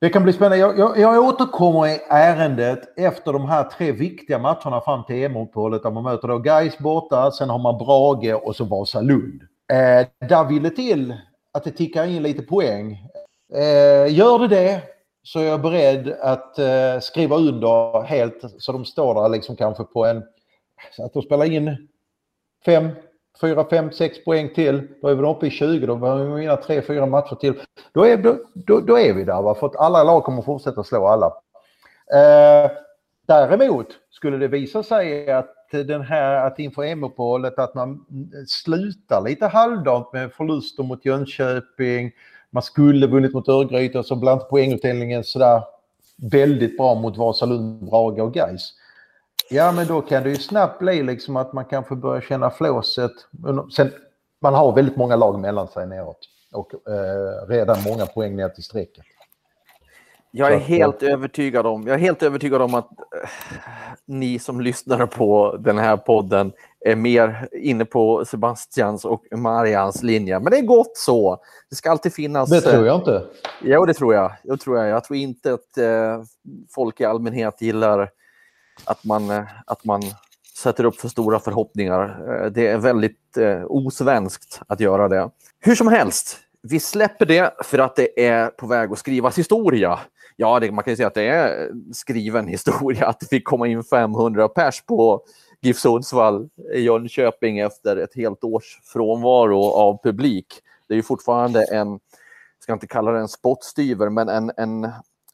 Det 0.00 0.08
kan 0.08 0.22
bli 0.22 0.32
spännande. 0.32 0.56
Jag, 0.56 0.78
jag, 0.78 0.98
jag 0.98 1.24
återkommer 1.24 1.86
i 1.86 2.00
ärendet 2.10 2.98
efter 2.98 3.32
de 3.32 3.48
här 3.48 3.64
tre 3.64 3.92
viktiga 3.92 4.38
matcherna 4.38 4.80
fram 4.80 5.04
till 5.04 5.24
EM-uppehållet 5.24 5.82
där 5.82 5.90
man 5.90 6.02
möter 6.02 6.28
då 6.28 6.38
Gais 6.38 6.78
borta, 6.78 7.30
sen 7.30 7.50
har 7.50 7.58
man 7.58 7.78
Brage 7.78 8.46
och 8.46 8.56
så 8.56 8.64
Vasalund. 8.64 9.42
Eh, 9.72 10.28
där 10.28 10.44
vill 10.48 10.62
det 10.62 10.70
till 10.70 11.14
att 11.52 11.64
det 11.64 11.70
tickar 11.70 12.04
in 12.04 12.22
lite 12.22 12.42
poäng. 12.42 13.06
Eh, 13.54 14.14
gör 14.14 14.38
det 14.38 14.48
det 14.48 14.82
så 15.22 15.40
är 15.40 15.44
jag 15.44 15.62
beredd 15.62 16.16
att 16.20 16.58
eh, 16.58 17.00
skriva 17.00 17.36
under 17.36 18.02
helt 18.02 18.44
så 18.58 18.72
de 18.72 18.84
står 18.84 19.14
där 19.14 19.28
liksom 19.28 19.56
kanske 19.56 19.84
på 19.84 20.04
en... 20.04 20.22
Att 20.98 21.12
de 21.12 21.22
spelar 21.22 21.44
in 21.44 21.88
5, 22.64 22.88
4, 23.40 23.64
5, 23.70 23.92
6 23.92 24.24
poäng 24.24 24.54
till. 24.54 24.88
Då 25.02 25.08
är 25.08 25.14
vi 25.14 25.26
uppe 25.26 25.46
i 25.46 25.50
20. 25.50 25.86
Då 25.86 25.96
behöver 25.96 26.24
vi 26.24 26.40
vinna 26.40 26.56
3, 26.56 26.82
4 26.82 27.06
matcher 27.06 27.34
till. 27.34 27.54
Då 27.92 28.04
är, 28.04 28.16
då, 28.16 28.36
då, 28.54 28.80
då 28.80 28.98
är 28.98 29.14
vi 29.14 29.24
där. 29.24 29.42
Va? 29.42 29.54
För 29.54 29.66
att 29.66 29.76
alla 29.76 30.02
lag 30.02 30.24
kommer 30.24 30.42
fortsätta 30.42 30.84
slå 30.84 31.06
alla. 31.06 31.26
Eh, 32.14 32.70
däremot 33.30 33.86
skulle 34.10 34.36
det 34.36 34.48
visa 34.48 34.82
sig 34.82 35.30
att 35.32 35.54
den 35.70 36.02
här 36.02 36.46
att 36.46 36.58
inför 36.58 36.82
EM-uppehållet 36.82 37.58
att 37.58 37.74
man 37.74 38.06
slutar 38.46 39.20
lite 39.20 39.46
halvdant 39.46 40.12
med 40.12 40.32
förluster 40.32 40.82
mot 40.82 41.04
Jönköping. 41.04 42.12
Man 42.50 42.62
skulle 42.62 43.06
vunnit 43.06 43.34
mot 43.34 43.48
Örgryte 43.48 44.02
så 44.02 44.16
bland 44.16 44.48
poängutdelningen 44.48 45.24
sådär 45.24 45.62
väldigt 46.16 46.76
bra 46.76 46.94
mot 46.94 47.16
Vasalund, 47.16 47.84
Braga 47.84 48.22
och 48.22 48.34
Gais. 48.34 48.72
Ja, 49.50 49.72
men 49.72 49.86
då 49.86 50.00
kan 50.00 50.22
det 50.22 50.28
ju 50.28 50.36
snabbt 50.36 50.78
bli 50.78 51.02
liksom 51.02 51.36
att 51.36 51.52
man 51.52 51.64
kanske 51.64 51.94
börjar 51.94 52.20
känna 52.20 52.50
flåset. 52.50 53.12
Sen, 53.76 53.90
man 54.40 54.54
har 54.54 54.72
väldigt 54.72 54.96
många 54.96 55.16
lag 55.16 55.38
mellan 55.40 55.68
sig 55.68 55.86
neråt 55.86 56.18
och 56.52 56.74
eh, 56.74 57.48
redan 57.48 57.76
många 57.86 58.06
poäng 58.06 58.36
ner 58.36 58.48
till 58.48 58.64
strecket. 58.64 59.04
Jag 60.30 60.52
är 60.52 60.58
helt 60.58 61.02
övertygad 61.02 61.66
om, 61.66 61.86
jag 61.86 61.94
är 61.94 61.98
helt 61.98 62.22
övertygad 62.22 62.62
om 62.62 62.74
att 62.74 62.90
eh, 62.90 63.28
ni 64.06 64.38
som 64.38 64.60
lyssnar 64.60 65.06
på 65.06 65.56
den 65.60 65.78
här 65.78 65.96
podden 65.96 66.52
är 66.84 66.96
mer 66.96 67.48
inne 67.52 67.84
på 67.84 68.24
Sebastians 68.24 69.04
och 69.04 69.24
Marians 69.36 70.02
linje. 70.02 70.40
Men 70.40 70.50
det 70.50 70.58
är 70.58 70.62
gott 70.62 70.96
så. 70.96 71.38
Det 71.70 71.76
ska 71.76 71.90
alltid 71.90 72.14
finnas... 72.14 72.50
Det 72.50 72.60
tror 72.60 72.86
jag 72.86 72.96
inte. 72.96 73.14
Eh, 73.14 73.22
jo, 73.60 73.86
det 73.86 73.94
tror 73.94 74.14
jag. 74.14 74.32
Jag 74.42 74.60
tror, 74.60 74.78
jag. 74.78 74.88
Jag 74.88 75.04
tror 75.04 75.16
inte 75.16 75.52
att 75.52 75.78
eh, 75.78 76.22
folk 76.74 77.00
i 77.00 77.04
allmänhet 77.04 77.62
gillar 77.62 78.10
att 78.84 79.04
man, 79.04 79.30
eh, 79.30 79.44
att 79.66 79.84
man 79.84 80.02
sätter 80.56 80.84
upp 80.84 80.96
för 80.96 81.08
stora 81.08 81.40
förhoppningar. 81.40 82.22
Eh, 82.28 82.50
det 82.50 82.66
är 82.66 82.78
väldigt 82.78 83.36
eh, 83.36 83.64
osvenskt 83.64 84.60
att 84.66 84.80
göra 84.80 85.08
det. 85.08 85.30
Hur 85.60 85.74
som 85.74 85.88
helst, 85.88 86.38
vi 86.62 86.80
släpper 86.80 87.26
det 87.26 87.54
för 87.64 87.78
att 87.78 87.96
det 87.96 88.26
är 88.26 88.48
på 88.48 88.66
väg 88.66 88.92
att 88.92 88.98
skrivas 88.98 89.38
historia. 89.38 89.98
Ja, 90.36 90.60
det, 90.60 90.72
man 90.72 90.84
kan 90.84 90.92
ju 90.92 90.96
säga 90.96 91.06
att 91.06 91.14
det 91.14 91.28
är 91.28 91.70
skriven 91.92 92.48
historia 92.48 93.06
att 93.06 93.20
det 93.20 93.26
fick 93.26 93.44
komma 93.44 93.66
in 93.66 93.84
500 93.84 94.48
pers 94.48 94.82
på 94.82 95.22
GIF 95.60 95.78
Sundsvall 95.78 96.48
i 96.74 96.80
Jönköping 96.80 97.58
efter 97.58 97.96
ett 97.96 98.14
helt 98.14 98.44
års 98.44 98.80
frånvaro 98.84 99.62
av 99.62 100.02
publik. 100.02 100.46
Det 100.88 100.94
är 100.94 100.96
ju 100.96 101.02
fortfarande 101.02 101.64
en, 101.64 101.88
jag 101.88 102.62
ska 102.62 102.72
inte 102.72 102.86
kalla 102.86 103.12
det 103.12 103.20
en 103.20 103.28
spottstyver, 103.28 104.08
men 104.08 104.28
en, 104.28 104.52
en 104.56 104.88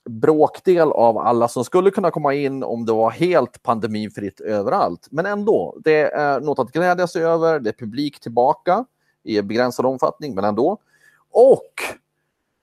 bråkdel 0.08 0.92
av 0.92 1.18
alla 1.18 1.48
som 1.48 1.64
skulle 1.64 1.90
kunna 1.90 2.10
komma 2.10 2.34
in 2.34 2.62
om 2.62 2.86
det 2.86 2.92
var 2.92 3.10
helt 3.10 3.62
pandemifritt 3.62 4.40
överallt. 4.40 5.08
Men 5.10 5.26
ändå, 5.26 5.76
det 5.84 6.12
är 6.12 6.40
något 6.40 6.58
att 6.58 6.72
glädjas 6.72 7.16
över. 7.16 7.60
Det 7.60 7.70
är 7.70 7.74
publik 7.74 8.20
tillbaka 8.20 8.84
i 9.22 9.42
begränsad 9.42 9.86
omfattning, 9.86 10.34
men 10.34 10.44
ändå. 10.44 10.78
Och 11.30 11.72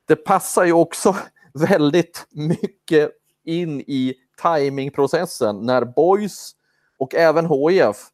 det 0.08 0.16
passar 0.16 0.66
ju 0.66 0.74
också 0.74 1.16
väldigt 1.54 2.28
mycket 2.32 3.12
in 3.44 3.82
i 3.82 4.16
timingprocessen 4.42 5.66
när 5.66 5.86
Boys 5.86 6.56
och 6.98 7.16
även 7.16 7.46
HIF 7.46 8.10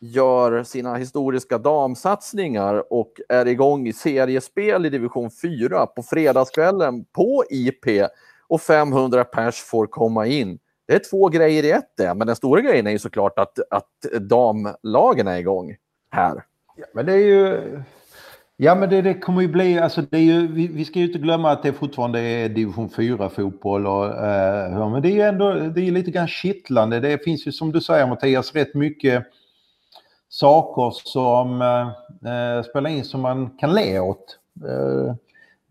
gör 0.00 0.62
sina 0.62 0.96
historiska 0.96 1.58
damsatsningar 1.58 2.92
och 2.92 3.12
är 3.28 3.46
igång 3.46 3.88
i 3.88 3.92
seriespel 3.92 4.86
i 4.86 4.90
division 4.90 5.30
4 5.30 5.86
på 5.86 6.02
fredagskvällen 6.02 7.04
på 7.04 7.44
IP 7.50 7.84
och 8.48 8.60
500 8.60 9.24
pers 9.24 9.62
får 9.62 9.86
komma 9.86 10.26
in. 10.26 10.58
Det 10.86 10.94
är 10.94 11.10
två 11.10 11.28
grejer 11.28 11.62
i 11.62 11.70
ett 11.70 11.92
det, 11.96 12.14
men 12.14 12.26
den 12.26 12.36
stora 12.36 12.60
grejen 12.60 12.86
är 12.86 12.90
ju 12.90 12.98
såklart 12.98 13.38
att, 13.38 13.58
att 13.70 14.20
damlagen 14.20 15.28
är 15.28 15.38
igång 15.38 15.76
här. 16.10 16.44
Ja, 16.76 16.86
men 16.94 17.06
det 17.06 17.12
är 17.12 17.16
ju... 17.26 17.82
Ja, 18.56 18.74
men 18.74 18.90
det, 18.90 19.02
det 19.02 19.14
kommer 19.14 19.42
ju 19.42 19.48
bli, 19.48 19.78
alltså 19.78 20.02
det 20.02 20.16
är 20.16 20.22
ju, 20.22 20.46
vi, 20.46 20.68
vi 20.68 20.84
ska 20.84 20.98
ju 20.98 21.06
inte 21.06 21.18
glömma 21.18 21.50
att 21.50 21.62
det 21.62 21.72
fortfarande 21.72 22.20
är 22.20 22.48
division 22.48 22.88
4-fotboll 22.88 23.86
och, 23.86 24.06
eh, 24.06 24.90
men 24.90 25.02
det 25.02 25.08
är 25.08 25.14
ju 25.14 25.20
ändå, 25.20 25.52
det 25.52 25.80
är 25.80 25.90
lite 25.90 26.10
grann 26.10 26.28
kittlande. 26.28 27.00
Det 27.00 27.24
finns 27.24 27.46
ju 27.46 27.52
som 27.52 27.72
du 27.72 27.80
säger 27.80 28.06
Mattias 28.06 28.54
rätt 28.54 28.74
mycket 28.74 29.24
saker 30.28 30.90
som 31.04 31.62
eh, 31.62 32.62
spelar 32.70 32.90
in 32.90 33.04
som 33.04 33.20
man 33.20 33.50
kan 33.50 33.74
le 33.74 33.98
åt. 33.98 34.38
Eh, 34.68 35.14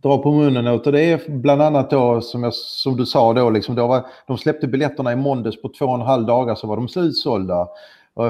dra 0.03 0.17
på 0.17 0.31
munnen 0.31 0.67
åt. 0.67 0.88
Och 0.88 0.93
det 0.93 1.01
är 1.01 1.29
bland 1.29 1.61
annat 1.61 1.89
då 1.89 2.21
som, 2.21 2.43
jag, 2.43 2.53
som 2.53 2.97
du 2.97 3.05
sa 3.05 3.34
då, 3.34 3.49
liksom, 3.49 3.75
då 3.75 3.88
var, 3.88 4.05
de 4.27 4.38
släppte 4.38 4.67
biljetterna 4.67 5.11
i 5.13 5.15
måndags 5.15 5.61
på 5.61 5.69
två 5.69 5.86
och 5.86 5.95
en 5.95 6.01
halv 6.01 6.25
dagar 6.25 6.55
så 6.55 6.67
var 6.67 6.75
de 6.75 6.88
slutsålda. 6.88 7.67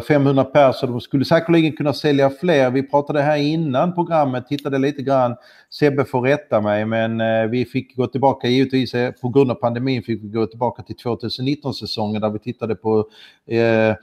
500 0.07 0.43
personer, 0.43 0.91
de 0.91 1.01
skulle 1.01 1.25
säkerligen 1.25 1.73
kunna 1.73 1.93
sälja 1.93 2.29
fler. 2.29 2.71
Vi 2.71 2.83
pratade 2.83 3.21
här 3.21 3.37
innan 3.37 3.93
programmet, 3.95 4.47
tittade 4.47 4.77
lite 4.77 5.01
grann. 5.01 5.35
Sebbe 5.69 6.05
får 6.05 6.21
rätta 6.21 6.61
mig, 6.61 6.85
men 6.85 7.21
eh, 7.21 7.45
vi 7.49 7.65
fick 7.65 7.95
gå 7.95 8.07
tillbaka, 8.07 8.47
givetvis 8.47 8.93
eh, 8.93 9.11
på 9.11 9.29
grund 9.29 9.51
av 9.51 9.55
pandemin 9.55 10.03
fick 10.03 10.23
vi 10.23 10.27
gå 10.27 10.45
tillbaka 10.45 10.83
till 10.83 10.95
2019-säsongen 10.95 12.21
där 12.21 12.29
vi 12.29 12.39
tittade 12.39 12.75
på 12.75 13.09
eh, 13.47 13.95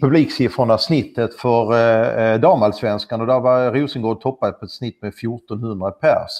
publiksiffrorna, 0.00 0.78
snittet 0.78 1.34
för 1.34 1.74
eh, 1.74 2.24
eh, 2.24 2.40
damallsvenskan 2.40 3.20
och 3.20 3.26
där 3.26 3.40
var 3.40 3.72
Rosengård 3.72 4.20
toppad 4.20 4.58
på 4.58 4.64
ett 4.64 4.70
snitt 4.70 5.02
med 5.02 5.08
1400 5.08 5.90
pers. 5.90 6.30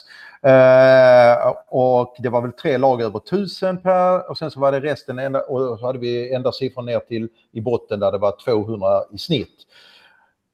Eh, 0.43 1.55
och 1.69 2.17
det 2.19 2.29
var 2.29 2.41
väl 2.43 2.53
tre 2.53 2.79
lag 2.79 3.03
över 3.03 3.19
1000 3.19 3.83
per 3.83 4.31
och 4.31 4.39
sen 4.39 4.51
så 4.51 4.61
var 4.61 4.73
det 4.73 4.81
resten 4.81 5.19
ända, 5.19 5.41
och 5.41 5.79
så 5.79 5.87
hade 5.87 5.99
vi 5.99 6.35
ända 6.35 6.53
siffror 6.53 6.83
ner 6.83 6.99
till 7.01 7.29
i 7.53 7.61
botten 7.61 8.01
där 8.01 8.13
det 8.13 8.19
var 8.19 8.37
200 8.45 9.03
i 9.13 9.19
snitt. 9.19 9.67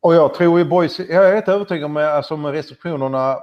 Och 0.01 0.15
jag 0.15 0.35
tror 0.35 0.59
ju 0.59 0.65
boys, 0.65 0.99
jag 0.99 1.29
är 1.29 1.33
rätt 1.33 1.49
övertygad 1.49 1.85
om 1.85 1.97
att 1.97 2.05
alltså, 2.05 2.35
om 2.35 2.47
restriktionerna 2.47 3.39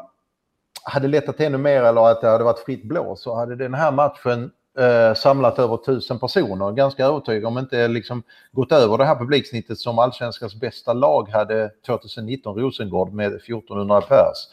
hade 0.84 1.08
lättat 1.08 1.40
ännu 1.40 1.58
mer 1.58 1.84
eller 1.84 2.12
att 2.12 2.22
det 2.22 2.28
hade 2.28 2.44
varit 2.44 2.60
fritt 2.60 2.84
blå 2.84 3.16
så 3.16 3.36
hade 3.36 3.56
den 3.56 3.74
här 3.74 3.92
matchen 3.92 4.52
eh, 4.80 5.14
samlat 5.14 5.60
över 5.60 5.78
tusen 5.78 6.20
personer. 6.20 6.72
Ganska 6.72 7.06
övertygad 7.06 7.46
om 7.46 7.58
inte 7.58 7.88
liksom 7.88 8.24
gått 8.52 8.72
över 8.72 8.98
det 8.98 9.06
här 9.06 9.16
publiksnittet 9.16 9.80
som 9.80 10.00
allsvenskans 10.00 10.56
bästa 10.56 10.94
lag 10.94 11.30
hade 11.30 11.70
2019, 11.86 12.56
Rosengård 12.56 13.14
med 13.14 13.28
1400 13.36 14.02
pers. 14.02 14.48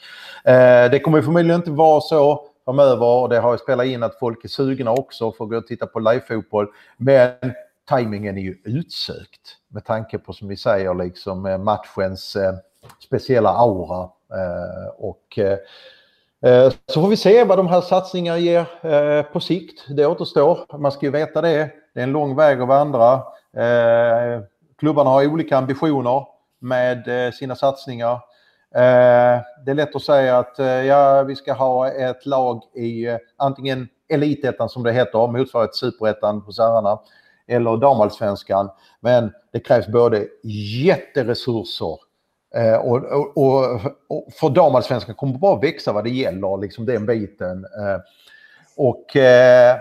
Eh, 0.45 0.91
det 0.91 1.01
kommer 1.01 1.23
förmodligen 1.23 1.61
inte 1.61 1.71
vara 1.71 2.01
så 2.01 2.47
framöver. 2.65 3.07
och 3.07 3.29
Det 3.29 3.41
har 3.41 3.53
ju 3.53 3.59
spelat 3.59 3.87
in 3.87 4.03
att 4.03 4.19
folk 4.19 4.45
är 4.45 4.49
sugna 4.49 4.91
också 4.91 5.33
för 5.33 5.45
att 5.45 5.51
gå 5.51 5.57
och 5.57 5.67
titta 5.67 5.87
på 5.87 5.99
live-fotboll, 5.99 6.67
Men 6.97 7.33
tajmingen 7.89 8.39
är 8.39 8.43
ju 8.43 8.57
utsökt 8.65 9.57
med 9.69 9.85
tanke 9.85 10.19
på, 10.19 10.33
som 10.33 10.49
vi 10.49 10.57
säger, 10.57 10.95
liksom 10.95 11.47
eh, 11.47 11.59
matchens 11.59 12.37
eh, 12.37 12.55
speciella 13.07 13.51
aura. 13.51 14.09
Eh, 14.33 14.89
och 14.99 15.39
eh, 15.39 15.59
Eh, 16.47 16.73
så 16.87 17.01
får 17.01 17.09
vi 17.09 17.17
se 17.17 17.45
vad 17.45 17.59
de 17.59 17.67
här 17.67 17.81
satsningarna 17.81 18.39
ger 18.39 18.67
eh, 18.83 19.23
på 19.23 19.41
sikt. 19.41 19.85
Det 19.89 20.07
återstår. 20.07 20.79
Man 20.79 20.93
ska 20.93 21.07
ju 21.07 21.13
veta 21.13 21.41
det. 21.41 21.71
Det 21.95 22.01
är 22.01 22.05
en 22.05 22.13
lång 22.13 22.37
väg 22.37 22.61
att 22.61 22.69
vandra. 22.69 23.13
Eh, 23.57 24.43
klubbarna 24.79 25.11
har 25.11 25.27
olika 25.27 25.57
ambitioner 25.57 26.25
med 26.61 27.35
sina 27.35 27.57
satsningar. 27.57 28.21
Det 29.65 29.71
är 29.71 29.75
lätt 29.75 29.97
att 29.97 30.03
säga 30.03 30.39
att 30.39 30.55
ja, 30.87 31.23
vi 31.23 31.37
ska 31.37 31.53
ha 31.53 31.91
ett 31.91 32.27
lag 32.27 32.63
i 32.75 33.07
antingen 33.37 33.89
elitettan 34.09 34.69
som 34.69 34.83
det 34.83 34.93
heter, 34.93 35.27
motsvarighet 35.27 35.77
superettan 35.77 36.41
hos 36.41 36.59
herrarna, 36.59 36.99
eller 37.49 37.77
damallsvenskan. 37.77 38.71
Men 39.01 39.33
det 39.53 39.61
krävs 39.61 39.87
både 39.87 40.27
jätteresurser 40.85 41.99
Eh, 42.55 42.75
och, 42.75 43.05
och, 43.37 43.81
och, 44.09 44.33
för 44.33 44.51
damallsvenskan 44.51 45.15
kommer 45.15 45.39
bara 45.39 45.61
växa 45.61 45.93
vad 45.93 46.05
det 46.05 46.11
gäller, 46.11 46.61
liksom 46.61 46.87
den 46.87 47.07
biten. 47.07 47.65
Eh, 47.65 48.01
och 48.77 49.17
eh, 49.17 49.77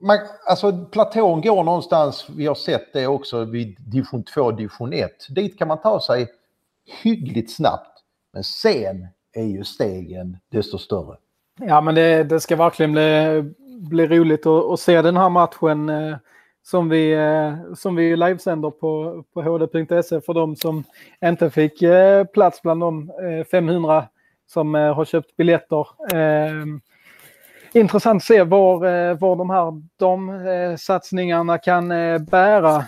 man, 0.00 0.18
alltså 0.46 0.84
platån 0.84 1.40
går 1.40 1.64
någonstans, 1.64 2.26
vi 2.36 2.46
har 2.46 2.54
sett 2.54 2.92
det 2.92 3.06
också 3.06 3.44
vid 3.44 3.76
division 3.78 4.22
2, 4.22 4.50
division 4.50 4.92
1. 4.92 5.10
Dit 5.28 5.58
kan 5.58 5.68
man 5.68 5.80
ta 5.80 6.00
sig 6.00 6.28
hyggligt 7.02 7.56
snabbt. 7.56 8.00
Men 8.32 8.44
sen 8.44 9.08
är 9.32 9.44
ju 9.44 9.64
stegen 9.64 10.36
desto 10.52 10.78
större. 10.78 11.16
Ja, 11.60 11.80
men 11.80 11.94
det, 11.94 12.24
det 12.24 12.40
ska 12.40 12.56
verkligen 12.56 12.92
bli, 12.92 13.42
bli 13.80 14.06
roligt 14.06 14.46
att, 14.46 14.64
att 14.64 14.80
se 14.80 15.02
den 15.02 15.16
här 15.16 15.28
matchen. 15.28 15.88
Eh, 15.88 16.16
som 16.66 16.88
vi, 16.88 17.12
eh, 17.12 17.74
som 17.74 17.96
vi 17.96 18.16
livesänder 18.16 18.70
på, 18.70 19.24
på 19.34 19.42
hd.se 19.42 20.20
för 20.20 20.34
de 20.34 20.56
som 20.56 20.84
inte 21.24 21.50
fick 21.50 21.82
eh, 21.82 22.24
plats 22.24 22.62
bland 22.62 22.80
de 22.80 23.10
eh, 23.10 23.44
500 23.50 24.04
som 24.46 24.74
har 24.74 25.04
köpt 25.04 25.36
biljetter. 25.36 25.86
Intressant 27.72 28.16
att 28.16 28.24
se 28.24 28.42
var, 28.42 29.14
var 29.14 29.36
de 29.36 29.50
här 29.50 29.82
de 29.96 30.76
satsningarna 30.78 31.58
kan 31.58 31.88
bära. 32.24 32.84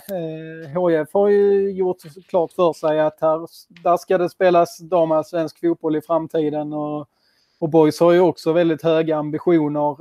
HIF 0.66 1.08
har 1.12 1.28
ju 1.28 1.70
gjort 1.70 1.96
klart 2.28 2.52
för 2.52 2.72
sig 2.72 3.00
att 3.00 3.18
här, 3.20 3.46
där 3.82 3.96
ska 3.96 4.18
det 4.18 4.28
spelas 4.28 4.78
damallsvensk 4.78 5.60
fotboll 5.60 5.96
i 5.96 6.00
framtiden 6.00 6.72
och, 6.72 7.08
och 7.58 7.68
Boys 7.68 8.00
har 8.00 8.12
ju 8.12 8.20
också 8.20 8.52
väldigt 8.52 8.82
höga 8.82 9.16
ambitioner. 9.16 9.96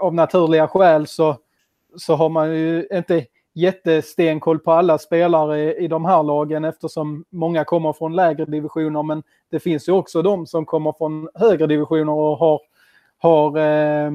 av 0.00 0.14
naturliga 0.14 0.68
skäl 0.68 1.06
så 1.06 1.36
så 1.96 2.14
har 2.14 2.28
man 2.28 2.56
ju 2.56 2.86
inte 2.92 3.26
jättestenkoll 3.56 4.58
på 4.58 4.72
alla 4.72 4.98
spelare 4.98 5.74
i 5.74 5.88
de 5.88 6.04
här 6.04 6.22
lagen 6.22 6.64
eftersom 6.64 7.24
många 7.30 7.64
kommer 7.64 7.92
från 7.92 8.16
lägre 8.16 8.44
divisioner. 8.44 9.02
Men 9.02 9.22
det 9.50 9.60
finns 9.60 9.88
ju 9.88 9.92
också 9.92 10.22
de 10.22 10.46
som 10.46 10.66
kommer 10.66 10.92
från 10.92 11.28
högre 11.34 11.66
divisioner 11.66 12.12
och 12.12 12.38
har, 12.38 12.60
har 13.18 13.58
eh, 13.58 14.06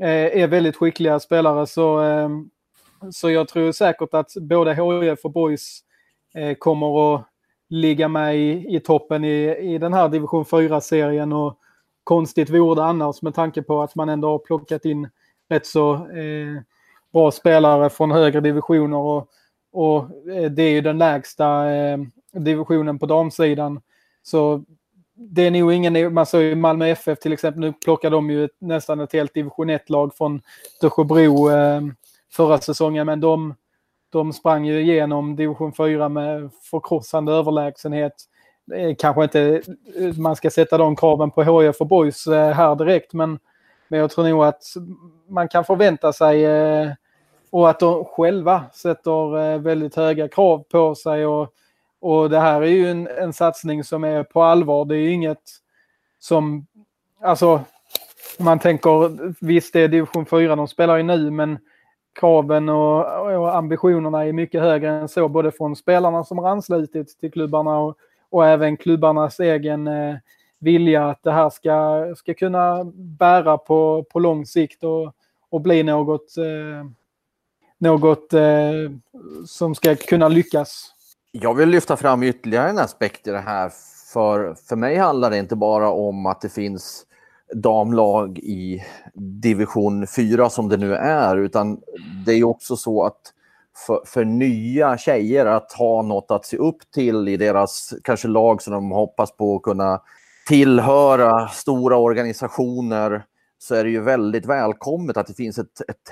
eh 0.00 0.42
är 0.42 0.46
väldigt 0.46 0.76
skickliga 0.76 1.20
spelare. 1.20 1.66
Så, 1.66 2.02
eh, 2.02 2.28
så 3.10 3.30
jag 3.30 3.48
tror 3.48 3.72
säkert 3.72 4.14
att 4.14 4.34
både 4.40 4.74
HIF 4.74 5.24
och 5.24 5.32
Boys 5.32 5.80
eh, 6.34 6.54
kommer 6.54 7.14
att 7.14 7.24
ligga 7.68 8.08
med 8.08 8.36
i, 8.36 8.76
i 8.76 8.80
toppen 8.80 9.24
i, 9.24 9.56
i 9.56 9.78
den 9.78 9.92
här 9.92 10.08
division 10.08 10.44
4-serien. 10.44 11.32
Och 11.32 11.58
konstigt 12.04 12.50
vore 12.50 12.74
det 12.74 12.84
annars 12.84 13.22
med 13.22 13.34
tanke 13.34 13.62
på 13.62 13.82
att 13.82 13.94
man 13.94 14.08
ändå 14.08 14.28
har 14.28 14.38
plockat 14.38 14.84
in 14.84 15.08
rätt 15.48 15.66
så 15.66 15.94
eh, 15.94 16.62
bra 17.14 17.30
spelare 17.30 17.90
från 17.90 18.10
högre 18.10 18.40
divisioner 18.40 18.96
och, 18.96 19.28
och 19.72 20.02
eh, 20.30 20.50
det 20.50 20.62
är 20.62 20.70
ju 20.70 20.80
den 20.80 20.98
lägsta 20.98 21.70
eh, 21.70 21.98
divisionen 22.32 22.98
på 22.98 23.06
damsidan. 23.06 23.80
Så 24.22 24.64
det 25.14 25.42
är 25.42 25.50
nog 25.50 25.72
ingen, 25.72 26.14
man 26.14 26.26
såg 26.26 26.42
ju 26.42 26.54
Malmö 26.54 26.86
FF 26.86 27.18
till 27.18 27.32
exempel, 27.32 27.60
nu 27.60 27.72
plockar 27.72 28.10
de 28.10 28.30
ju 28.30 28.44
ett, 28.44 28.56
nästan 28.58 29.00
ett 29.00 29.12
helt 29.12 29.34
division 29.34 29.70
1-lag 29.70 30.16
från 30.16 30.40
Dösjebro 30.80 31.50
eh, 31.50 31.80
förra 32.32 32.58
säsongen, 32.58 33.06
men 33.06 33.20
de, 33.20 33.54
de 34.10 34.32
sprang 34.32 34.64
ju 34.64 34.80
igenom 34.80 35.36
division 35.36 35.72
4 35.72 36.08
med 36.08 36.50
förkrossande 36.70 37.32
överlägsenhet. 37.32 38.14
Kanske 38.98 39.22
inte 39.22 39.62
eh, 39.98 40.18
man 40.18 40.36
ska 40.36 40.50
sätta 40.50 40.78
de 40.78 40.96
kraven 40.96 41.30
på 41.30 41.42
HIF 41.42 41.80
och 41.80 41.86
Boys 41.86 42.26
eh, 42.26 42.50
här 42.52 42.74
direkt, 42.74 43.12
men, 43.12 43.38
men 43.88 44.00
jag 44.00 44.10
tror 44.10 44.28
nog 44.28 44.44
att 44.44 44.62
man 45.28 45.48
kan 45.48 45.64
förvänta 45.64 46.12
sig 46.12 46.46
och 47.54 47.70
att 47.70 47.80
de 47.80 48.04
själva 48.04 48.64
sätter 48.72 49.38
eh, 49.38 49.58
väldigt 49.58 49.96
höga 49.96 50.28
krav 50.28 50.64
på 50.68 50.94
sig. 50.94 51.26
Och, 51.26 51.54
och 52.00 52.30
det 52.30 52.40
här 52.40 52.62
är 52.62 52.66
ju 52.66 52.90
en, 52.90 53.08
en 53.08 53.32
satsning 53.32 53.84
som 53.84 54.04
är 54.04 54.22
på 54.22 54.42
allvar. 54.42 54.84
Det 54.84 54.96
är 54.96 55.00
ju 55.00 55.10
inget 55.10 55.42
som, 56.18 56.66
alltså 57.22 57.60
man 58.38 58.58
tänker, 58.58 59.18
visst 59.44 59.72
det 59.72 59.80
är 59.80 59.88
division 59.88 60.26
4 60.26 60.56
de 60.56 60.68
spelar 60.68 60.98
i 60.98 61.02
nu, 61.02 61.30
men 61.30 61.58
kraven 62.20 62.68
och, 62.68 63.30
och, 63.38 63.56
ambitionerna 63.56 64.24
är 64.24 64.32
mycket 64.32 64.60
högre 64.60 64.90
än 64.90 65.08
så, 65.08 65.28
både 65.28 65.52
från 65.52 65.76
spelarna 65.76 66.24
som 66.24 66.38
har 66.38 66.48
anslutit 66.48 67.20
till 67.20 67.32
klubbarna 67.32 67.78
och, 67.78 67.96
och 68.30 68.46
även 68.46 68.76
klubbarnas 68.76 69.40
egen 69.40 69.86
eh, 69.86 70.16
vilja 70.58 71.08
att 71.08 71.22
det 71.22 71.32
här 71.32 71.50
ska, 71.50 72.06
ska 72.16 72.34
kunna 72.34 72.84
bära 72.94 73.58
på, 73.58 74.04
på 74.12 74.18
lång 74.18 74.46
sikt 74.46 74.84
och, 74.84 75.14
och 75.50 75.60
bli 75.60 75.82
något, 75.82 76.36
eh, 76.38 76.90
något 77.84 78.32
eh, 78.32 78.90
som 79.46 79.74
ska 79.74 79.96
kunna 79.96 80.28
lyckas. 80.28 80.90
Jag 81.32 81.54
vill 81.54 81.68
lyfta 81.68 81.96
fram 81.96 82.22
ytterligare 82.22 82.70
en 82.70 82.78
aspekt 82.78 83.26
i 83.26 83.30
det 83.30 83.38
här. 83.38 83.72
För, 84.12 84.54
för 84.68 84.76
mig 84.76 84.96
handlar 84.96 85.30
det 85.30 85.38
inte 85.38 85.56
bara 85.56 85.90
om 85.90 86.26
att 86.26 86.40
det 86.40 86.48
finns 86.48 87.06
damlag 87.54 88.38
i 88.38 88.84
division 89.14 90.06
4 90.06 90.50
som 90.50 90.68
det 90.68 90.76
nu 90.76 90.94
är, 90.94 91.36
utan 91.36 91.80
det 92.26 92.32
är 92.32 92.44
också 92.44 92.76
så 92.76 93.04
att 93.04 93.20
för, 93.86 94.02
för, 94.06 94.24
nya 94.24 94.98
tjejer 94.98 95.46
att 95.46 95.72
ha 95.72 96.02
något 96.02 96.30
att 96.30 96.46
se 96.46 96.56
upp 96.56 96.90
till 96.94 97.28
i 97.28 97.36
deras 97.36 97.94
kanske 98.04 98.28
lag 98.28 98.62
som 98.62 98.72
de 98.72 98.90
hoppas 98.90 99.36
på 99.36 99.56
att 99.56 99.62
kunna 99.62 100.00
tillhöra 100.48 101.48
stora 101.48 101.96
organisationer 101.96 103.24
så 103.64 103.74
är 103.74 103.84
det 103.84 103.90
ju 103.90 104.00
väldigt 104.00 104.46
välkommet 104.46 105.16
att 105.16 105.26
det 105.26 105.34
finns 105.34 105.58
ett, 105.58 105.80
ett, 105.88 106.10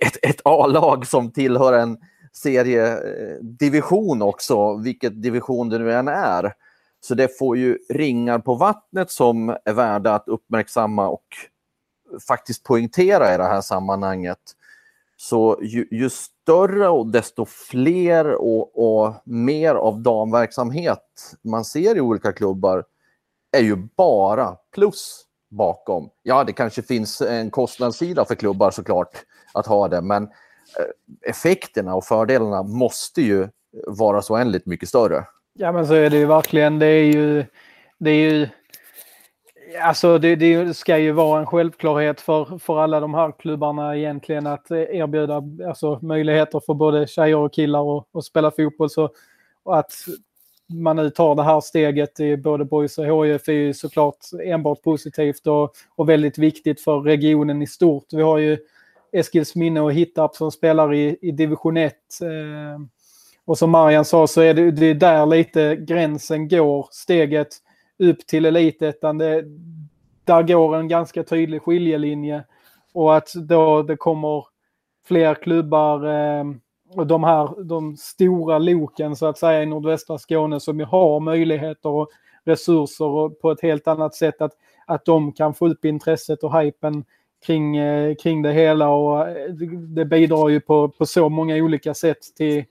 ett, 0.00 0.16
ett 0.22 0.40
A-lag 0.44 1.06
som 1.06 1.30
tillhör 1.30 1.72
en 1.72 1.98
seriedivision 2.32 4.22
eh, 4.22 4.28
också, 4.28 4.76
vilket 4.76 5.22
division 5.22 5.68
det 5.68 5.78
nu 5.78 5.92
än 5.92 6.08
är. 6.08 6.52
Så 7.00 7.14
det 7.14 7.38
får 7.38 7.56
ju 7.56 7.78
ringar 7.88 8.38
på 8.38 8.54
vattnet 8.54 9.10
som 9.10 9.56
är 9.64 9.72
värda 9.72 10.14
att 10.14 10.28
uppmärksamma 10.28 11.08
och 11.08 11.26
faktiskt 12.28 12.64
poängtera 12.64 13.34
i 13.34 13.36
det 13.36 13.44
här 13.44 13.60
sammanhanget. 13.60 14.40
Så 15.16 15.58
ju, 15.62 15.88
ju 15.90 16.10
större 16.10 16.88
och 16.88 17.06
desto 17.06 17.44
fler 17.44 18.34
och, 18.34 18.98
och, 19.02 19.14
mer 19.24 19.74
av 19.74 20.02
damverksamhet 20.02 21.34
man 21.42 21.64
ser 21.64 21.96
i 21.96 22.00
olika 22.00 22.32
klubbar 22.32 22.84
är 23.56 23.62
ju 23.62 23.76
bara 23.96 24.56
plus 24.74 25.26
bakom. 25.52 26.10
Ja, 26.22 26.44
det 26.44 26.52
kanske 26.52 26.82
finns 26.82 27.20
en 27.20 27.50
kostnadssida 27.50 28.24
för 28.24 28.34
klubbar 28.34 28.70
såklart 28.70 29.10
att 29.54 29.66
ha 29.66 29.88
det, 29.88 30.00
men 30.00 30.22
eh, 30.22 31.30
effekterna 31.30 31.94
och 31.94 32.04
fördelarna 32.04 32.62
måste 32.62 33.22
ju 33.22 33.48
vara 33.86 34.22
så 34.22 34.34
oändligt 34.34 34.66
mycket 34.66 34.88
större. 34.88 35.24
Ja, 35.54 35.72
men 35.72 35.86
så 35.86 35.94
är 35.94 36.10
det 36.10 36.16
ju 36.16 36.26
verkligen. 36.26 36.78
Det 36.78 36.86
är 36.86 37.04
ju, 37.04 37.44
det 37.98 38.10
är 38.10 38.30
ju 38.30 38.48
Alltså 39.82 40.18
det, 40.18 40.36
det, 40.36 40.74
ska 40.74 40.98
ju 40.98 41.12
vara 41.12 41.40
en 41.40 41.46
självklarhet 41.46 42.20
för, 42.20 42.58
för 42.58 42.78
alla 42.78 43.00
de 43.00 43.14
här 43.14 43.32
klubbarna 43.38 43.96
egentligen 43.96 44.46
att 44.46 44.70
erbjuda 44.70 45.42
alltså, 45.68 45.98
möjligheter 46.02 46.60
för 46.66 46.74
både 46.74 47.06
tjejer 47.06 47.36
och 47.36 47.52
killar 47.52 48.04
att 48.18 48.24
spela 48.24 48.50
fotboll. 48.50 48.90
Så, 48.90 49.10
och 49.62 49.78
att 49.78 49.92
man 50.72 50.96
nu 50.96 51.10
tar 51.10 51.34
det 51.34 51.42
här 51.42 51.60
steget 51.60 52.20
i 52.20 52.36
både 52.36 52.64
Boys 52.64 52.98
och 52.98 53.26
HIF 53.26 53.48
är 53.48 53.52
ju 53.52 53.74
såklart 53.74 54.16
enbart 54.44 54.82
positivt 54.82 55.46
och, 55.46 55.74
och 55.94 56.08
väldigt 56.08 56.38
viktigt 56.38 56.80
för 56.80 57.00
regionen 57.00 57.62
i 57.62 57.66
stort. 57.66 58.06
Vi 58.12 58.22
har 58.22 58.38
ju 58.38 58.58
Eskilsminne 59.12 59.80
och 59.80 59.92
Hittarp 59.92 60.34
som 60.34 60.50
spelar 60.50 60.94
i, 60.94 61.18
i 61.22 61.30
division 61.30 61.76
1. 61.76 61.94
Eh, 62.22 62.80
och 63.44 63.58
som 63.58 63.70
Marian 63.70 64.04
sa 64.04 64.26
så 64.26 64.40
är 64.40 64.54
det, 64.54 64.70
det 64.70 64.86
är 64.86 64.94
där 64.94 65.26
lite 65.26 65.76
gränsen 65.76 66.48
går, 66.48 66.88
steget 66.90 67.48
upp 67.98 68.26
till 68.26 68.46
elitettan. 68.46 69.18
Det, 69.18 69.44
där 70.24 70.42
går 70.42 70.76
en 70.76 70.88
ganska 70.88 71.22
tydlig 71.22 71.62
skiljelinje 71.62 72.44
och 72.92 73.16
att 73.16 73.32
då 73.34 73.82
det 73.82 73.96
kommer 73.96 74.44
fler 75.08 75.34
klubbar 75.34 76.06
eh, 76.06 76.44
och 76.94 77.06
de 77.06 77.24
här 77.24 77.64
de 77.64 77.96
stora 77.96 78.58
loken 78.58 79.16
så 79.16 79.26
att 79.26 79.38
säga 79.38 79.62
i 79.62 79.66
nordvästra 79.66 80.18
Skåne 80.18 80.60
som 80.60 80.78
ju 80.78 80.84
har 80.84 81.20
möjligheter 81.20 81.88
och 81.88 82.08
resurser 82.44 83.04
och 83.04 83.40
på 83.40 83.50
ett 83.50 83.62
helt 83.62 83.88
annat 83.88 84.14
sätt 84.14 84.42
att, 84.42 84.52
att 84.86 85.04
de 85.04 85.32
kan 85.32 85.54
få 85.54 85.68
upp 85.68 85.84
intresset 85.84 86.44
och 86.44 86.60
hypen 86.60 87.04
kring, 87.46 87.76
eh, 87.76 88.14
kring 88.14 88.42
det 88.42 88.52
hela 88.52 88.88
och 88.88 89.28
eh, 89.28 89.48
det 89.94 90.04
bidrar 90.04 90.48
ju 90.48 90.60
på, 90.60 90.88
på 90.88 91.06
så 91.06 91.28
många 91.28 91.56
olika 91.56 91.94
sätt 91.94 92.18
till, 92.36 92.64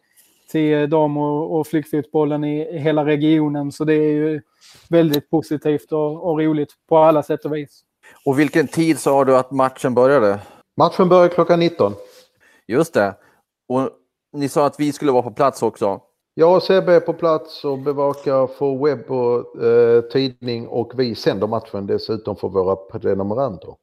till 0.51 0.89
dam 0.89 1.17
och, 1.17 1.59
och 1.59 1.67
flickfotbollen 1.67 2.43
i, 2.43 2.61
i 2.61 2.77
hela 2.77 3.05
regionen 3.05 3.71
så 3.71 3.83
det 3.83 3.93
är 3.93 4.11
ju 4.11 4.41
väldigt 4.89 5.29
positivt 5.29 5.91
och, 5.91 6.29
och 6.29 6.39
roligt 6.39 6.69
på 6.89 6.97
alla 6.97 7.23
sätt 7.23 7.45
och 7.45 7.55
vis. 7.55 7.83
Och 8.25 8.39
vilken 8.39 8.67
tid 8.67 8.99
sa 8.99 9.25
du 9.25 9.37
att 9.37 9.51
matchen 9.51 9.93
började? 9.93 10.39
Matchen 10.77 11.09
börjar 11.09 11.27
klockan 11.27 11.59
19. 11.59 11.93
Just 12.67 12.93
det. 12.93 13.15
Och 13.67 13.89
ni 14.33 14.49
sa 14.49 14.65
att 14.65 14.79
vi 14.79 14.93
skulle 14.93 15.11
vara 15.11 15.23
på 15.23 15.31
plats 15.31 15.63
också. 15.63 16.01
Och 16.45 16.63
Sebbe 16.63 16.93
är 16.93 16.99
på 16.99 17.13
plats 17.13 17.65
och 17.65 17.79
bevakar 17.79 18.47
för 18.47 18.85
webb 18.85 19.11
och 19.11 19.63
eh, 19.63 20.01
tidning 20.01 20.67
och 20.67 20.91
vi 20.95 21.15
sänder 21.15 21.47
matchen 21.47 21.87
dessutom 21.87 22.35
för 22.35 22.47
våra 22.47 22.75
prenumeranter. 22.75 23.75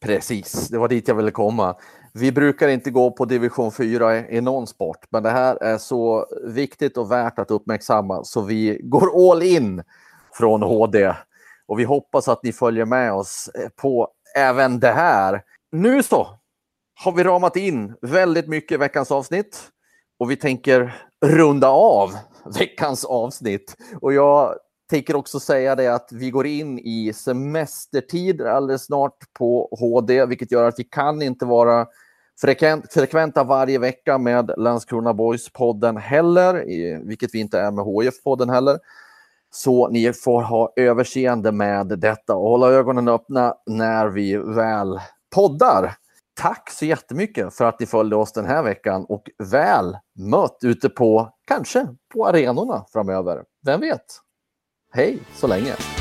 Precis, 0.00 0.68
det 0.68 0.78
var 0.78 0.88
dit 0.88 1.08
jag 1.08 1.14
ville 1.14 1.30
komma. 1.30 1.76
Vi 2.12 2.32
brukar 2.32 2.68
inte 2.68 2.90
gå 2.90 3.10
på 3.10 3.24
division 3.24 3.72
4 3.72 4.28
i 4.28 4.40
någon 4.40 4.66
sport, 4.66 5.06
men 5.10 5.22
det 5.22 5.30
här 5.30 5.56
är 5.56 5.78
så 5.78 6.26
viktigt 6.44 6.96
och 6.96 7.10
värt 7.10 7.38
att 7.38 7.50
uppmärksamma 7.50 8.24
så 8.24 8.40
vi 8.40 8.80
går 8.82 9.30
all 9.30 9.42
in 9.42 9.82
från 10.32 10.62
HD. 10.62 11.14
Och 11.66 11.78
vi 11.78 11.84
hoppas 11.84 12.28
att 12.28 12.42
ni 12.42 12.52
följer 12.52 12.84
med 12.84 13.12
oss 13.12 13.50
på 13.76 14.08
även 14.36 14.80
det 14.80 14.92
här. 14.92 15.42
Nu 15.72 16.02
så 16.02 16.28
har 17.04 17.12
vi 17.12 17.24
ramat 17.24 17.56
in 17.56 17.94
väldigt 18.02 18.48
mycket 18.48 18.72
i 18.72 18.76
veckans 18.76 19.10
avsnitt 19.10 19.70
och 20.18 20.30
vi 20.30 20.36
tänker 20.36 20.94
runda 21.26 21.68
av 21.68 22.10
veckans 22.58 23.04
avsnitt. 23.04 23.76
Och 24.00 24.12
jag 24.12 24.54
tänker 24.90 25.16
också 25.16 25.40
säga 25.40 25.74
det 25.74 25.94
att 25.94 26.08
vi 26.12 26.30
går 26.30 26.46
in 26.46 26.78
i 26.78 27.12
semestertid 27.14 28.42
alldeles 28.42 28.84
snart 28.84 29.32
på 29.38 29.68
HD, 29.80 30.26
vilket 30.26 30.52
gör 30.52 30.68
att 30.68 30.78
vi 30.78 30.84
kan 30.84 31.22
inte 31.22 31.44
vara 31.44 31.86
frekvent, 32.40 32.92
frekventa 32.92 33.44
varje 33.44 33.78
vecka 33.78 34.18
med 34.18 34.50
Landskrona 34.56 35.12
Boys-podden 35.12 35.98
heller, 35.98 36.64
vilket 37.06 37.34
vi 37.34 37.40
inte 37.40 37.60
är 37.60 37.70
med 37.70 37.84
HIF-podden 37.84 38.50
heller. 38.50 38.78
Så 39.50 39.88
ni 39.88 40.12
får 40.12 40.42
ha 40.42 40.72
överseende 40.76 41.52
med 41.52 41.86
detta 41.86 42.34
och 42.34 42.50
hålla 42.50 42.70
ögonen 42.70 43.08
öppna 43.08 43.54
när 43.66 44.08
vi 44.08 44.36
väl 44.36 45.00
poddar. 45.34 45.96
Tack 46.34 46.70
så 46.70 46.84
jättemycket 46.84 47.54
för 47.54 47.64
att 47.64 47.80
ni 47.80 47.86
följde 47.86 48.16
oss 48.16 48.32
den 48.32 48.46
här 48.46 48.62
veckan 48.62 49.04
och 49.08 49.30
väl 49.38 49.98
mött 50.18 50.58
ute 50.62 50.88
på, 50.88 51.34
kanske 51.46 51.88
på 52.14 52.26
arenorna 52.26 52.84
framöver. 52.92 53.44
Vem 53.66 53.80
vet? 53.80 54.04
Hej 54.92 55.18
så 55.34 55.46
länge! 55.46 55.93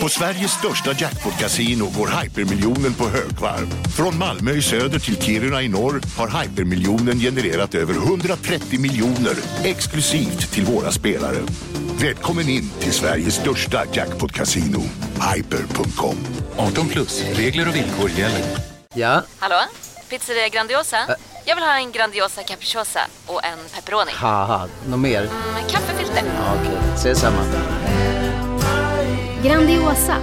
På 0.00 0.08
Sveriges 0.08 0.50
största 0.52 0.92
jackpot-kasino 0.92 1.90
går 1.98 2.22
hypermiljonen 2.22 2.94
på 2.94 3.08
högvarv. 3.08 3.66
Från 3.96 4.18
Malmö 4.18 4.52
i 4.52 4.62
söder 4.62 4.98
till 4.98 5.22
Kiruna 5.22 5.62
i 5.62 5.68
norr 5.68 6.00
har 6.16 6.42
hypermiljonen 6.42 7.18
genererat 7.18 7.74
över 7.74 7.94
130 7.94 8.80
miljoner 8.80 9.34
exklusivt 9.64 10.52
till 10.52 10.64
våra 10.64 10.92
spelare. 10.92 11.36
Välkommen 12.00 12.48
in 12.48 12.70
till 12.80 12.92
Sveriges 12.92 13.34
största 13.34 13.84
jackpot-kasino, 13.92 14.82
hyper.com. 15.34 16.16
18 16.56 16.88
plus, 16.88 17.22
regler 17.32 17.68
och 17.68 17.76
villkor 17.76 18.10
gäller. 18.10 18.44
Ja? 18.94 19.22
Hallå? 19.38 19.60
Pizzeria 20.08 20.48
Grandiosa? 20.48 20.96
Ä 20.96 21.16
Jag 21.44 21.54
vill 21.56 21.64
ha 21.64 21.76
en 21.76 21.92
Grandiosa 21.92 22.42
capriciosa 22.42 23.00
och 23.26 23.44
en 23.44 23.58
pepperoni. 23.74 24.12
något 24.86 25.00
mer? 25.00 25.20
Mm, 25.20 25.68
kaffefilter. 25.70 26.22
Ja, 26.26 26.54
Okej, 26.60 26.76
okay. 26.78 26.94
ses 26.94 27.18
samma. 27.18 27.44
Grandiosa, 29.44 30.16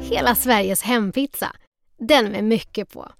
hela 0.00 0.34
Sveriges 0.34 0.82
hempizza. 0.82 1.52
Den 1.98 2.24
med 2.32 2.44
mycket 2.44 2.90
på. 2.90 3.12